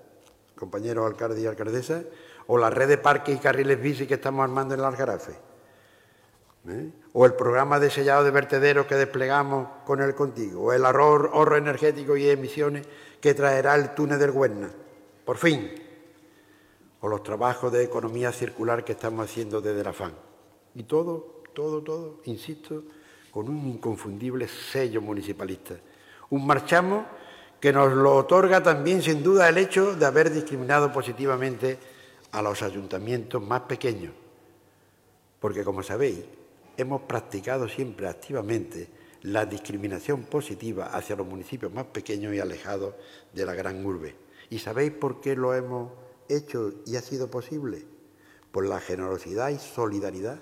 Compañeros 0.55 1.05
alcaldes 1.05 1.39
y 1.39 1.47
alcaldesas, 1.47 2.05
o 2.47 2.57
la 2.57 2.70
red 2.70 2.88
de 2.88 2.97
parques 2.97 3.36
y 3.36 3.39
carriles 3.39 3.82
bici 3.82 4.07
que 4.07 4.16
estamos 4.16 4.43
armando 4.43 4.74
en 4.74 4.80
el 4.80 4.86
Algarafe 4.86 5.51
¿eh? 6.68 6.91
o 7.14 7.26
el 7.26 7.34
programa 7.34 7.80
de 7.80 7.89
sellado 7.89 8.24
de 8.24 8.32
vertederos 8.32 8.86
que 8.86 8.95
desplegamos 8.95 9.68
con 9.86 10.01
el 10.01 10.16
contigo, 10.16 10.64
o 10.64 10.74
el 10.74 10.86
ahorro, 10.86 11.57
energético 11.57 12.16
y 12.16 12.30
emisiones 12.30 12.88
que 13.20 13.34
traerá 13.34 13.76
el 13.76 13.93
túnel 13.93 14.20
del 14.20 14.32
Huerna, 14.32 14.70
por 15.26 15.38
fin, 15.38 15.72
o 17.01 17.07
los 17.07 17.24
trabajos 17.24 17.72
de 17.72 17.84
economía 17.84 18.32
circular 18.32 18.84
que 18.84 18.93
estamos 18.93 19.26
haciendo 19.26 19.62
desde 19.62 19.84
la 19.84 19.93
FAN. 19.93 20.14
Y 20.76 20.84
todo, 20.84 21.41
todo, 21.53 21.82
todo, 21.82 22.22
insisto, 22.26 22.84
con 23.32 23.47
un 23.47 23.65
inconfundible 23.67 24.47
sello 24.47 25.01
municipalista. 25.01 25.75
Un 26.29 26.45
marchamo 26.45 27.05
que 27.59 27.71
nos 27.71 27.93
lo 27.93 28.15
otorga 28.15 28.61
también, 28.61 29.01
sin 29.01 29.23
duda, 29.23 29.47
el 29.47 29.57
hecho 29.57 29.95
de 29.95 30.05
haber 30.05 30.32
discriminado 30.32 30.91
positivamente 30.91 31.77
a 32.32 32.41
los 32.41 32.61
ayuntamientos 32.61 33.41
más 33.41 33.61
pequeños. 33.61 34.13
Porque, 35.39 35.63
como 35.63 35.82
sabéis, 35.84 36.19
hemos 36.75 37.01
practicado 37.03 37.69
siempre 37.69 38.07
activamente 38.07 38.89
la 39.23 39.45
discriminación 39.45 40.23
positiva 40.23 40.88
hacia 40.88 41.15
los 41.15 41.27
municipios 41.27 41.71
más 41.71 41.86
pequeños 41.86 42.34
y 42.34 42.39
alejados 42.39 42.95
de 43.34 43.45
la 43.45 43.53
gran 43.53 43.86
urbe. 43.86 44.15
¿Y 44.49 44.59
sabéis 44.59 44.91
por 44.91 45.21
qué 45.21 45.36
lo 45.36 45.53
hemos 45.53 45.91
hecho 46.27 46.73
y 46.86 46.95
ha 46.95 47.01
sido 47.01 47.29
posible? 47.29 47.86
Por 48.51 48.65
la 48.65 48.79
generosidad 48.79 49.49
y 49.49 49.59
solidaridad 49.59 50.39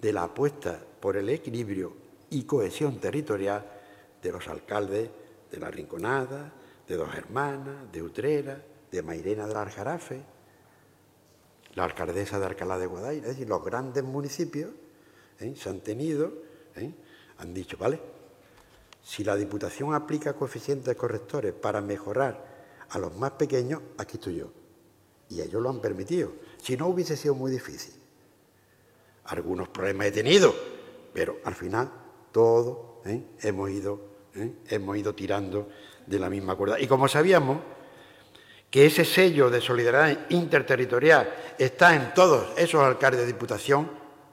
de 0.00 0.12
la 0.12 0.24
apuesta 0.24 0.82
por 1.00 1.16
el 1.16 1.28
equilibrio 1.28 2.01
y 2.32 2.44
cohesión 2.44 2.98
territorial 2.98 3.64
de 4.22 4.32
los 4.32 4.48
alcaldes 4.48 5.10
de 5.50 5.60
La 5.60 5.70
Rinconada, 5.70 6.52
de 6.88 6.96
Dos 6.96 7.14
Hermanas, 7.14 7.92
de 7.92 8.02
Utrera, 8.02 8.62
de 8.90 9.02
Mairena 9.02 9.46
del 9.46 9.56
Aljarafe, 9.56 10.22
la 11.74 11.84
alcaldesa 11.84 12.38
de 12.38 12.46
Alcalá 12.46 12.78
de 12.78 12.86
Guadaira, 12.86 13.28
es 13.28 13.34
decir, 13.34 13.48
los 13.48 13.64
grandes 13.64 14.02
municipios 14.02 14.70
¿eh? 15.40 15.54
se 15.56 15.68
han 15.68 15.80
tenido, 15.80 16.32
¿eh? 16.76 16.92
han 17.38 17.52
dicho, 17.52 17.76
vale, 17.76 18.00
si 19.02 19.24
la 19.24 19.36
Diputación 19.36 19.94
aplica 19.94 20.34
coeficientes 20.34 20.96
correctores 20.96 21.52
para 21.52 21.80
mejorar 21.80 22.52
a 22.90 22.98
los 22.98 23.14
más 23.16 23.32
pequeños, 23.32 23.80
aquí 23.98 24.16
estoy 24.16 24.36
yo. 24.36 24.52
Y 25.28 25.40
ellos 25.40 25.62
lo 25.62 25.70
han 25.70 25.80
permitido. 25.80 26.32
Si 26.58 26.76
no 26.76 26.88
hubiese 26.88 27.16
sido 27.16 27.34
muy 27.34 27.50
difícil. 27.50 27.94
Algunos 29.24 29.68
problemas 29.68 30.08
he 30.08 30.12
tenido, 30.12 30.54
pero 31.14 31.38
al 31.44 31.54
final 31.54 32.01
todos 32.32 33.06
¿eh? 33.06 33.22
hemos, 33.42 33.70
ido, 33.70 34.00
¿eh? 34.34 34.52
hemos 34.68 34.96
ido 34.96 35.14
tirando 35.14 35.68
de 36.06 36.18
la 36.18 36.28
misma 36.28 36.56
cuerda. 36.56 36.80
Y 36.80 36.86
como 36.86 37.08
sabíamos 37.08 37.58
que 38.70 38.86
ese 38.86 39.04
sello 39.04 39.50
de 39.50 39.60
solidaridad 39.60 40.30
interterritorial 40.30 41.30
está 41.58 41.94
en 41.94 42.14
todos 42.14 42.58
esos 42.58 42.82
alcaldes 42.82 43.20
de 43.20 43.26
diputación, 43.26 43.90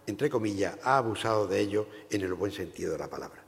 entre 0.07 0.29
comillas, 0.29 0.77
ha 0.83 0.97
abusado 0.97 1.45
de 1.45 1.59
ello 1.59 1.87
en 2.09 2.21
el 2.21 2.33
buen 2.33 2.51
sentido 2.51 2.93
de 2.93 2.97
la 2.97 3.09
palabra. 3.09 3.43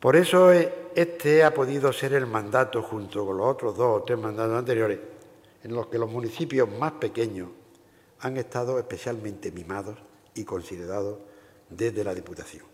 Por 0.00 0.16
eso 0.16 0.52
eh, 0.52 0.90
este 0.94 1.44
ha 1.44 1.54
podido 1.54 1.92
ser 1.92 2.14
el 2.14 2.26
mandato, 2.26 2.82
junto 2.82 3.24
con 3.24 3.36
los 3.36 3.46
otros 3.46 3.76
dos 3.76 4.00
o 4.00 4.02
tres 4.02 4.18
mandatos 4.18 4.58
anteriores, 4.58 4.98
en 5.62 5.74
los 5.74 5.86
que 5.86 5.98
los 5.98 6.10
municipios 6.10 6.68
más 6.68 6.92
pequeños 6.92 7.50
han 8.20 8.36
estado 8.36 8.78
especialmente 8.78 9.52
mimados 9.52 9.96
y 10.34 10.44
considerados 10.44 11.18
desde 11.68 12.02
la 12.02 12.14
Diputación. 12.14 12.69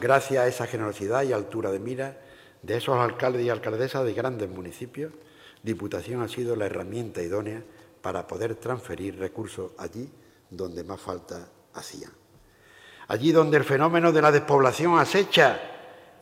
Gracias 0.00 0.44
a 0.44 0.48
esa 0.48 0.66
generosidad 0.66 1.22
y 1.22 1.32
altura 1.32 1.70
de 1.70 1.78
mira 1.78 2.20
de 2.62 2.76
esos 2.76 2.96
alcaldes 2.96 3.42
y 3.42 3.50
alcaldesas 3.50 4.04
de 4.04 4.14
grandes 4.14 4.48
municipios, 4.48 5.12
Diputación 5.64 6.20
ha 6.20 6.28
sido 6.28 6.56
la 6.56 6.66
herramienta 6.66 7.22
idónea 7.22 7.62
para 8.02 8.26
poder 8.26 8.54
transferir 8.56 9.18
recursos 9.18 9.72
allí 9.78 10.10
donde 10.50 10.84
más 10.84 11.00
falta 11.00 11.48
hacían. 11.72 12.10
Allí 13.08 13.32
donde 13.32 13.56
el 13.56 13.64
fenómeno 13.64 14.12
de 14.12 14.20
la 14.20 14.30
despoblación 14.30 14.98
acecha 14.98 15.58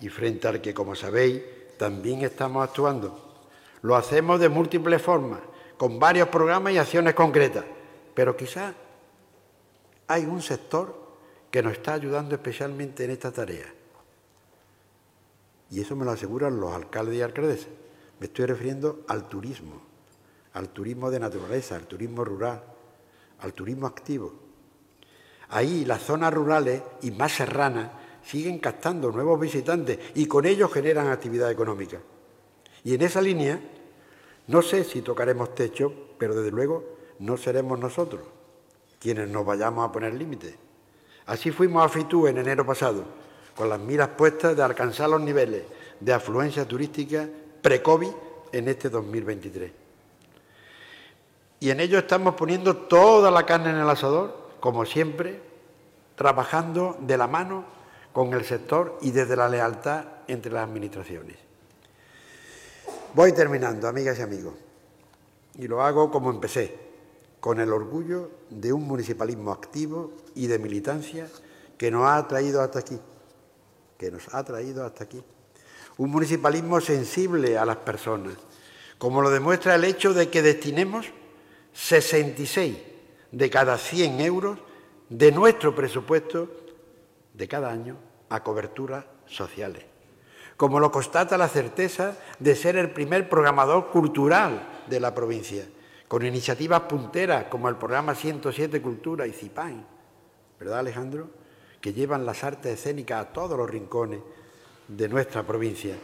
y 0.00 0.08
frente 0.08 0.46
al 0.46 0.60
que, 0.60 0.72
como 0.72 0.94
sabéis, 0.94 1.42
también 1.76 2.22
estamos 2.22 2.62
actuando. 2.62 3.48
Lo 3.82 3.96
hacemos 3.96 4.38
de 4.38 4.48
múltiples 4.48 5.02
formas, 5.02 5.40
con 5.76 5.98
varios 5.98 6.28
programas 6.28 6.72
y 6.72 6.78
acciones 6.78 7.14
concretas, 7.14 7.64
pero 8.14 8.36
quizás 8.36 8.72
hay 10.06 10.24
un 10.24 10.40
sector 10.40 11.01
que 11.52 11.62
nos 11.62 11.74
está 11.74 11.92
ayudando 11.92 12.34
especialmente 12.34 13.04
en 13.04 13.10
esta 13.10 13.30
tarea. 13.30 13.66
Y 15.70 15.82
eso 15.82 15.94
me 15.94 16.04
lo 16.06 16.10
aseguran 16.10 16.58
los 16.58 16.74
alcaldes 16.74 17.16
y 17.16 17.20
alcaldesas. 17.20 17.68
Me 18.18 18.26
estoy 18.26 18.46
refiriendo 18.46 19.04
al 19.06 19.28
turismo, 19.28 19.82
al 20.54 20.70
turismo 20.70 21.10
de 21.10 21.20
naturaleza, 21.20 21.76
al 21.76 21.86
turismo 21.86 22.24
rural, 22.24 22.62
al 23.40 23.52
turismo 23.52 23.86
activo. 23.86 24.32
Ahí 25.50 25.84
las 25.84 26.02
zonas 26.02 26.32
rurales 26.32 26.82
y 27.02 27.10
más 27.10 27.32
serranas 27.32 27.90
siguen 28.24 28.58
captando 28.58 29.10
nuevos 29.12 29.38
visitantes 29.38 29.98
y 30.14 30.24
con 30.24 30.46
ellos 30.46 30.72
generan 30.72 31.08
actividad 31.08 31.50
económica. 31.50 31.98
Y 32.82 32.94
en 32.94 33.02
esa 33.02 33.20
línea, 33.20 33.60
no 34.46 34.62
sé 34.62 34.84
si 34.84 35.02
tocaremos 35.02 35.54
techo, 35.54 35.92
pero 36.16 36.34
desde 36.34 36.50
luego 36.50 36.96
no 37.18 37.36
seremos 37.36 37.78
nosotros 37.78 38.22
quienes 38.98 39.28
nos 39.28 39.44
vayamos 39.44 39.86
a 39.86 39.92
poner 39.92 40.14
límites. 40.14 40.71
Así 41.26 41.50
fuimos 41.50 41.84
a 41.84 41.88
Fitú 41.88 42.26
en 42.26 42.38
enero 42.38 42.66
pasado, 42.66 43.04
con 43.56 43.68
las 43.68 43.78
miras 43.78 44.08
puestas 44.08 44.56
de 44.56 44.62
alcanzar 44.62 45.08
los 45.08 45.20
niveles 45.20 45.62
de 46.00 46.12
afluencia 46.12 46.66
turística 46.66 47.28
pre-COVID 47.60 48.10
en 48.52 48.68
este 48.68 48.88
2023. 48.88 49.70
Y 51.60 51.70
en 51.70 51.78
ello 51.78 51.98
estamos 51.98 52.34
poniendo 52.34 52.76
toda 52.76 53.30
la 53.30 53.46
carne 53.46 53.70
en 53.70 53.76
el 53.76 53.88
asador, 53.88 54.50
como 54.58 54.84
siempre, 54.84 55.40
trabajando 56.16 56.96
de 57.00 57.16
la 57.16 57.28
mano 57.28 57.64
con 58.12 58.32
el 58.32 58.44
sector 58.44 58.98
y 59.00 59.12
desde 59.12 59.36
la 59.36 59.48
lealtad 59.48 60.04
entre 60.26 60.52
las 60.52 60.64
administraciones. 60.64 61.36
Voy 63.14 63.32
terminando, 63.32 63.86
amigas 63.86 64.18
y 64.18 64.22
amigos, 64.22 64.54
y 65.56 65.68
lo 65.68 65.82
hago 65.82 66.10
como 66.10 66.30
empecé, 66.30 66.91
con 67.42 67.58
el 67.58 67.72
orgullo 67.72 68.30
de 68.50 68.72
un 68.72 68.86
municipalismo 68.86 69.50
activo 69.50 70.12
y 70.36 70.46
de 70.46 70.60
militancia 70.60 71.28
que 71.76 71.90
nos 71.90 72.08
ha 72.08 72.28
traído 72.28 72.62
hasta 72.62 72.78
aquí, 72.78 72.96
que 73.98 74.12
nos 74.12 74.32
ha 74.32 74.44
traído 74.44 74.86
hasta 74.86 75.02
aquí. 75.02 75.20
Un 75.96 76.10
municipalismo 76.12 76.80
sensible 76.80 77.58
a 77.58 77.64
las 77.64 77.78
personas, 77.78 78.34
como 78.96 79.20
lo 79.20 79.28
demuestra 79.28 79.74
el 79.74 79.82
hecho 79.82 80.14
de 80.14 80.30
que 80.30 80.40
destinemos 80.40 81.06
66 81.72 82.78
de 83.32 83.50
cada 83.50 83.76
100 83.76 84.20
euros 84.20 84.60
de 85.08 85.32
nuestro 85.32 85.74
presupuesto 85.74 86.48
de 87.34 87.48
cada 87.48 87.72
año 87.72 87.96
a 88.28 88.44
coberturas 88.44 89.04
sociales, 89.26 89.84
como 90.56 90.78
lo 90.78 90.92
constata 90.92 91.36
la 91.36 91.48
certeza 91.48 92.16
de 92.38 92.54
ser 92.54 92.76
el 92.76 92.92
primer 92.92 93.28
programador 93.28 93.90
cultural 93.90 94.84
de 94.88 95.00
la 95.00 95.12
provincia, 95.12 95.66
con 96.12 96.26
iniciativas 96.26 96.82
punteras 96.82 97.46
como 97.46 97.70
el 97.70 97.76
programa 97.76 98.14
107 98.14 98.82
Cultura 98.82 99.26
y 99.26 99.32
CIPAIN, 99.32 99.82
¿verdad 100.60 100.80
Alejandro? 100.80 101.30
Que 101.80 101.94
llevan 101.94 102.26
las 102.26 102.44
artes 102.44 102.74
escénicas 102.74 103.22
a 103.22 103.32
todos 103.32 103.56
los 103.56 103.70
rincones 103.70 104.20
de 104.88 105.08
nuestra 105.08 105.42
provincia. 105.42 105.96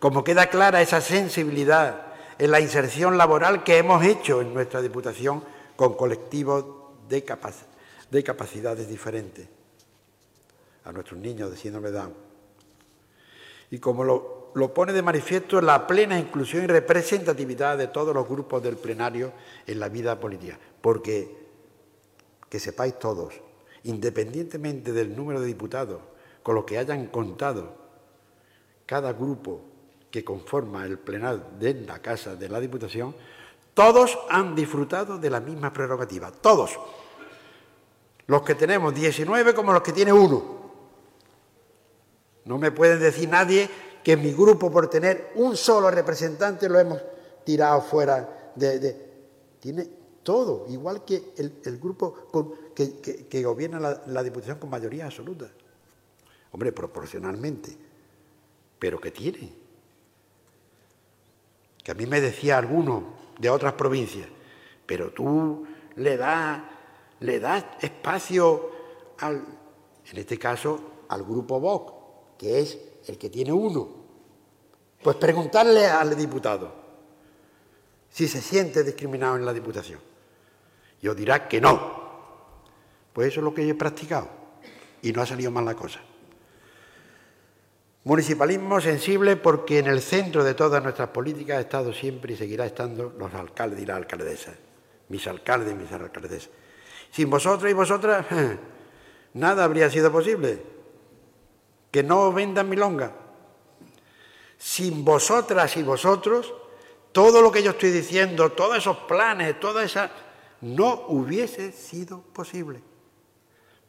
Como 0.00 0.24
queda 0.24 0.48
clara 0.48 0.82
esa 0.82 1.00
sensibilidad 1.00 2.14
en 2.36 2.50
la 2.50 2.58
inserción 2.58 3.16
laboral 3.16 3.62
que 3.62 3.78
hemos 3.78 4.04
hecho 4.04 4.40
en 4.40 4.52
nuestra 4.52 4.82
Diputación 4.82 5.44
con 5.76 5.94
colectivos 5.94 6.64
de, 7.08 7.24
de 8.10 8.24
capacidades 8.24 8.88
diferentes 8.88 9.46
a 10.84 10.90
nuestros 10.90 11.20
niños 11.20 11.52
de 11.52 11.56
síndrome 11.56 11.92
Down. 11.92 12.12
Y 13.70 13.78
como 13.78 14.02
lo, 14.02 14.43
lo 14.54 14.72
pone 14.72 14.92
de 14.92 15.02
manifiesto 15.02 15.60
la 15.60 15.86
plena 15.86 16.18
inclusión 16.18 16.64
y 16.64 16.66
representatividad 16.68 17.76
de 17.76 17.88
todos 17.88 18.14
los 18.14 18.28
grupos 18.28 18.62
del 18.62 18.76
plenario 18.76 19.32
en 19.66 19.80
la 19.80 19.88
vida 19.88 20.18
política. 20.18 20.58
Porque, 20.80 21.36
que 22.48 22.60
sepáis 22.60 22.98
todos, 22.98 23.34
independientemente 23.82 24.92
del 24.92 25.14
número 25.14 25.40
de 25.40 25.46
diputados 25.46 26.00
con 26.42 26.54
los 26.54 26.64
que 26.64 26.78
hayan 26.78 27.06
contado 27.06 27.74
cada 28.86 29.12
grupo 29.12 29.60
que 30.10 30.24
conforma 30.24 30.84
el 30.84 30.98
plenario 30.98 31.42
de 31.58 31.74
la 31.74 31.98
Casa 32.00 32.36
de 32.36 32.48
la 32.48 32.60
Diputación, 32.60 33.14
todos 33.72 34.16
han 34.30 34.54
disfrutado 34.54 35.18
de 35.18 35.30
la 35.30 35.40
misma 35.40 35.72
prerrogativa, 35.72 36.30
todos. 36.30 36.78
Los 38.28 38.42
que 38.42 38.54
tenemos 38.54 38.94
19 38.94 39.52
como 39.52 39.72
los 39.72 39.82
que 39.82 39.92
tiene 39.92 40.12
uno. 40.12 40.54
No 42.44 42.58
me 42.58 42.70
pueden 42.70 43.00
decir 43.00 43.28
nadie 43.28 43.68
que 44.04 44.16
mi 44.16 44.32
grupo, 44.32 44.70
por 44.70 44.88
tener 44.88 45.32
un 45.36 45.56
solo 45.56 45.90
representante, 45.90 46.68
lo 46.68 46.78
hemos 46.78 47.00
tirado 47.42 47.80
fuera 47.80 48.52
de... 48.54 48.96
tiene 49.58 49.88
todo, 50.22 50.66
igual 50.68 51.04
que 51.04 51.32
el, 51.36 51.78
grupo 51.78 52.14
que, 52.74 53.42
gobierna 53.42 54.00
la, 54.06 54.22
Diputación 54.22 54.58
con 54.58 54.70
mayoría 54.70 55.06
absoluta. 55.06 55.50
Hombre, 56.52 56.72
proporcionalmente, 56.72 57.76
pero 58.78 59.00
que 59.00 59.10
tiene. 59.10 59.52
Que 61.82 61.90
a 61.90 61.94
mí 61.94 62.06
me 62.06 62.20
decía 62.20 62.58
alguno 62.58 63.14
de 63.38 63.50
otras 63.50 63.74
provincias, 63.74 64.28
pero 64.86 65.12
tú 65.12 65.66
le 65.96 66.16
das 66.16 66.62
le 67.20 67.40
espacio 67.80 68.70
al, 69.18 69.44
en 70.10 70.18
este 70.18 70.38
caso, 70.38 70.80
al 71.08 71.22
grupo 71.22 71.58
Vox, 71.58 71.92
que 72.38 72.60
es 72.60 72.78
el 73.06 73.18
que 73.18 73.30
tiene 73.30 73.52
uno. 73.52 73.88
Pues 75.02 75.16
preguntarle 75.16 75.86
al 75.86 76.16
diputado 76.16 76.72
si 78.10 78.28
se 78.28 78.40
siente 78.40 78.84
discriminado 78.84 79.36
en 79.36 79.44
la 79.44 79.52
Diputación. 79.52 80.00
Yo 81.02 81.14
dirá 81.14 81.48
que 81.48 81.60
no. 81.60 82.04
Pues 83.12 83.28
eso 83.28 83.40
es 83.40 83.44
lo 83.44 83.52
que 83.52 83.66
yo 83.66 83.72
he 83.72 83.76
practicado 83.76 84.28
y 85.02 85.12
no 85.12 85.20
ha 85.20 85.26
salido 85.26 85.50
mal 85.50 85.64
la 85.64 85.74
cosa. 85.74 86.00
Municipalismo 88.04 88.80
sensible 88.80 89.36
porque 89.36 89.78
en 89.78 89.86
el 89.86 90.00
centro 90.00 90.44
de 90.44 90.54
todas 90.54 90.82
nuestras 90.82 91.08
políticas 91.08 91.58
ha 91.58 91.60
estado 91.60 91.92
siempre 91.92 92.34
y 92.34 92.36
seguirá 92.36 92.66
estando 92.66 93.14
los 93.18 93.32
alcaldes 93.34 93.80
y 93.80 93.86
las 93.86 93.96
alcaldesas, 93.96 94.54
mis 95.08 95.26
alcaldes 95.26 95.72
y 95.72 95.74
mis 95.74 95.90
alcaldesas. 95.90 96.50
Sin 97.10 97.30
vosotros 97.30 97.70
y 97.70 97.74
vosotras, 97.74 98.26
nada 99.34 99.64
habría 99.64 99.90
sido 99.90 100.12
posible 100.12 100.73
que 101.94 102.02
no 102.02 102.32
vendan 102.32 102.68
milonga. 102.68 103.12
Sin 104.58 105.04
vosotras 105.04 105.76
y 105.76 105.84
vosotros, 105.84 106.52
todo 107.12 107.40
lo 107.40 107.52
que 107.52 107.62
yo 107.62 107.70
estoy 107.70 107.92
diciendo, 107.92 108.50
todos 108.50 108.78
esos 108.78 108.96
planes, 109.06 109.60
toda 109.60 109.84
esa, 109.84 110.10
no 110.62 111.04
hubiese 111.06 111.70
sido 111.70 112.20
posible. 112.20 112.82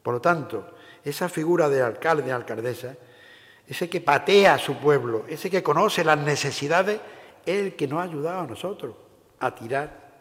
Por 0.04 0.14
lo 0.14 0.20
tanto, 0.20 0.76
esa 1.02 1.28
figura 1.28 1.68
de 1.68 1.82
alcalde, 1.82 2.30
alcaldesa, 2.30 2.94
ese 3.66 3.90
que 3.90 4.00
patea 4.00 4.54
a 4.54 4.58
su 4.58 4.76
pueblo, 4.76 5.24
ese 5.26 5.50
que 5.50 5.64
conoce 5.64 6.04
las 6.04 6.18
necesidades, 6.18 7.00
es 7.44 7.58
el 7.58 7.74
que 7.74 7.88
nos 7.88 7.98
ha 7.98 8.02
ayudado 8.02 8.38
a 8.42 8.46
nosotros 8.46 8.94
a 9.40 9.52
tirar 9.52 10.12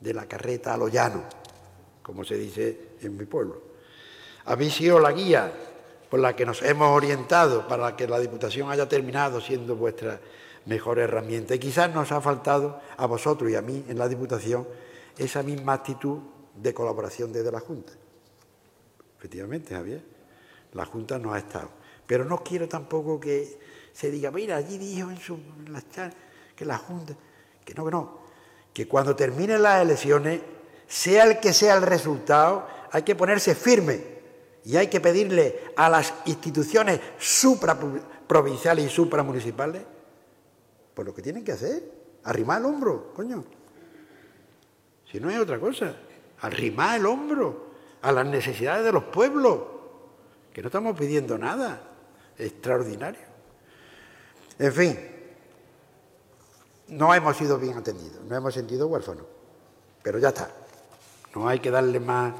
de 0.00 0.12
la 0.12 0.26
carreta 0.26 0.74
a 0.74 0.76
lo 0.76 0.88
llano, 0.88 1.22
como 2.02 2.24
se 2.24 2.34
dice 2.34 2.96
en 3.00 3.16
mi 3.16 3.26
pueblo. 3.26 3.62
Habéis 4.46 4.74
sido 4.74 4.98
la 4.98 5.12
guía 5.12 5.52
por 6.08 6.20
la 6.20 6.34
que 6.34 6.46
nos 6.46 6.62
hemos 6.62 6.88
orientado 6.88 7.68
para 7.68 7.94
que 7.96 8.06
la 8.06 8.18
Diputación 8.18 8.70
haya 8.70 8.88
terminado 8.88 9.40
siendo 9.40 9.76
vuestra 9.76 10.20
mejor 10.66 10.98
herramienta. 10.98 11.54
Y 11.54 11.58
quizás 11.58 11.92
nos 11.94 12.12
ha 12.12 12.20
faltado 12.20 12.80
a 12.96 13.06
vosotros 13.06 13.50
y 13.50 13.56
a 13.56 13.62
mí 13.62 13.84
en 13.88 13.98
la 13.98 14.08
Diputación 14.08 14.66
esa 15.16 15.42
misma 15.42 15.74
actitud 15.74 16.18
de 16.54 16.72
colaboración 16.72 17.32
desde 17.32 17.52
la 17.52 17.60
Junta. 17.60 17.92
Efectivamente, 19.18 19.74
Javier, 19.74 20.02
la 20.72 20.84
Junta 20.84 21.18
no 21.18 21.32
ha 21.32 21.38
estado. 21.38 21.70
Pero 22.06 22.24
no 22.24 22.42
quiero 22.42 22.68
tampoco 22.68 23.20
que 23.20 23.58
se 23.92 24.10
diga, 24.10 24.30
mira, 24.30 24.56
allí 24.56 24.78
dijo 24.78 25.10
en, 25.10 25.18
su, 25.18 25.34
en 25.34 25.72
las 25.72 25.84
que 26.54 26.64
la 26.64 26.78
Junta, 26.78 27.14
que 27.64 27.74
no, 27.74 27.84
que 27.84 27.90
no, 27.90 28.18
que 28.72 28.88
cuando 28.88 29.14
terminen 29.14 29.62
las 29.62 29.82
elecciones, 29.82 30.40
sea 30.86 31.24
el 31.24 31.40
que 31.40 31.52
sea 31.52 31.74
el 31.74 31.82
resultado, 31.82 32.66
hay 32.92 33.02
que 33.02 33.14
ponerse 33.14 33.54
firme 33.54 34.17
y 34.68 34.76
hay 34.76 34.88
que 34.88 35.00
pedirle 35.00 35.72
a 35.76 35.88
las 35.88 36.12
instituciones 36.26 37.00
supraprovinciales 37.18 38.84
y 38.84 38.88
supramunicipales, 38.90 39.82
pues 40.92 41.08
lo 41.08 41.14
que 41.14 41.22
tienen 41.22 41.42
que 41.42 41.52
hacer, 41.52 41.90
arrimar 42.24 42.60
el 42.60 42.66
hombro, 42.66 43.14
coño. 43.14 43.46
Si 45.10 45.20
no 45.20 45.30
es 45.30 45.38
otra 45.38 45.58
cosa, 45.58 45.96
arrimar 46.42 46.98
el 47.00 47.06
hombro 47.06 47.68
a 48.02 48.12
las 48.12 48.26
necesidades 48.26 48.84
de 48.84 48.92
los 48.92 49.04
pueblos, 49.04 49.58
que 50.52 50.60
no 50.60 50.68
estamos 50.68 50.98
pidiendo 50.98 51.38
nada 51.38 51.80
extraordinario. 52.36 53.22
En 54.58 54.72
fin, 54.74 54.98
no 56.88 57.14
hemos 57.14 57.38
sido 57.38 57.58
bien 57.58 57.78
atendidos, 57.78 58.22
no 58.22 58.36
hemos 58.36 58.52
sentido 58.52 58.86
huérfanos, 58.86 59.24
pero 60.02 60.18
ya 60.18 60.28
está. 60.28 60.50
No 61.34 61.48
hay 61.48 61.58
que 61.58 61.70
darle 61.70 62.00
más 62.00 62.34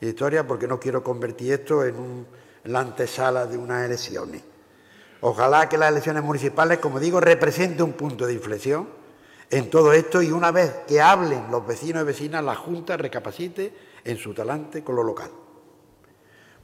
historia 0.00 0.46
porque 0.46 0.66
no 0.66 0.78
quiero 0.78 1.02
convertir 1.02 1.52
esto 1.52 1.84
en, 1.84 2.26
la 2.64 2.80
antesala 2.80 3.46
de 3.46 3.58
unas 3.58 3.84
elecciones. 3.84 4.42
Ojalá 5.20 5.68
que 5.68 5.78
las 5.78 5.90
elecciones 5.90 6.22
municipales, 6.22 6.78
como 6.78 6.98
digo, 6.98 7.20
representen 7.20 7.84
un 7.84 7.92
punto 7.92 8.26
de 8.26 8.32
inflexión 8.32 8.88
en 9.50 9.70
todo 9.70 9.92
esto 9.92 10.22
y 10.22 10.32
una 10.32 10.50
vez 10.50 10.72
que 10.86 11.00
hablen 11.00 11.50
los 11.50 11.66
vecinos 11.66 12.02
y 12.02 12.06
vecinas, 12.06 12.42
la 12.42 12.54
Junta 12.54 12.96
recapacite 12.96 13.74
en 14.04 14.16
su 14.16 14.34
talante 14.34 14.82
con 14.82 14.96
lo 14.96 15.02
local. 15.02 15.30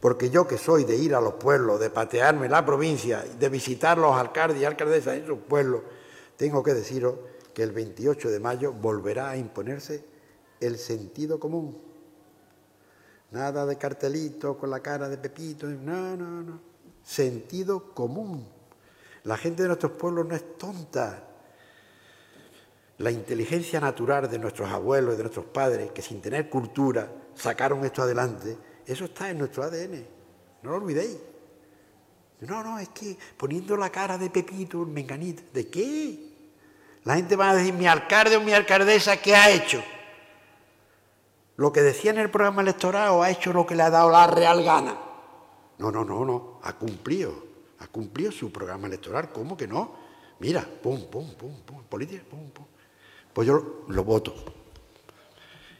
Porque 0.00 0.30
yo 0.30 0.46
que 0.46 0.56
soy 0.56 0.84
de 0.84 0.96
ir 0.96 1.14
a 1.14 1.20
los 1.20 1.34
pueblos, 1.34 1.78
de 1.78 1.90
patearme 1.90 2.48
la 2.48 2.64
provincia, 2.64 3.22
de 3.22 3.48
visitar 3.50 3.98
los 3.98 4.16
alcaldes 4.16 4.60
y 4.60 4.64
alcaldesas 4.64 5.16
en 5.16 5.26
sus 5.26 5.38
pueblos, 5.40 5.82
tengo 6.36 6.62
que 6.62 6.72
deciros 6.72 7.16
que 7.52 7.62
el 7.62 7.72
28 7.72 8.30
de 8.30 8.40
mayo 8.40 8.72
volverá 8.72 9.30
a 9.30 9.36
imponerse 9.36 10.04
el 10.60 10.78
sentido 10.78 11.38
común. 11.38 11.89
Nada 13.32 13.64
de 13.64 13.76
cartelito 13.76 14.58
con 14.58 14.70
la 14.70 14.80
cara 14.80 15.08
de 15.08 15.16
Pepito, 15.16 15.66
no, 15.66 16.16
no, 16.16 16.42
no. 16.42 16.60
Sentido 17.02 17.94
común. 17.94 18.46
La 19.24 19.36
gente 19.36 19.62
de 19.62 19.68
nuestros 19.68 19.92
pueblos 19.92 20.26
no 20.26 20.34
es 20.34 20.58
tonta. 20.58 21.24
La 22.98 23.10
inteligencia 23.10 23.80
natural 23.80 24.28
de 24.28 24.38
nuestros 24.38 24.68
abuelos 24.70 25.14
y 25.14 25.16
de 25.16 25.22
nuestros 25.22 25.46
padres, 25.46 25.92
que 25.92 26.02
sin 26.02 26.20
tener 26.20 26.50
cultura 26.50 27.10
sacaron 27.34 27.84
esto 27.84 28.02
adelante, 28.02 28.58
eso 28.84 29.04
está 29.04 29.30
en 29.30 29.38
nuestro 29.38 29.62
ADN. 29.62 30.04
No 30.62 30.70
lo 30.70 30.76
olvidéis. 30.76 31.16
No, 32.40 32.64
no, 32.64 32.78
es 32.78 32.88
que 32.88 33.16
poniendo 33.36 33.76
la 33.76 33.90
cara 33.90 34.18
de 34.18 34.30
Pepito, 34.30 34.78
Menganita, 34.78 35.42
¿de 35.52 35.68
qué? 35.68 36.30
La 37.04 37.16
gente 37.16 37.36
va 37.36 37.50
a 37.50 37.54
decir, 37.54 37.72
mi 37.74 37.86
alcalde 37.86 38.36
o 38.36 38.40
mi 38.40 38.52
alcaldesa, 38.52 39.16
¿qué 39.18 39.34
ha 39.34 39.50
hecho? 39.50 39.82
Lo 41.56 41.72
que 41.72 41.82
decía 41.82 42.10
en 42.10 42.18
el 42.18 42.30
programa 42.30 42.62
electoral 42.62 43.10
o 43.10 43.22
ha 43.22 43.30
hecho 43.30 43.52
lo 43.52 43.66
que 43.66 43.74
le 43.74 43.82
ha 43.82 43.90
dado 43.90 44.10
la 44.10 44.26
real 44.26 44.64
gana. 44.64 44.98
No, 45.78 45.90
no, 45.90 46.04
no, 46.04 46.24
no, 46.24 46.58
ha 46.62 46.76
cumplido, 46.76 47.32
ha 47.78 47.86
cumplido 47.86 48.32
su 48.32 48.52
programa 48.52 48.86
electoral, 48.86 49.30
¿cómo 49.32 49.56
que 49.56 49.66
no? 49.66 49.94
Mira, 50.40 50.66
pum, 50.82 51.06
pum, 51.10 51.34
pum, 51.34 51.60
pum, 51.64 51.82
política, 51.84 52.22
pum, 52.30 52.50
pum. 52.50 52.64
Pues 53.32 53.46
yo 53.46 53.84
lo, 53.88 54.04
voto. 54.04 54.34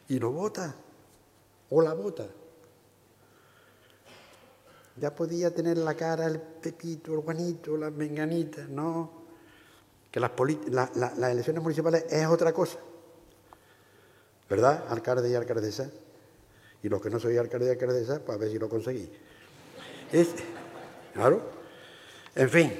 Y 0.09 0.19
lo 0.19 0.31
vota, 0.31 0.75
o 1.71 1.83
la 1.83 1.95
vota. 1.95 2.27
Ya 4.97 5.15
podía 5.15 5.55
tener 5.55 5.79
la 5.79 5.95
cara 5.95 6.27
el 6.27 6.41
Pepito, 6.41 7.15
el 7.15 7.21
Juanito, 7.21 7.77
las 7.77 7.93
Menganitas, 7.93 8.69
no. 8.69 9.11
Que 10.11 10.21
las, 10.21 10.31
las 10.97 11.31
elecciones 11.31 11.63
municipales 11.63 12.05
es 12.11 12.27
otra 12.27 12.53
cosa. 12.53 12.79
¿Verdad? 14.51 14.85
Alcalde 14.89 15.31
y 15.31 15.35
alcaldesa. 15.37 15.89
Y 16.83 16.89
los 16.89 17.01
que 17.01 17.09
no 17.09 17.21
soy 17.21 17.39
alcalde 17.39 17.67
y 17.67 17.71
alcaldesa, 17.71 18.19
pues 18.19 18.37
a 18.37 18.41
ver 18.41 18.51
si 18.51 18.59
lo 18.59 18.69
conseguí. 18.69 19.09
claro. 21.15 21.41
En 22.35 22.51
fin. 22.51 22.73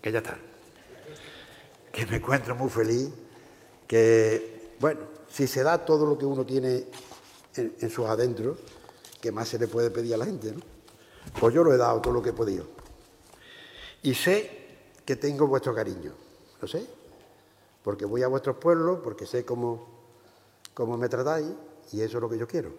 Que 0.00 0.10
ya 0.10 0.18
está. 0.18 0.38
Que 1.92 2.06
me 2.06 2.16
encuentro 2.16 2.56
muy 2.56 2.70
feliz. 2.70 3.10
Que, 3.86 4.72
bueno, 4.80 5.00
si 5.28 5.46
se 5.46 5.62
da 5.62 5.84
todo 5.84 6.06
lo 6.06 6.16
que 6.16 6.24
uno 6.24 6.46
tiene 6.46 6.86
en, 7.56 7.90
sus 7.90 8.06
adentros, 8.06 8.58
¿qué 9.20 9.32
más 9.32 9.48
se 9.48 9.58
le 9.58 9.68
puede 9.68 9.90
pedir 9.90 10.14
a 10.14 10.16
la 10.16 10.24
gente? 10.24 10.52
¿no? 10.52 10.60
Pues 11.38 11.54
yo 11.54 11.62
lo 11.62 11.74
he 11.74 11.76
dado 11.76 12.00
todo 12.00 12.14
lo 12.14 12.22
que 12.22 12.30
he 12.30 12.32
podido. 12.32 12.66
Y 14.02 14.14
sé 14.14 14.50
que 15.04 15.16
tengo 15.16 15.46
vuestro 15.46 15.74
cariño. 15.74 16.12
¿Lo 16.60 16.66
sé? 16.66 16.95
Porque 17.86 18.04
voy 18.04 18.24
a 18.24 18.26
vuestros 18.26 18.56
pueblos, 18.56 18.98
porque 19.04 19.26
sé 19.26 19.44
cómo, 19.44 19.86
cómo 20.74 20.96
me 20.96 21.08
tratáis 21.08 21.46
y 21.92 22.00
eso 22.00 22.18
es 22.18 22.20
lo 22.20 22.28
que 22.28 22.36
yo 22.36 22.48
quiero. 22.48 22.72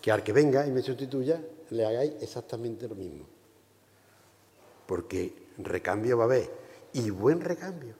Que 0.00 0.12
al 0.12 0.22
que 0.22 0.32
venga 0.32 0.64
y 0.64 0.70
me 0.70 0.80
sustituya 0.80 1.42
le 1.70 1.84
hagáis 1.84 2.12
exactamente 2.20 2.86
lo 2.86 2.94
mismo. 2.94 3.26
Porque 4.86 5.48
recambio 5.58 6.18
va 6.18 6.22
a 6.22 6.26
haber 6.26 6.48
y 6.92 7.10
buen 7.10 7.40
recambio. 7.40 7.96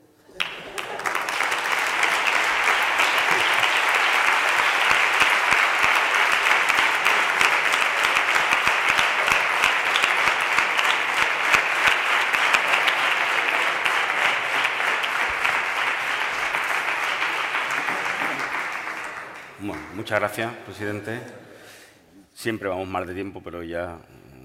Muchas 19.61 20.18
gracias, 20.18 20.54
presidente. 20.64 21.20
Siempre 22.32 22.66
vamos 22.66 22.88
mal 22.88 23.06
de 23.06 23.12
tiempo, 23.12 23.42
pero 23.44 23.62
ya 23.62 23.98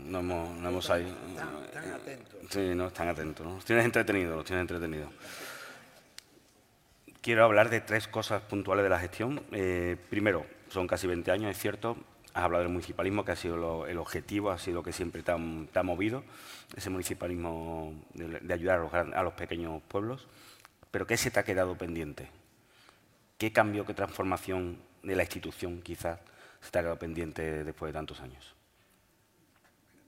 no 0.03 0.20
hemos, 0.20 0.49
no 0.57 0.68
hemos 0.68 0.89
ahí. 0.89 1.07
Están, 1.30 1.93
atentos. 1.93 2.39
Sí, 2.49 2.76
no 2.76 2.88
están 2.88 3.07
atentos. 3.07 3.45
¿no? 3.45 3.55
Los 3.55 3.63
tienes 3.63 3.86
entretenidos, 3.86 4.36
los 4.36 4.43
tienes 4.43 4.63
entretenidos. 4.63 5.09
Quiero 7.22 7.45
hablar 7.45 7.70
de 7.70 7.80
tres 7.80 8.09
cosas 8.09 8.41
puntuales 8.41 8.84
de 8.84 8.89
la 8.89 8.99
gestión. 8.99 9.41
Eh, 9.53 9.95
primero, 10.09 10.45
son 10.68 10.86
casi 10.86 11.07
20 11.07 11.32
años, 11.32 11.49
es 11.49 11.57
cierto. 11.57 11.95
Has 12.34 12.43
hablado 12.43 12.63
del 12.63 12.74
municipalismo, 12.74 13.24
que 13.24 13.32
ha 13.32 13.38
sido 13.38 13.86
el 13.86 13.97
objetivo, 13.97 14.51
ha 14.51 14.57
sido 14.57 14.76
lo 14.76 14.84
que 14.84 14.91
siempre 14.91 15.24
te 15.24 15.32
ha, 15.32 15.84
movido, 15.84 16.26
ese 16.76 16.89
municipalismo 16.89 17.93
de, 18.13 18.53
ayudar 18.53 18.80
a 18.80 18.82
los, 18.82 18.93
a 18.93 19.24
los 19.24 19.34
pequeños 19.34 19.82
pueblos. 19.88 20.28
Pero 20.91 21.07
¿qué 21.07 21.16
se 21.16 21.32
te 21.32 21.39
ha 21.39 21.43
quedado 21.43 21.78
pendiente? 21.78 22.28
¿Qué 23.38 23.53
cambio, 23.53 23.86
qué 23.86 23.93
transformación 23.93 24.78
de 25.06 25.16
la 25.16 25.24
institución 25.24 25.82
quizás 25.82 26.20
se 26.62 26.72
te 26.72 26.80
ha 26.80 26.82
quedado 26.82 26.99
pendiente 26.99 27.64
después 27.64 27.89
de 27.89 27.93
tantos 27.93 28.20
años? 28.20 28.56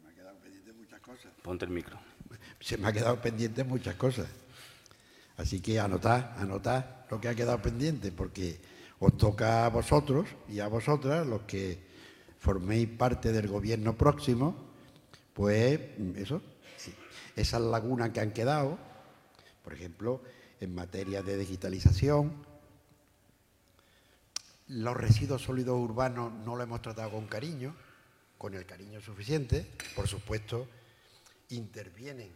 Me 0.03 0.09
ha 0.09 0.13
quedado 0.13 0.37
pendiente 0.39 0.73
muchas 0.73 0.99
cosas. 0.99 1.31
Ponte 1.41 1.65
el 1.65 1.71
micro. 1.71 1.99
Se 2.59 2.77
me 2.77 2.87
ha 2.87 2.91
quedado 2.91 3.21
pendiente 3.21 3.63
muchas 3.63 3.95
cosas. 3.95 4.27
Así 5.37 5.61
que 5.61 5.79
anotad, 5.79 6.31
anotad 6.37 6.83
lo 7.11 7.21
que 7.21 7.29
ha 7.29 7.35
quedado 7.35 7.61
pendiente, 7.61 8.11
porque 8.11 8.59
os 8.99 9.15
toca 9.17 9.65
a 9.65 9.69
vosotros 9.69 10.27
y 10.49 10.59
a 10.59 10.67
vosotras, 10.67 11.27
los 11.27 11.43
que 11.43 11.79
forméis 12.39 12.89
parte 12.89 13.31
del 13.31 13.47
gobierno 13.47 13.95
próximo, 13.95 14.55
pues 15.33 15.79
eso, 16.15 16.41
esas 17.35 17.61
lagunas 17.61 18.09
que 18.09 18.19
han 18.19 18.31
quedado, 18.31 18.79
por 19.63 19.73
ejemplo, 19.73 20.21
en 20.59 20.73
materia 20.73 21.21
de 21.21 21.37
digitalización, 21.37 22.46
los 24.69 24.95
residuos 24.95 25.41
sólidos 25.41 25.77
urbanos 25.79 26.31
no 26.31 26.55
lo 26.55 26.63
hemos 26.63 26.81
tratado 26.81 27.11
con 27.11 27.27
cariño, 27.27 27.75
con 28.37 28.53
el 28.53 28.65
cariño 28.65 29.01
suficiente. 29.01 29.65
Por 29.95 30.07
supuesto, 30.07 30.67
intervienen, 31.49 32.31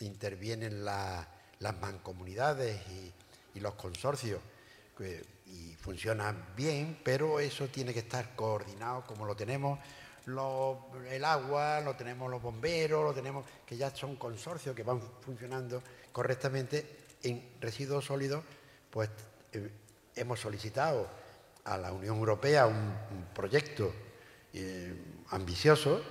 intervienen 0.00 0.84
las 0.84 1.26
mancomunidades 1.80 2.80
y, 2.88 3.12
los 3.60 3.72
consorcios 3.72 4.38
y 5.46 5.72
funcionan 5.80 6.48
bien, 6.54 6.98
pero 7.02 7.40
eso 7.40 7.68
tiene 7.68 7.94
que 7.94 8.00
estar 8.00 8.36
coordinado 8.36 9.04
como 9.06 9.24
lo 9.24 9.34
tenemos 9.34 9.78
el 10.26 11.24
agua, 11.24 11.80
lo 11.80 11.94
tenemos 11.94 12.30
los 12.30 12.42
bomberos, 12.42 13.04
lo 13.04 13.14
tenemos, 13.14 13.44
que 13.64 13.76
ya 13.76 13.94
son 13.94 14.16
consorcios 14.16 14.74
que 14.74 14.82
van 14.82 15.00
funcionando 15.20 15.82
correctamente 16.12 17.04
en 17.22 17.52
residuos 17.60 18.06
sólidos, 18.06 18.42
pues 18.90 19.08
eh, 19.52 19.70
hemos 20.16 20.40
solicitado 20.40 21.08
a 21.66 21.76
la 21.76 21.92
Unión 21.92 22.16
Europea 22.16 22.66
un, 22.66 22.94
proyecto 23.34 23.92
eh, 24.54 24.94
ambicioso 25.30 26.02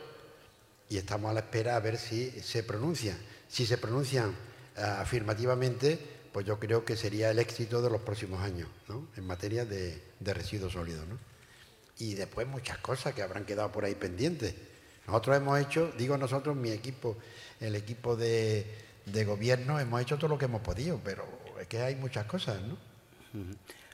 y 0.89 0.97
estamos 0.97 1.31
a 1.31 1.33
la 1.33 1.39
espera 1.39 1.75
a 1.75 1.79
ver 1.79 1.97
si 1.97 2.29
se 2.29 2.61
pronuncian. 2.63 3.17
Si 3.47 3.65
se 3.65 3.77
pronuncian 3.77 4.35
eh, 4.75 4.81
afirmativamente, 4.81 5.97
pues 6.31 6.45
yo 6.45 6.59
creo 6.59 6.83
que 6.83 6.95
sería 6.95 7.31
el 7.31 7.39
éxito 7.39 7.81
de 7.81 7.89
los 7.89 8.01
próximos 8.01 8.41
años, 8.41 8.69
¿no? 8.87 9.07
En 9.15 9.25
materia 9.25 9.65
de, 9.65 10.03
residuos 10.19 10.73
sólidos, 10.73 11.07
¿no? 11.07 11.17
Y 11.97 12.13
después 12.13 12.45
muchas 12.45 12.77
cosas 12.79 13.13
que 13.13 13.23
habrán 13.23 13.45
quedado 13.45 13.71
por 13.71 13.85
ahí 13.85 13.95
pendientes. 13.95 14.53
Nosotros 15.07 15.37
hemos 15.37 15.59
hecho, 15.59 15.93
digo 15.97 16.17
nosotros, 16.17 16.55
mi 16.55 16.71
equipo, 16.71 17.17
el 17.61 17.75
equipo 17.75 18.17
de, 18.17 18.65
gobierno, 19.25 19.79
hemos 19.79 20.01
hecho 20.01 20.17
todo 20.17 20.27
lo 20.27 20.37
que 20.37 20.45
hemos 20.45 20.61
podido, 20.61 20.99
pero 21.03 21.25
es 21.59 21.67
que 21.67 21.79
hay 21.79 21.95
muchas 21.95 22.25
cosas, 22.25 22.61
¿no? 22.61 22.77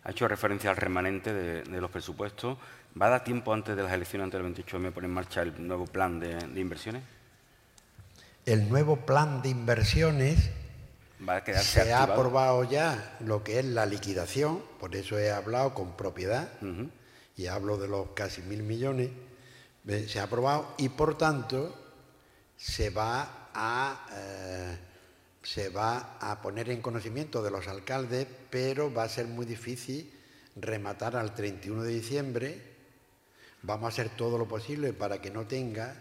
Ha 0.04 0.12
hecho 0.12 0.28
referencia 0.28 0.70
al 0.70 0.78
remanente 0.78 1.34
de, 1.34 1.82
los 1.82 1.91
presupuestos. 1.91 2.58
¿Va 2.99 3.08
a 3.08 3.10
dar 3.10 3.24
tiempo 3.24 3.54
antes 3.54 3.76
de 3.76 3.84
las 3.84 3.93
elecciones, 3.93 4.26
antes 4.26 4.41
del 4.41 4.66
28M, 4.66 4.91
poner 4.91 5.10
en 5.10 5.14
marcha 5.14 5.41
el 5.43 5.68
nuevo 5.68 5.86
plan 5.86 6.20
de, 6.20 6.60
inversiones? 6.60 7.04
El 8.45 8.68
nuevo 8.70 8.97
plan 8.97 9.41
de 9.41 9.49
inversiones 9.49 10.49
Va 11.28 11.38
a 11.38 11.60
se 11.60 11.93
ha 11.93 12.02
aprobado 12.02 12.64
ya 12.64 13.18
lo 13.20 13.43
que 13.43 13.60
es 13.60 13.66
la 13.66 13.86
liquidación, 13.86 14.64
por 14.80 14.95
eso 14.95 15.20
he 15.20 15.32
hablado 15.32 15.76
con 15.76 15.95
propiedad 15.95 16.49
y 17.38 17.45
hablo 17.45 17.78
de 17.78 17.88
los 17.88 18.08
casi 18.16 18.41
mil 18.41 18.64
millones. 18.64 19.12
Se 20.08 20.20
ha 20.20 20.24
aprobado 20.24 20.74
y 20.80 20.89
por 20.89 21.18
tanto 21.18 21.78
se 22.58 22.89
va 22.89 23.49
a 23.54 24.08
eh, 24.14 24.78
se 25.44 25.70
va 25.70 26.18
a 26.20 26.42
poner 26.42 26.70
en 26.70 26.82
conocimiento 26.82 27.42
de 27.42 27.52
los 27.52 27.68
alcaldes, 27.68 28.28
pero 28.50 28.94
va 28.94 29.04
a 29.04 29.10
ser 29.10 29.28
muy 29.28 29.46
difícil 29.46 30.12
rematar 30.56 31.16
al 31.16 31.34
31 31.34 31.84
de 31.84 31.94
diciembre. 31.94 32.62
Vamos 33.64 33.86
a 33.86 33.88
hacer 33.89 34.16
todo 34.16 34.38
lo 34.38 34.48
posible 34.48 34.94
para 34.94 35.20
que 35.20 35.32
no 35.32 35.48
tenga 35.48 35.96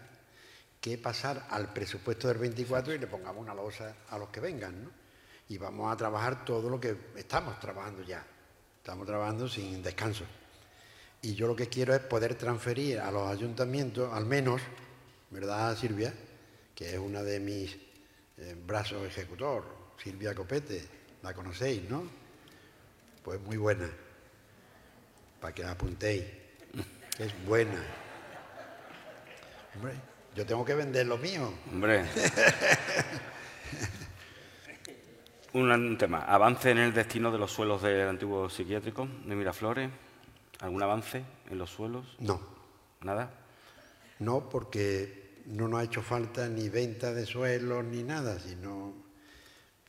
que 0.80 0.98
pasar 0.98 1.46
al 1.50 1.72
presupuesto 1.72 2.28
del 2.28 2.38
24 2.38 2.94
y 2.94 2.98
le 2.98 3.06
pongamos 3.06 3.42
una 3.42 3.54
losa 3.54 3.96
a 4.08 4.18
los 4.18 4.28
que 4.30 4.40
vengan, 4.40 4.84
¿no? 4.84 4.90
Y 5.48 5.58
vamos 5.58 5.92
a 5.92 5.96
trabajar 5.96 6.44
todo 6.44 6.70
lo 6.70 6.80
que 6.80 6.96
estamos 7.16 7.58
trabajando 7.58 8.02
ya. 8.02 8.24
Estamos 8.78 9.06
trabajando 9.06 9.48
sin 9.48 9.82
descanso. 9.82 10.24
Y 11.22 11.34
yo 11.34 11.46
lo 11.46 11.56
que 11.56 11.68
quiero 11.68 11.94
es 11.94 12.00
poder 12.00 12.34
transferir 12.36 13.00
a 13.00 13.10
los 13.10 13.28
ayuntamientos, 13.28 14.12
al 14.12 14.24
menos, 14.24 14.62
¿verdad, 15.30 15.76
Silvia? 15.76 16.14
Que 16.74 16.94
es 16.94 16.98
una 16.98 17.22
de 17.22 17.40
mis 17.40 17.89
brazo 18.66 19.04
ejecutor, 19.04 19.64
Silvia 20.02 20.34
Copete, 20.34 20.86
la 21.22 21.34
conocéis, 21.34 21.88
¿no? 21.88 22.04
Pues 23.22 23.40
muy 23.40 23.56
buena, 23.56 23.88
para 25.40 25.54
que 25.54 25.62
la 25.62 25.72
apuntéis, 25.72 26.24
es 27.18 27.46
buena. 27.46 27.82
Hombre, 29.76 29.94
yo 30.34 30.46
tengo 30.46 30.64
que 30.64 30.74
vender 30.74 31.06
lo 31.06 31.18
mío. 31.18 31.52
Hombre. 31.70 32.06
un, 35.52 35.98
tema, 35.98 36.24
avance 36.24 36.70
en 36.70 36.78
el 36.78 36.94
destino 36.94 37.30
de 37.30 37.38
los 37.38 37.52
suelos 37.52 37.82
del 37.82 38.08
antiguo 38.08 38.48
psiquiátrico 38.48 39.08
de 39.24 39.34
Miraflores. 39.34 39.90
¿Algún 40.60 40.82
avance 40.82 41.24
en 41.50 41.58
los 41.58 41.70
suelos? 41.70 42.16
No. 42.18 42.40
¿Nada? 43.00 43.30
No, 44.18 44.48
porque 44.48 45.19
no 45.50 45.68
nos 45.68 45.80
ha 45.80 45.84
hecho 45.84 46.02
falta 46.02 46.48
ni 46.48 46.68
venta 46.68 47.12
de 47.12 47.26
suelos 47.26 47.84
ni 47.84 48.02
nada, 48.02 48.38
sino 48.38 48.94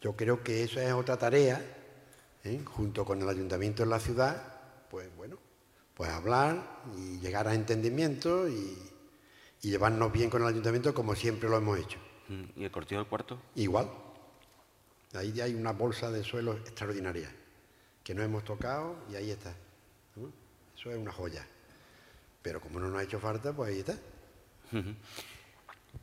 yo 0.02 0.16
creo 0.16 0.44
que 0.44 0.64
eso 0.64 0.80
es 0.80 0.92
otra 0.94 1.18
tarea, 1.18 1.62
¿eh? 2.44 2.62
junto 2.66 3.06
con 3.06 3.22
el 3.22 3.30
ayuntamiento 3.30 3.84
de 3.84 3.90
la 3.90 4.00
ciudad, 4.00 4.42
pues 4.90 5.08
bueno, 5.16 5.38
pues 5.94 6.10
hablar 6.10 6.82
y 6.98 7.20
llegar 7.20 7.48
a 7.48 7.54
entendimiento 7.54 8.48
y, 8.50 8.88
llevarnos 9.62 10.12
bien 10.12 10.32
con 10.32 10.42
el 10.42 10.48
ayuntamiento 10.48 10.92
como 10.92 11.14
siempre 11.14 11.48
lo 11.48 11.58
hemos 11.58 11.78
hecho. 11.78 12.00
Mm, 12.30 12.60
¿Y 12.60 12.64
el 12.64 12.72
cortijo 12.72 13.00
del 13.00 13.08
cuarto? 13.08 13.40
Igual. 13.54 13.92
Ahí 15.14 15.40
hay 15.40 15.54
una 15.54 15.72
bolsa 15.72 16.10
de 16.10 16.24
suelos 16.24 16.58
extraordinaria 16.62 17.32
que 18.04 18.16
no 18.16 18.24
hemos 18.24 18.44
tocado 18.44 18.96
y 19.12 19.16
ahí 19.16 19.30
está. 19.30 19.54
Eso 20.76 20.90
es 20.90 20.98
una 20.98 21.12
joya. 21.12 21.46
Pero 22.42 22.60
como 22.60 22.80
no 22.80 22.90
nos 22.90 23.02
ha 23.02 23.04
hecho 23.04 23.20
falta, 23.20 23.54
pues 23.54 23.70
ahí 23.70 23.80
está 23.82 23.96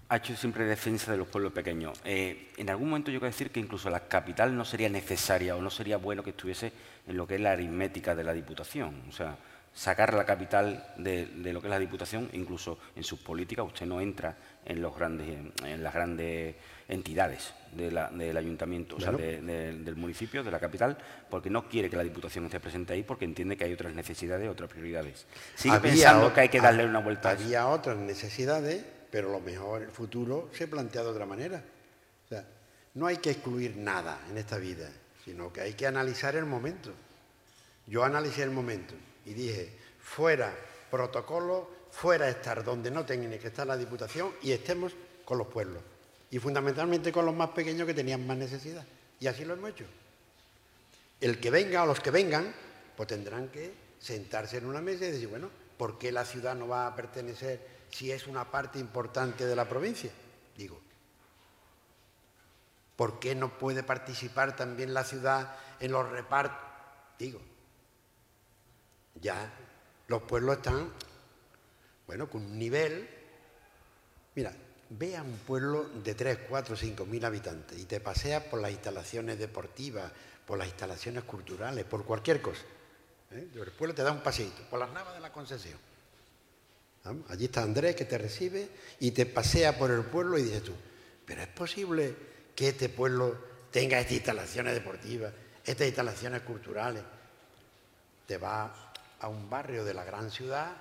ha 0.08 0.16
hecho 0.16 0.34
siempre 0.36 0.64
defensa 0.64 1.12
de 1.12 1.18
los 1.18 1.28
pueblos 1.28 1.52
pequeños. 1.52 2.00
Eh, 2.04 2.50
en 2.56 2.70
algún 2.70 2.88
momento 2.88 3.10
yo 3.10 3.20
quiero 3.20 3.30
decir 3.30 3.50
que 3.50 3.60
incluso 3.60 3.90
la 3.90 4.08
capital 4.08 4.56
no 4.56 4.64
sería 4.64 4.88
necesaria 4.88 5.54
o 5.54 5.60
no 5.60 5.70
sería 5.70 5.98
bueno 5.98 6.22
que 6.22 6.30
estuviese 6.30 6.72
en 7.06 7.16
lo 7.16 7.26
que 7.26 7.34
es 7.34 7.40
la 7.40 7.52
aritmética 7.52 8.14
de 8.14 8.24
la 8.24 8.32
Diputación. 8.32 9.02
O 9.08 9.12
sea, 9.12 9.36
sacar 9.74 10.14
la 10.14 10.24
capital 10.24 10.94
de, 10.96 11.28
lo 11.52 11.60
que 11.60 11.66
es 11.66 11.70
la 11.70 11.78
Diputación, 11.78 12.30
incluso 12.32 12.78
en 12.96 13.04
sus 13.04 13.18
políticas, 13.18 13.66
usted 13.66 13.84
no 13.84 14.00
entra 14.00 14.34
en, 14.64 14.80
los 14.80 14.96
grandes, 14.96 15.28
en 15.64 15.82
las 15.84 15.92
grandes 15.92 16.56
entidades 16.88 17.52
del 17.72 18.36
ayuntamiento, 18.36 18.96
o 18.96 19.00
sea, 19.00 19.12
del 19.12 19.94
municipio, 19.96 20.42
de 20.42 20.50
la 20.50 20.58
capital, 20.58 20.96
porque 21.28 21.50
no 21.50 21.68
quiere 21.68 21.90
que 21.90 21.96
la 21.96 22.02
Diputación 22.02 22.46
esté 22.46 22.60
presente 22.60 22.94
ahí 22.94 23.02
porque 23.02 23.26
entiende 23.26 23.58
que 23.58 23.64
hay 23.64 23.74
otras 23.74 23.92
necesidades, 23.92 24.48
otras 24.48 24.70
prioridades. 24.70 25.26
Sigue 25.54 25.78
pensando 25.80 26.32
que 26.32 26.40
hay 26.40 26.48
que 26.48 26.62
darle 26.62 26.86
una 26.86 27.00
vuelta 27.00 27.28
a 27.28 27.32
Había 27.32 27.68
otras 27.68 27.98
necesidades 27.98 28.84
pero 29.10 29.30
lo 29.30 29.40
mejor 29.40 29.82
el 29.82 29.90
futuro 29.90 30.50
se 30.52 30.68
plantea 30.68 31.02
de 31.02 31.08
otra 31.08 31.26
manera. 31.26 31.62
O 32.24 32.28
sea, 32.28 32.44
no 32.94 33.06
hay 33.06 33.18
que 33.18 33.30
excluir 33.30 33.76
nada 33.76 34.20
en 34.30 34.38
esta 34.38 34.58
vida, 34.58 34.90
sino 35.24 35.52
que 35.52 35.60
hay 35.60 35.74
que 35.74 35.86
analizar 35.86 36.36
el 36.36 36.44
momento. 36.44 36.92
Yo 37.86 38.04
analicé 38.04 38.42
el 38.42 38.50
momento 38.50 38.94
y 39.24 39.32
dije, 39.32 39.72
fuera 40.00 40.54
protocolo, 40.90 41.70
fuera 41.90 42.28
estar 42.28 42.64
donde 42.64 42.90
no 42.90 43.04
tenga 43.04 43.38
que 43.38 43.48
estar 43.48 43.66
la 43.66 43.76
Diputación 43.76 44.32
y 44.42 44.52
estemos 44.52 44.92
con 45.24 45.38
los 45.38 45.46
pueblos. 45.46 45.82
Y 46.30 46.38
fundamentalmente 46.38 47.10
con 47.10 47.24
los 47.24 47.34
más 47.34 47.50
pequeños 47.50 47.86
que 47.86 47.94
tenían 47.94 48.26
más 48.26 48.36
necesidad. 48.36 48.84
Y 49.20 49.26
así 49.26 49.44
lo 49.44 49.54
hemos 49.54 49.70
hecho. 49.70 49.84
El 51.20 51.40
que 51.40 51.50
venga 51.50 51.82
o 51.82 51.86
los 51.86 52.00
que 52.00 52.10
vengan, 52.10 52.54
pues 52.96 53.08
tendrán 53.08 53.48
que 53.48 53.72
sentarse 53.98 54.58
en 54.58 54.66
una 54.66 54.80
mesa 54.80 55.06
y 55.06 55.12
decir, 55.12 55.28
bueno, 55.28 55.50
¿por 55.76 55.98
qué 55.98 56.12
la 56.12 56.24
ciudad 56.24 56.54
no 56.54 56.68
va 56.68 56.86
a 56.86 56.94
pertenecer 56.94 57.77
si 57.90 58.10
es 58.12 58.26
una 58.26 58.50
parte 58.50 58.78
importante 58.78 59.46
de 59.46 59.56
la 59.56 59.68
provincia? 59.68 60.10
Digo, 60.56 60.80
¿por 62.96 63.18
qué 63.18 63.34
no 63.34 63.58
puede 63.58 63.82
participar 63.82 64.56
también 64.56 64.92
la 64.92 65.04
ciudad 65.04 65.56
en 65.80 65.92
los 65.92 66.08
repartos? 66.08 66.58
Digo, 67.18 67.40
ya 69.20 69.52
los 70.06 70.22
pueblos 70.22 70.56
están, 70.56 70.92
bueno, 72.06 72.28
con 72.28 72.44
un 72.44 72.58
nivel. 72.58 73.08
Mira, 74.34 74.54
ve 74.90 75.16
a 75.16 75.22
un 75.22 75.36
pueblo 75.38 75.88
de 75.88 76.14
3, 76.14 76.38
4, 76.48 76.76
5 76.76 77.06
mil 77.06 77.24
habitantes 77.24 77.78
y 77.78 77.84
te 77.84 78.00
paseas 78.00 78.44
por 78.44 78.60
las 78.60 78.70
instalaciones 78.70 79.38
deportivas, 79.38 80.10
por 80.46 80.58
las 80.58 80.68
instalaciones 80.68 81.24
culturales, 81.24 81.84
por 81.84 82.04
cualquier 82.04 82.40
cosa. 82.40 82.62
¿eh? 83.32 83.48
El 83.54 83.72
pueblo 83.72 83.94
te 83.94 84.02
da 84.02 84.12
un 84.12 84.22
paseito, 84.22 84.62
por 84.70 84.78
las 84.78 84.90
navas 84.92 85.14
de 85.14 85.20
la 85.20 85.32
concesión. 85.32 85.78
Allí 87.28 87.46
está 87.46 87.62
Andrés 87.62 87.96
que 87.96 88.04
te 88.04 88.18
recibe 88.18 88.68
y 89.00 89.10
te 89.12 89.26
pasea 89.26 89.78
por 89.78 89.90
el 89.90 90.04
pueblo 90.04 90.38
y 90.38 90.42
dices 90.42 90.62
tú, 90.62 90.72
pero 91.24 91.42
es 91.42 91.48
posible 91.48 92.14
que 92.54 92.68
este 92.68 92.88
pueblo 92.88 93.38
tenga 93.70 93.98
estas 93.98 94.14
instalaciones 94.14 94.74
deportivas, 94.74 95.32
estas 95.64 95.86
instalaciones 95.86 96.42
culturales. 96.42 97.02
Te 98.26 98.36
vas 98.36 98.70
a 99.20 99.28
un 99.28 99.48
barrio 99.48 99.84
de 99.84 99.94
la 99.94 100.04
gran 100.04 100.30
ciudad 100.30 100.76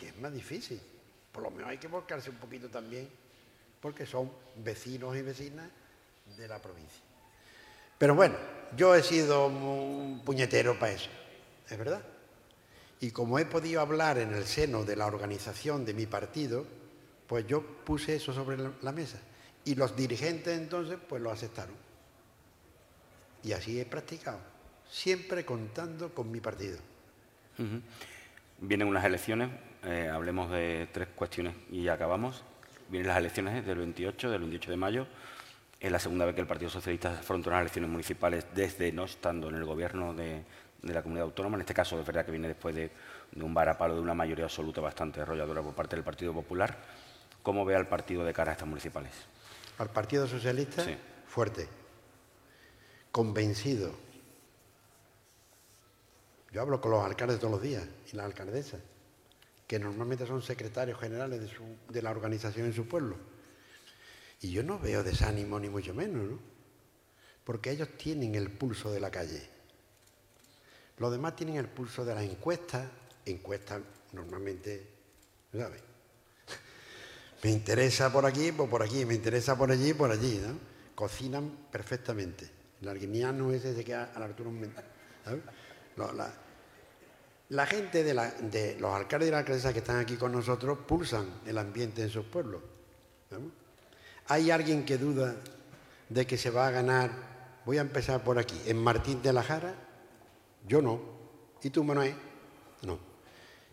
y 0.00 0.06
es 0.06 0.16
más 0.18 0.32
difícil. 0.32 0.80
Por 1.30 1.42
lo 1.42 1.50
menos 1.50 1.70
hay 1.70 1.78
que 1.78 1.88
volcarse 1.88 2.30
un 2.30 2.36
poquito 2.36 2.68
también, 2.68 3.08
porque 3.80 4.06
son 4.06 4.30
vecinos 4.56 5.16
y 5.16 5.22
vecinas 5.22 5.68
de 6.36 6.48
la 6.48 6.60
provincia. 6.60 7.00
Pero 7.98 8.14
bueno, 8.14 8.36
yo 8.76 8.94
he 8.94 9.02
sido 9.02 9.46
un 9.46 10.22
puñetero 10.24 10.78
para 10.78 10.92
eso, 10.92 11.10
es 11.68 11.78
verdad. 11.78 12.02
Y 13.02 13.10
como 13.10 13.40
he 13.40 13.44
podido 13.44 13.80
hablar 13.80 14.16
en 14.18 14.32
el 14.32 14.44
seno 14.44 14.84
de 14.84 14.94
la 14.94 15.06
organización 15.06 15.84
de 15.84 15.92
mi 15.92 16.06
partido, 16.06 16.64
pues 17.26 17.44
yo 17.48 17.60
puse 17.60 18.14
eso 18.14 18.32
sobre 18.32 18.56
la 18.80 18.92
mesa. 18.92 19.18
Y 19.64 19.74
los 19.74 19.96
dirigentes 19.96 20.56
entonces 20.56 20.98
pues 21.08 21.20
lo 21.20 21.32
aceptaron. 21.32 21.74
Y 23.42 23.52
así 23.54 23.80
he 23.80 23.84
practicado, 23.86 24.38
siempre 24.88 25.44
contando 25.44 26.14
con 26.14 26.30
mi 26.30 26.38
partido. 26.38 26.78
Vienen 28.60 28.86
unas 28.86 29.04
elecciones, 29.04 29.50
eh, 29.82 30.08
hablemos 30.08 30.52
de 30.52 30.88
tres 30.92 31.08
cuestiones 31.08 31.56
y 31.72 31.88
acabamos. 31.88 32.44
Vienen 32.88 33.08
las 33.08 33.18
elecciones 33.18 33.66
del 33.66 33.78
28, 33.78 34.30
del 34.30 34.40
28 34.42 34.70
de 34.70 34.76
mayo. 34.76 35.06
Es 35.80 35.90
la 35.90 35.98
segunda 35.98 36.24
vez 36.24 36.36
que 36.36 36.40
el 36.40 36.46
Partido 36.46 36.70
Socialista 36.70 37.18
afronta 37.18 37.50
unas 37.50 37.62
elecciones 37.62 37.90
municipales 37.90 38.46
desde 38.54 38.92
no 38.92 39.06
estando 39.06 39.48
en 39.48 39.56
el 39.56 39.64
gobierno 39.64 40.14
de, 40.14 40.44
de 40.82 40.94
la 40.94 41.02
comunidad 41.02 41.26
autónoma. 41.26 41.56
En 41.56 41.62
este 41.62 41.74
caso, 41.74 41.98
es 42.00 42.06
verdad 42.06 42.24
que 42.24 42.30
viene 42.30 42.48
después 42.48 42.74
de, 42.74 42.90
un 43.36 43.54
varapalo 43.54 43.94
de 43.94 44.00
una 44.00 44.14
mayoría 44.14 44.44
absoluta 44.44 44.80
bastante 44.80 45.20
arrolladora 45.20 45.62
por 45.62 45.74
parte 45.74 45.96
del 45.96 46.04
Partido 46.04 46.32
Popular. 46.32 46.76
¿Cómo 47.42 47.64
ve 47.64 47.74
al 47.74 47.88
partido 47.88 48.24
de 48.24 48.32
cara 48.32 48.52
a 48.52 48.54
estas 48.54 48.68
municipales? 48.68 49.12
Al 49.78 49.90
Partido 49.90 50.26
Socialista, 50.26 50.84
fuerte, 51.26 51.68
convencido. 53.10 53.92
Yo 56.52 56.60
hablo 56.60 56.80
con 56.80 56.90
los 56.90 57.04
alcaldes 57.04 57.38
todos 57.38 57.52
los 57.52 57.62
días 57.62 57.84
y 58.12 58.16
las 58.16 58.26
alcaldesas, 58.26 58.80
que 59.66 59.78
normalmente 59.78 60.26
son 60.26 60.42
secretarios 60.42 61.00
generales 61.00 61.40
de, 61.40 61.50
de 61.88 62.02
la 62.02 62.10
organización 62.10 62.66
en 62.66 62.74
su 62.74 62.86
pueblo. 62.86 63.16
Y 64.40 64.50
yo 64.50 64.62
no 64.62 64.78
veo 64.78 65.02
desánimo 65.02 65.58
ni 65.58 65.68
mucho 65.68 65.94
menos, 65.94 66.28
¿no? 66.28 66.52
porque 67.44 67.70
ellos 67.70 67.88
tienen 67.96 68.34
el 68.34 68.50
pulso 68.50 68.90
de 68.90 69.00
la 69.00 69.10
calle. 69.10 69.42
Los 70.98 71.10
demás 71.10 71.34
tienen 71.36 71.56
el 71.56 71.68
pulso 71.68 72.04
de 72.04 72.14
las 72.14 72.24
encuestas, 72.24 72.86
encuestas 73.24 73.80
normalmente, 74.12 74.86
¿sabes? 75.52 75.82
Me 77.42 77.50
interesa 77.50 78.12
por 78.12 78.24
aquí, 78.24 78.52
pues 78.52 78.68
por 78.68 78.82
aquí, 78.82 79.04
me 79.04 79.14
interesa 79.14 79.56
por 79.56 79.70
allí, 79.70 79.94
por 79.94 80.10
allí, 80.10 80.40
¿no? 80.46 80.58
Cocinan 80.94 81.66
perfectamente. 81.70 82.48
El 82.80 82.88
arguiniano 82.88 83.52
ese 83.52 83.74
se 83.74 83.84
queda 83.84 84.12
a 84.14 84.18
la 84.20 84.26
altura 84.26 84.50
un. 84.50 84.72
La, 85.96 86.32
la 87.48 87.66
gente 87.66 88.02
de, 88.02 88.76
los 88.80 88.94
alcaldes 88.94 89.28
y 89.28 89.30
las 89.30 89.40
alcaldesas 89.40 89.72
que 89.72 89.80
están 89.80 89.98
aquí 89.98 90.16
con 90.16 90.32
nosotros 90.32 90.78
pulsan 90.86 91.40
el 91.44 91.58
ambiente 91.58 92.02
en 92.02 92.08
sus 92.08 92.24
pueblos. 92.24 92.62
¿Hay 94.28 94.50
alguien 94.50 94.84
que 94.84 94.96
duda 94.96 95.34
de 96.08 96.26
que 96.26 96.38
se 96.38 96.50
va 96.50 96.68
a 96.68 96.70
ganar? 96.70 97.10
Voy 97.66 97.78
a 97.78 97.82
empezar 97.82 98.24
por 98.24 98.38
aquí. 98.38 98.58
¿En 98.66 98.78
Martín 98.78 99.20
de 99.20 99.32
la 99.32 99.42
Jara? 99.42 99.74
Yo 100.66 100.82
no. 100.82 101.00
¿Y 101.62 101.70
tú, 101.70 101.84
Manuel? 101.84 102.14
No. 102.82 102.98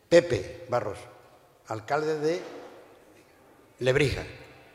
Pepe 0.07 0.65
Barros, 0.69 0.99
alcalde 1.67 2.19
de 2.19 2.41
Lebrija. 3.79 4.23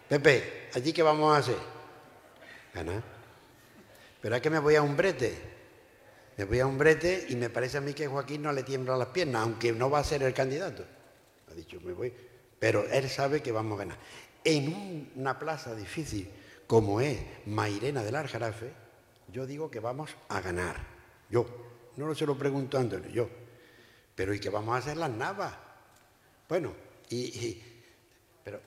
Pepe, 0.09 0.69
¿allí 0.75 0.93
qué 0.93 1.03
vamos 1.03 1.35
a 1.35 1.39
hacer? 1.39 1.57
Ganar. 2.73 3.03
Pero 4.21 4.37
es 4.37 4.43
que 4.43 4.51
me 4.51 4.59
voy 4.59 4.77
a 4.77 4.83
un 4.83 4.97
brete. 4.97 5.55
Me 6.37 6.45
voy 6.45 6.61
a 6.61 6.67
un 6.67 6.79
brete 6.79 7.27
y 7.29 7.37
me 7.37 7.51
parece 7.51 7.79
a 7.79 7.81
mí 7.81 7.95
que 7.95 8.07
Joaquín 8.07 8.43
no 8.43 8.53
le 8.53 8.62
tiembla 8.62 8.97
las 8.97 9.09
piernas, 9.09 9.43
aunque 9.43 9.73
no 9.73 9.91
va 9.91 10.01
a 10.01 10.05
ser 10.05 10.23
el 10.23 10.35
candidato. 10.35 10.85
Ha 11.51 11.55
dicho, 11.55 11.81
me 11.83 11.93
voy. 11.93 12.12
Pero 12.59 12.87
él 12.91 13.09
sabe 13.09 13.43
que 13.43 13.53
vamos 13.53 13.77
a 13.77 13.85
ganar. 13.85 13.99
En 14.43 15.11
una 15.17 15.39
plaza 15.39 15.75
difícil 15.75 16.29
como 16.67 17.01
es 17.01 17.19
Mairena 17.47 18.03
del 18.03 18.17
Arjarafe, 18.17 18.73
yo 19.33 19.47
digo 19.47 19.71
que 19.71 19.81
vamos 19.81 20.17
a 20.29 20.41
ganar. 20.41 20.77
Yo. 21.31 21.47
No 21.97 22.07
lo 22.07 22.15
se 22.15 22.27
lo 22.27 22.37
pregunto 22.37 22.77
a 22.77 22.81
Antonio, 22.81 23.09
yo. 23.11 23.29
Pero 24.15 24.35
¿y 24.35 24.41
qué 24.41 24.51
vamos 24.51 24.75
a 24.75 24.79
hacer 24.79 24.97
las 24.97 25.11
navas? 25.11 25.55
Bueno, 26.49 26.75
y, 27.09 27.63
pero 28.43 28.61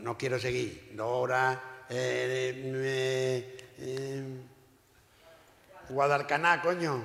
no, 0.00 0.16
quiero 0.16 0.38
seguir. 0.38 0.90
Nora, 0.94 1.84
eh, 1.88 3.58
eh, 3.78 4.24
Guadalcaná, 5.88 6.62
coño. 6.62 7.04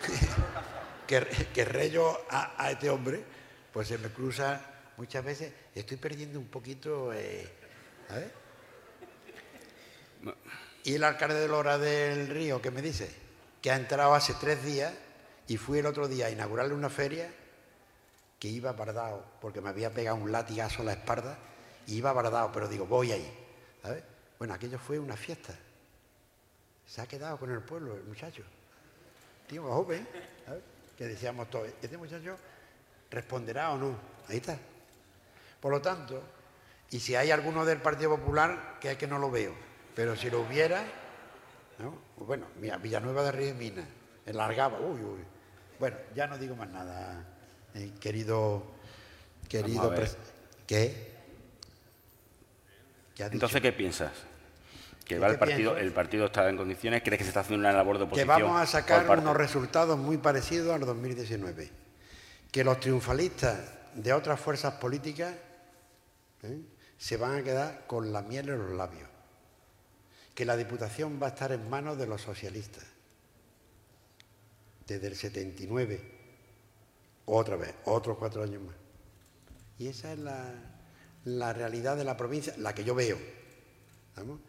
que, 1.06 1.26
que 1.52 1.64
reyo 1.64 2.20
a, 2.30 2.70
este 2.70 2.88
hombre, 2.88 3.22
pues 3.72 3.88
se 3.88 3.98
me 3.98 4.08
cruza 4.08 4.60
muchas 4.96 5.24
veces. 5.24 5.52
Estoy 5.74 5.96
perdiendo 5.96 6.38
un 6.38 6.46
poquito. 6.46 7.12
Eh, 7.12 7.48
y 10.84 10.94
el 10.94 11.04
alcalde 11.04 11.40
de 11.40 11.48
Lora 11.48 11.78
del 11.78 12.28
Río, 12.28 12.60
¿qué 12.62 12.70
me 12.70 12.80
dice? 12.82 13.19
Que 13.60 13.70
ha 13.70 13.76
entrado 13.76 14.14
hace 14.14 14.34
tres 14.34 14.64
días 14.64 14.92
y 15.46 15.56
fui 15.56 15.78
el 15.78 15.86
otro 15.86 16.08
día 16.08 16.26
a 16.26 16.30
inaugurarle 16.30 16.74
una 16.74 16.88
feria 16.88 17.32
que 18.38 18.48
iba 18.48 18.72
bardado, 18.72 19.24
porque 19.40 19.60
me 19.60 19.68
había 19.68 19.92
pegado 19.92 20.16
un 20.16 20.32
latigazo 20.32 20.82
a 20.82 20.86
la 20.86 20.92
espalda 20.92 21.38
y 21.86 21.96
iba 21.96 22.12
bardado, 22.12 22.50
pero 22.52 22.68
digo, 22.68 22.86
voy 22.86 23.12
ahí. 23.12 23.46
Bueno, 24.38 24.54
aquello 24.54 24.78
fue 24.78 24.98
una 24.98 25.16
fiesta. 25.16 25.54
Se 26.86 27.02
ha 27.02 27.06
quedado 27.06 27.36
con 27.38 27.50
el 27.50 27.60
pueblo, 27.60 27.94
el 27.94 28.04
muchacho. 28.04 28.42
Tío 29.46 29.64
joven, 29.64 30.08
que 30.96 31.04
decíamos 31.06 31.50
todos, 31.50 31.68
este 31.82 31.98
muchacho 31.98 32.36
responderá 33.10 33.72
o 33.72 33.76
no. 33.78 33.94
Ahí 34.28 34.38
está. 34.38 34.56
Por 35.60 35.72
lo 35.72 35.82
tanto, 35.82 36.22
y 36.90 37.00
si 37.00 37.14
hay 37.14 37.30
alguno 37.30 37.64
del 37.64 37.82
Partido 37.82 38.16
Popular, 38.16 38.78
que 38.80 38.92
es 38.92 38.96
que 38.96 39.06
no 39.06 39.18
lo 39.18 39.30
veo, 39.30 39.54
pero 39.94 40.16
si 40.16 40.30
lo 40.30 40.40
hubiera, 40.40 40.84
pues 41.76 41.90
bueno, 42.26 42.46
mira, 42.60 42.76
Villanueva 42.78 43.22
de 43.24 43.32
Río 43.32 43.54
Mina, 43.54 43.84
enlargaba, 44.26 44.78
uy, 44.80 45.00
uy. 45.00 45.20
Bueno, 45.78 45.96
ya 46.14 46.26
no 46.26 46.38
digo 46.38 46.56
más 46.56 46.68
nada, 46.68 47.24
eh, 47.74 47.92
querido, 48.00 48.62
querido, 49.48 49.94
¿qué? 50.66 51.10
¿Qué 53.14 53.24
Entonces, 53.24 53.60
¿qué 53.60 53.72
piensas? 53.72 54.12
que 55.10 55.18
va 55.18 55.26
el 55.26 55.38
partido, 55.38 55.76
el 55.76 55.92
partido 55.92 56.26
está 56.26 56.48
en 56.48 56.56
condiciones, 56.56 57.02
¿crees 57.02 57.18
que 57.18 57.24
se 57.24 57.30
está 57.30 57.40
haciendo 57.40 57.66
una 57.66 57.76
labor 57.76 57.98
de 57.98 58.04
oposición? 58.04 58.36
Que 58.36 58.42
vamos 58.44 58.60
a 58.60 58.66
sacar 58.66 59.18
unos 59.18 59.36
resultados 59.36 59.98
muy 59.98 60.18
parecidos 60.18 60.72
al 60.72 60.82
2019. 60.82 61.68
Que 62.52 62.62
los 62.62 62.78
triunfalistas 62.78 63.58
de 63.94 64.12
otras 64.12 64.38
fuerzas 64.38 64.74
políticas 64.74 65.34
¿eh? 66.44 66.60
se 66.96 67.16
van 67.16 67.38
a 67.38 67.42
quedar 67.42 67.86
con 67.88 68.12
la 68.12 68.22
miel 68.22 68.50
en 68.50 68.58
los 68.58 68.70
labios. 68.70 69.09
Que 70.34 70.44
la 70.44 70.56
Diputación 70.56 71.20
va 71.22 71.26
a 71.26 71.30
estar 71.30 71.52
en 71.52 71.68
manos 71.68 71.98
de 71.98 72.06
los 72.06 72.22
socialistas. 72.22 72.84
Desde 74.86 75.06
el 75.06 75.16
79, 75.16 76.00
otra 77.26 77.56
vez, 77.56 77.74
otros 77.84 78.18
cuatro 78.18 78.42
años 78.42 78.62
más. 78.62 78.74
Y 79.78 79.88
esa 79.88 80.12
es 80.12 80.18
la, 80.18 80.52
la 81.24 81.52
realidad 81.52 81.96
de 81.96 82.04
la 82.04 82.16
provincia, 82.16 82.54
la 82.58 82.74
que 82.74 82.84
yo 82.84 82.94
veo. 82.94 83.18
¿Vamos? 84.16 84.40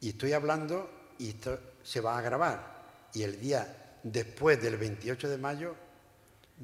Y 0.00 0.10
estoy 0.10 0.32
hablando, 0.32 0.90
y 1.18 1.30
esto 1.30 1.58
se 1.82 2.00
va 2.00 2.18
a 2.18 2.20
grabar, 2.20 3.08
y 3.14 3.22
el 3.22 3.40
día 3.40 3.98
después 4.02 4.60
del 4.60 4.76
28 4.76 5.28
de 5.28 5.38
mayo 5.38 5.74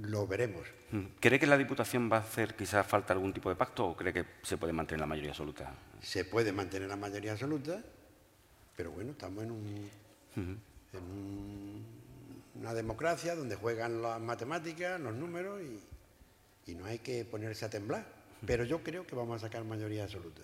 lo 0.01 0.27
veremos. 0.27 0.67
Mm. 0.91 1.05
¿Cree 1.21 1.39
que 1.39 1.47
la 1.47 1.57
Diputación 1.57 2.11
va 2.11 2.19
a 2.19 2.21
hacer 2.21 2.55
quizás 2.55 2.87
falta 2.87 3.13
algún 3.13 3.33
tipo 3.33 3.49
de 3.49 3.57
pacto 3.57 3.87
o 3.87 3.97
cree 3.97 4.13
que 4.13 4.25
se 4.43 4.57
puede 4.57 4.73
mantener 4.73 5.01
la 5.01 5.07
mayoría 5.07 5.31
absoluta? 5.31 5.75
Se 6.01 6.25
puede 6.25 6.53
mantener 6.53 6.89
la 6.89 6.97
mayoría 6.97 7.33
absoluta, 7.33 7.83
pero 8.77 8.91
bueno, 8.91 9.13
estamos 9.13 9.45
en, 9.45 9.91
una 12.55 12.75
democracia 12.75 13.35
donde 13.35 13.57
juegan 13.57 14.03
las 14.03 14.21
matemáticas, 14.21 15.01
los 15.01 15.15
números 15.15 15.61
y, 16.67 16.75
no 16.75 16.87
hay 16.87 17.01
que 17.01 17.25
ponerse 17.25 17.65
a 17.65 17.71
temblar. 17.71 18.05
Pero 18.47 18.65
yo 18.65 18.83
creo 18.83 19.07
que 19.07 19.15
vamos 19.15 19.37
a 19.37 19.47
sacar 19.47 19.63
mayoría 19.65 20.05
absoluta 20.05 20.43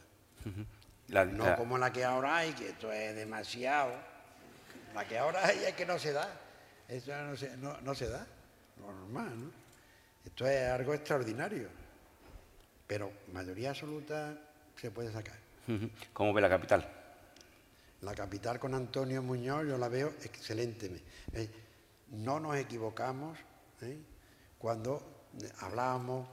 no 1.08 1.56
como 1.56 1.78
la 1.78 1.92
que 1.92 2.04
ahora 2.04 2.36
hay, 2.36 2.52
que 2.52 2.68
esto 2.68 2.92
es 2.92 3.14
demasiado. 3.14 3.92
La 4.94 5.06
que 5.06 5.18
ahora 5.18 5.46
hay 5.46 5.58
es 5.64 5.74
que 5.74 5.86
no 5.86 5.98
se 5.98 6.12
da. 6.12 6.28
Eso 6.88 7.12
no 7.24 7.36
se, 7.36 7.56
no, 7.56 7.94
se 7.94 8.08
da. 8.08 8.26
Normal, 8.80 9.44
¿no? 9.44 9.50
Esto 10.24 10.46
es 10.46 10.70
algo 10.70 10.94
extraordinario. 10.94 11.68
Pero 12.86 13.12
mayoría 13.32 13.70
absoluta 13.70 14.34
se 14.76 14.90
puede 14.90 15.12
sacar. 15.12 15.36
¿Cómo 16.12 16.32
ve 16.32 16.40
la 16.40 16.48
capital? 16.48 16.97
La 18.03 18.14
capital 18.14 18.61
con 18.61 18.74
Antonio 18.74 19.22
Muñoz 19.22 19.66
yo 19.66 19.76
la 19.76 19.88
veo 19.88 20.14
excelente. 20.22 21.03
Eh, 21.32 21.51
no 22.11 22.38
nos 22.38 22.57
equivocamos 22.57 23.36
¿eh? 23.82 23.99
cuando 24.57 25.26
hablábamos, 25.61 26.28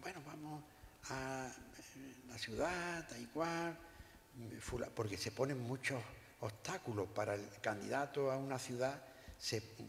bueno, 0.00 0.20
vamos 0.26 0.62
a 1.10 1.52
la 2.26 2.38
ciudad, 2.38 3.06
tal 3.06 3.20
y 3.20 3.26
cual, 3.26 3.76
porque 4.94 5.18
se 5.18 5.32
ponen 5.32 5.60
muchos 5.60 6.00
obstáculos 6.40 7.08
para 7.08 7.34
el 7.34 7.46
candidato 7.60 8.30
a 8.30 8.38
una 8.38 8.58
ciudad, 8.58 9.02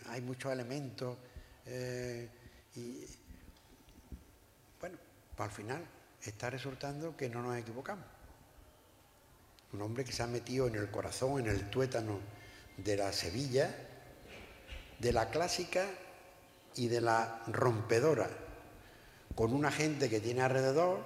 hay 0.07 0.21
muchos 0.21 0.51
elementos 0.51 1.17
eh, 1.65 2.29
y 2.75 3.05
bueno, 4.79 4.97
al 5.37 5.51
final 5.51 5.85
está 6.21 6.49
resultando 6.49 7.15
que 7.15 7.29
no 7.29 7.41
nos 7.41 7.57
equivocamos. 7.57 8.20
Un 9.73 9.81
hombre 9.81 10.03
que 10.03 10.11
se 10.11 10.23
ha 10.23 10.27
metido 10.27 10.67
en 10.67 10.75
el 10.75 10.89
corazón, 10.91 11.39
en 11.39 11.47
el 11.47 11.69
tuétano 11.69 12.19
de 12.77 12.97
la 12.97 13.13
Sevilla, 13.13 13.73
de 14.99 15.13
la 15.13 15.29
clásica 15.29 15.87
y 16.75 16.87
de 16.87 17.01
la 17.01 17.43
rompedora, 17.47 18.29
con 19.35 19.53
una 19.53 19.71
gente 19.71 20.09
que 20.09 20.19
tiene 20.19 20.41
alrededor, 20.41 20.99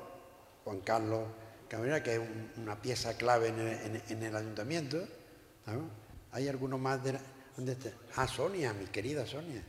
Juan 0.63 0.79
Carlos 0.81 1.27
que 1.67 2.15
es 2.15 2.21
una 2.57 2.81
pieza 2.81 3.17
clave 3.17 3.47
en 3.47 4.23
el, 4.23 4.35
ayuntamiento. 4.35 5.05
Hay 6.31 6.47
alguno 6.47 6.77
más 6.77 7.03
de... 7.03 7.19
¿Dónde 7.55 7.73
está? 7.73 7.91
Ah, 8.15 8.27
Sonia, 8.27 8.73
mi 8.73 8.85
querida 8.85 9.25
Sonia. 9.25 9.63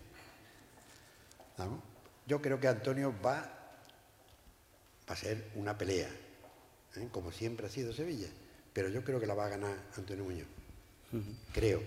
Yo 2.27 2.43
creo 2.43 2.61
que 2.61 2.69
Antonio 2.69 3.15
va, 3.25 3.53
a 5.07 5.17
ser 5.17 5.51
una 5.55 5.79
pelea, 5.79 6.09
¿eh? 6.97 7.09
como 7.13 7.31
siempre 7.31 7.69
ha 7.69 7.71
sido 7.71 7.93
Sevilla, 7.93 8.27
pero 8.77 8.91
yo 8.91 9.03
creo 9.03 9.19
que 9.19 9.27
la 9.27 9.33
va 9.33 9.47
a 9.47 9.49
ganar 9.49 9.75
Antonio 9.97 10.23
Muñoz. 10.23 10.47
Creo. 11.55 11.81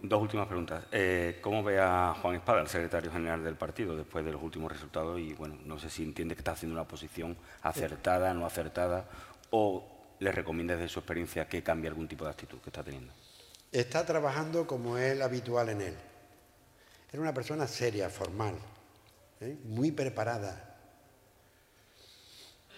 Dos 0.00 0.22
últimas 0.22 0.46
preguntas. 0.46 0.84
Eh, 0.90 1.38
¿Cómo 1.42 1.62
ve 1.62 1.78
a 1.78 2.16
Juan 2.22 2.36
Espada, 2.36 2.62
el 2.62 2.68
secretario 2.68 3.12
general 3.12 3.44
del 3.44 3.56
partido, 3.56 3.94
después 3.94 4.24
de 4.24 4.32
los 4.32 4.42
últimos 4.42 4.72
resultados? 4.72 5.20
Y 5.20 5.34
bueno, 5.34 5.58
no 5.66 5.78
sé 5.78 5.90
si 5.90 6.02
entiende 6.02 6.34
que 6.34 6.40
está 6.40 6.52
haciendo 6.52 6.80
una 6.80 6.88
posición 6.88 7.36
acertada, 7.60 8.32
no 8.32 8.46
acertada, 8.46 9.04
o 9.50 9.86
le 10.18 10.32
recomienda 10.32 10.76
desde 10.76 10.88
su 10.88 11.00
experiencia 11.00 11.46
que 11.46 11.62
cambie 11.62 11.90
algún 11.90 12.08
tipo 12.08 12.24
de 12.24 12.30
actitud 12.30 12.58
que 12.60 12.70
está 12.70 12.82
teniendo. 12.82 13.12
Está 13.70 14.06
trabajando 14.06 14.66
como 14.66 14.96
es 14.96 15.20
habitual 15.20 15.68
en 15.68 15.82
él. 15.82 15.94
Es 17.12 17.20
una 17.20 17.34
persona 17.34 17.66
seria, 17.66 18.08
formal, 18.08 18.54
¿eh? 19.42 19.58
muy 19.64 19.90
preparada. 19.90 20.74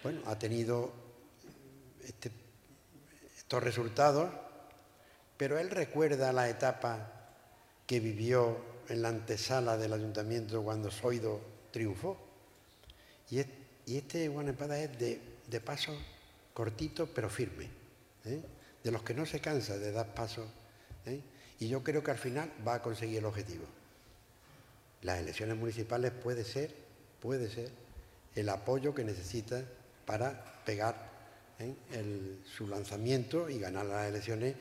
Bueno, 0.03 0.21
ha 0.27 0.37
tenido 0.37 0.93
este, 2.03 2.33
estos 3.55 3.63
resultados 3.63 4.31
pero 5.37 5.61
él 5.61 5.71
recuerda 5.71 6.33
la 6.33 6.49
etapa 6.49 7.09
que 7.87 8.01
vivió 8.01 8.57
en 8.89 9.03
la 9.03 9.11
antesala 9.11 9.77
del 9.77 9.93
ayuntamiento 9.93 10.63
cuando 10.63 10.91
Soido 10.91 11.41
triunfó. 11.71 12.17
Y, 13.31 13.45
este 13.97 14.29
Juan 14.29 14.49
Espada 14.49 14.79
es 14.79 14.99
de, 14.99 15.61
paso 15.61 15.93
cortito 16.53 17.07
pero 17.07 17.29
firme, 17.29 17.69
¿eh? 18.25 18.41
de 18.83 18.91
los 18.91 19.03
que 19.03 19.15
no 19.15 19.27
se 19.27 19.41
cansa 19.41 19.79
de 19.79 19.93
dar 19.93 20.15
pasos. 20.15 20.47
¿eh? 21.07 21.21
Y 21.61 21.69
yo 21.69 21.83
creo 21.83 22.03
que 22.03 22.11
al 22.11 22.19
final 22.19 22.51
va 22.67 22.75
a 22.75 22.83
conseguir 22.83 23.19
el 23.19 23.25
objetivo. 23.25 23.67
Las 25.03 25.19
elecciones 25.19 25.57
municipales 25.57 26.11
puede 26.11 26.45
ser, 26.45 26.75
puede 27.21 27.49
ser 27.51 27.71
el 28.35 28.49
apoyo 28.49 28.95
que 28.95 29.05
necesita 29.05 29.63
para 30.07 30.63
pegar 30.65 31.14
¿eh? 31.65 32.39
su 32.57 32.67
lanzamiento 32.69 33.49
y 33.49 33.59
ganar 33.59 33.87
las 33.87 34.09
elecciones, 34.09 34.55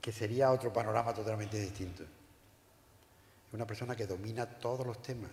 que 0.00 0.12
sería 0.12 0.50
otro 0.50 0.72
panorama 0.72 1.12
totalmente 1.14 1.58
distinto. 1.60 2.02
Es 2.02 3.54
una 3.54 3.66
persona 3.66 3.94
que 3.94 4.06
domina 4.06 4.46
todos 4.46 4.86
los 4.86 5.02
temas, 5.02 5.30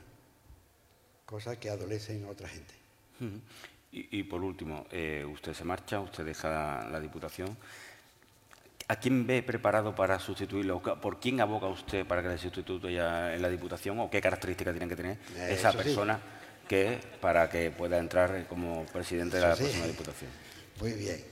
cosas 1.26 1.58
que 1.58 1.70
adolecen 1.70 2.26
a 2.26 2.30
otra 2.30 2.48
gente. 2.48 2.74
Y, 3.92 4.24
por 4.24 4.44
último, 4.44 4.86
eh, 4.92 5.26
usted 5.26 5.54
se 5.54 5.64
marcha, 5.64 6.00
usted 6.00 6.26
deja 6.26 6.88
la 6.90 7.00
Diputación. 7.00 7.58
¿A 8.90 8.96
quién 8.98 9.26
ve 9.26 9.44
preparado 9.44 9.96
para 9.96 10.20
sustituirlo? 10.20 10.82
¿Por 10.82 11.20
quién 11.20 11.42
aboga 11.42 11.68
usted 11.68 12.06
para 12.06 12.22
que 12.22 12.30
le 12.30 12.38
sustituya 12.38 13.34
en 13.34 13.42
la 13.42 13.50
Diputación? 13.50 14.00
¿O 14.00 14.10
qué 14.10 14.22
características 14.22 14.74
tienen 14.74 14.90
que 14.90 14.96
tener 14.96 15.18
esa 15.50 15.74
persona 15.74 16.20
que 16.68 17.00
para 17.22 17.50
que 17.50 17.72
pueda 17.72 17.98
entrar 17.98 18.46
como 18.48 18.86
presidente 18.88 19.38
de 19.38 19.44
la 19.44 19.56
próxima 19.56 19.88
Diputación? 19.88 20.30
Muy 20.80 20.92
bien. 20.94 21.24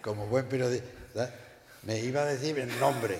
Como 0.00 0.26
buen 0.26 0.46
periodista, 0.46 1.34
me 1.82 1.98
iba 1.98 2.22
a 2.22 2.26
decir 2.26 2.58
el 2.58 2.78
nombre. 2.78 3.18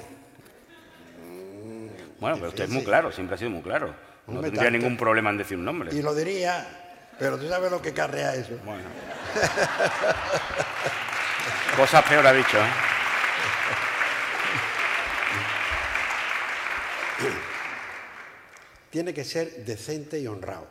Bueno, 2.21 2.37
pero 2.37 2.49
usted 2.51 2.65
es 2.65 2.71
muy 2.71 2.85
claro, 2.85 3.11
siempre 3.11 3.35
ha 3.35 3.39
sido 3.39 3.51
muy 3.51 3.63
claro. 3.63 3.95
No 4.27 4.41
tendría 4.41 4.71
ningún 4.71 4.97
problema 4.97 5.31
en 5.31 5.39
decir 5.39 5.59
un 5.59 5.65
nombre. 5.65 5.93
Y 5.93 6.03
lo 6.03 6.15
diría, 6.15 7.09
pero 7.19 7.39
tú 7.39 7.49
sabes 7.49 7.71
lo 7.71 7.83
que 7.83 7.93
carrea 7.93 8.35
eso. 8.35 8.57
Bueno. 8.65 8.85
Cosas 11.77 12.05
peor 12.05 12.27
ha 12.27 12.33
dicho, 12.33 12.59
¿eh? 12.59 12.71
Tiene 18.91 19.15
que 19.15 19.25
ser 19.25 19.65
decente 19.65 20.21
y 20.21 20.27
honrado, 20.27 20.67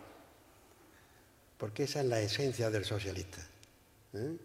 porque 1.62 1.84
esa 1.84 1.99
es 1.99 2.07
la 2.07 2.20
esencia 2.20 2.72
del 2.72 2.84
socialista. 2.86 3.39
¿eh? 4.16 4.36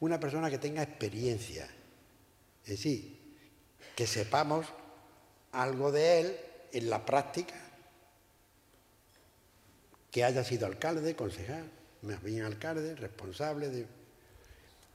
Una 0.00 0.18
persona 0.18 0.50
que 0.50 0.58
tenga 0.58 0.82
experiencia, 0.82 1.68
es 2.64 2.68
decir, 2.68 3.16
que 3.94 4.08
sepamos 4.08 4.66
algo 5.52 5.92
de 5.92 6.18
él 6.18 6.36
en 6.72 6.90
la 6.90 7.06
práctica, 7.06 7.54
que 10.10 10.24
haya 10.24 10.42
sido 10.42 10.66
alcalde, 10.66 11.14
concejal, 11.14 11.70
más 12.02 12.20
bien 12.20 12.42
alcalde, 12.42 12.96
responsable 12.96 13.68
de... 13.68 13.86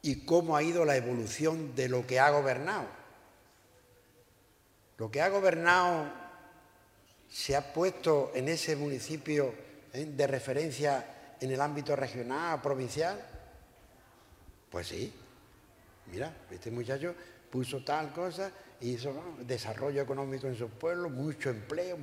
y 0.01 0.25
cómo 0.25 0.57
ha 0.57 0.63
ido 0.63 0.83
la 0.83 0.97
evolución 0.97 1.73
de 1.77 1.87
lo 1.87 2.05
que 2.05 2.19
ha 2.19 2.29
gobernado. 2.29 2.89
Lo 4.97 5.09
que 5.09 5.21
ha 5.21 5.29
gobernado 5.29 6.11
se 7.31 7.55
ha 7.55 7.71
puesto 7.71 8.33
en 8.35 8.49
ese 8.49 8.75
municipio 8.75 9.55
¿eh? 9.93 10.03
de 10.03 10.27
referencia 10.27 11.13
en 11.39 11.51
el 11.51 11.61
ámbito 11.61 11.95
regional, 11.95 12.61
provincial. 12.61 13.19
Pues 14.69 14.87
sí, 14.87 15.13
mira, 16.07 16.33
este 16.51 16.71
muchacho 16.71 17.15
puso 17.49 17.83
tal 17.83 18.11
cosa 18.11 18.51
hizo 18.81 19.35
desarrollo 19.39 20.01
económico 20.01 20.47
en 20.47 20.55
su 20.55 20.69
pueblo, 20.69 21.09
mucho 21.09 21.49
empleo, 21.49 21.97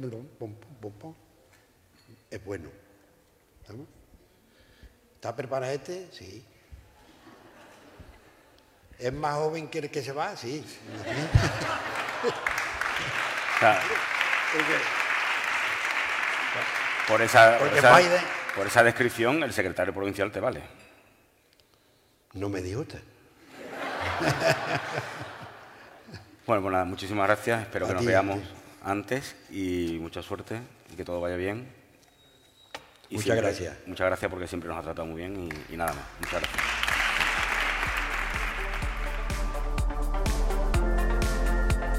es 2.30 2.44
bueno. 2.44 2.68
¿Está 5.14 5.34
preparado 5.34 5.72
este? 5.72 6.08
Sí. 6.12 6.44
¿Es 8.98 9.12
más 9.12 9.36
joven 9.36 9.68
que 9.68 9.78
el 9.78 9.90
que 9.90 10.02
se 10.02 10.12
va? 10.12 10.36
Sí. 10.36 10.64
por, 17.08 17.22
esa, 17.22 17.58
por 18.56 18.66
esa 18.66 18.82
descripción, 18.82 19.42
el 19.42 19.52
secretario 19.52 19.92
provincial 19.92 20.30
te 20.30 20.40
vale. 20.40 20.62
No 22.34 22.48
me 22.48 22.76
usted. 22.76 23.00
Bueno, 26.46 26.60
pues 26.60 26.72
nada, 26.72 26.84
muchísimas 26.84 27.26
gracias. 27.26 27.62
Espero 27.62 27.86
que 27.86 27.94
nos 27.94 28.04
veamos 28.04 28.38
antes 28.82 29.34
y 29.50 29.96
mucha 29.98 30.20
suerte 30.20 30.60
y 30.92 30.96
que 30.96 31.02
todo 31.02 31.18
vaya 31.18 31.36
bien. 31.36 31.66
muchas 33.10 33.36
gracias. 33.36 33.76
Muchas 33.86 34.06
gracias 34.06 34.30
porque 34.30 34.46
siempre 34.46 34.68
nos 34.68 34.78
ha 34.78 34.82
tratado 34.82 35.06
muy 35.06 35.16
bien 35.16 35.48
y, 35.70 35.72
y 35.72 35.76
nada 35.78 35.94
más. 35.94 36.04
Muchas 36.20 36.42
gracias. 36.42 36.83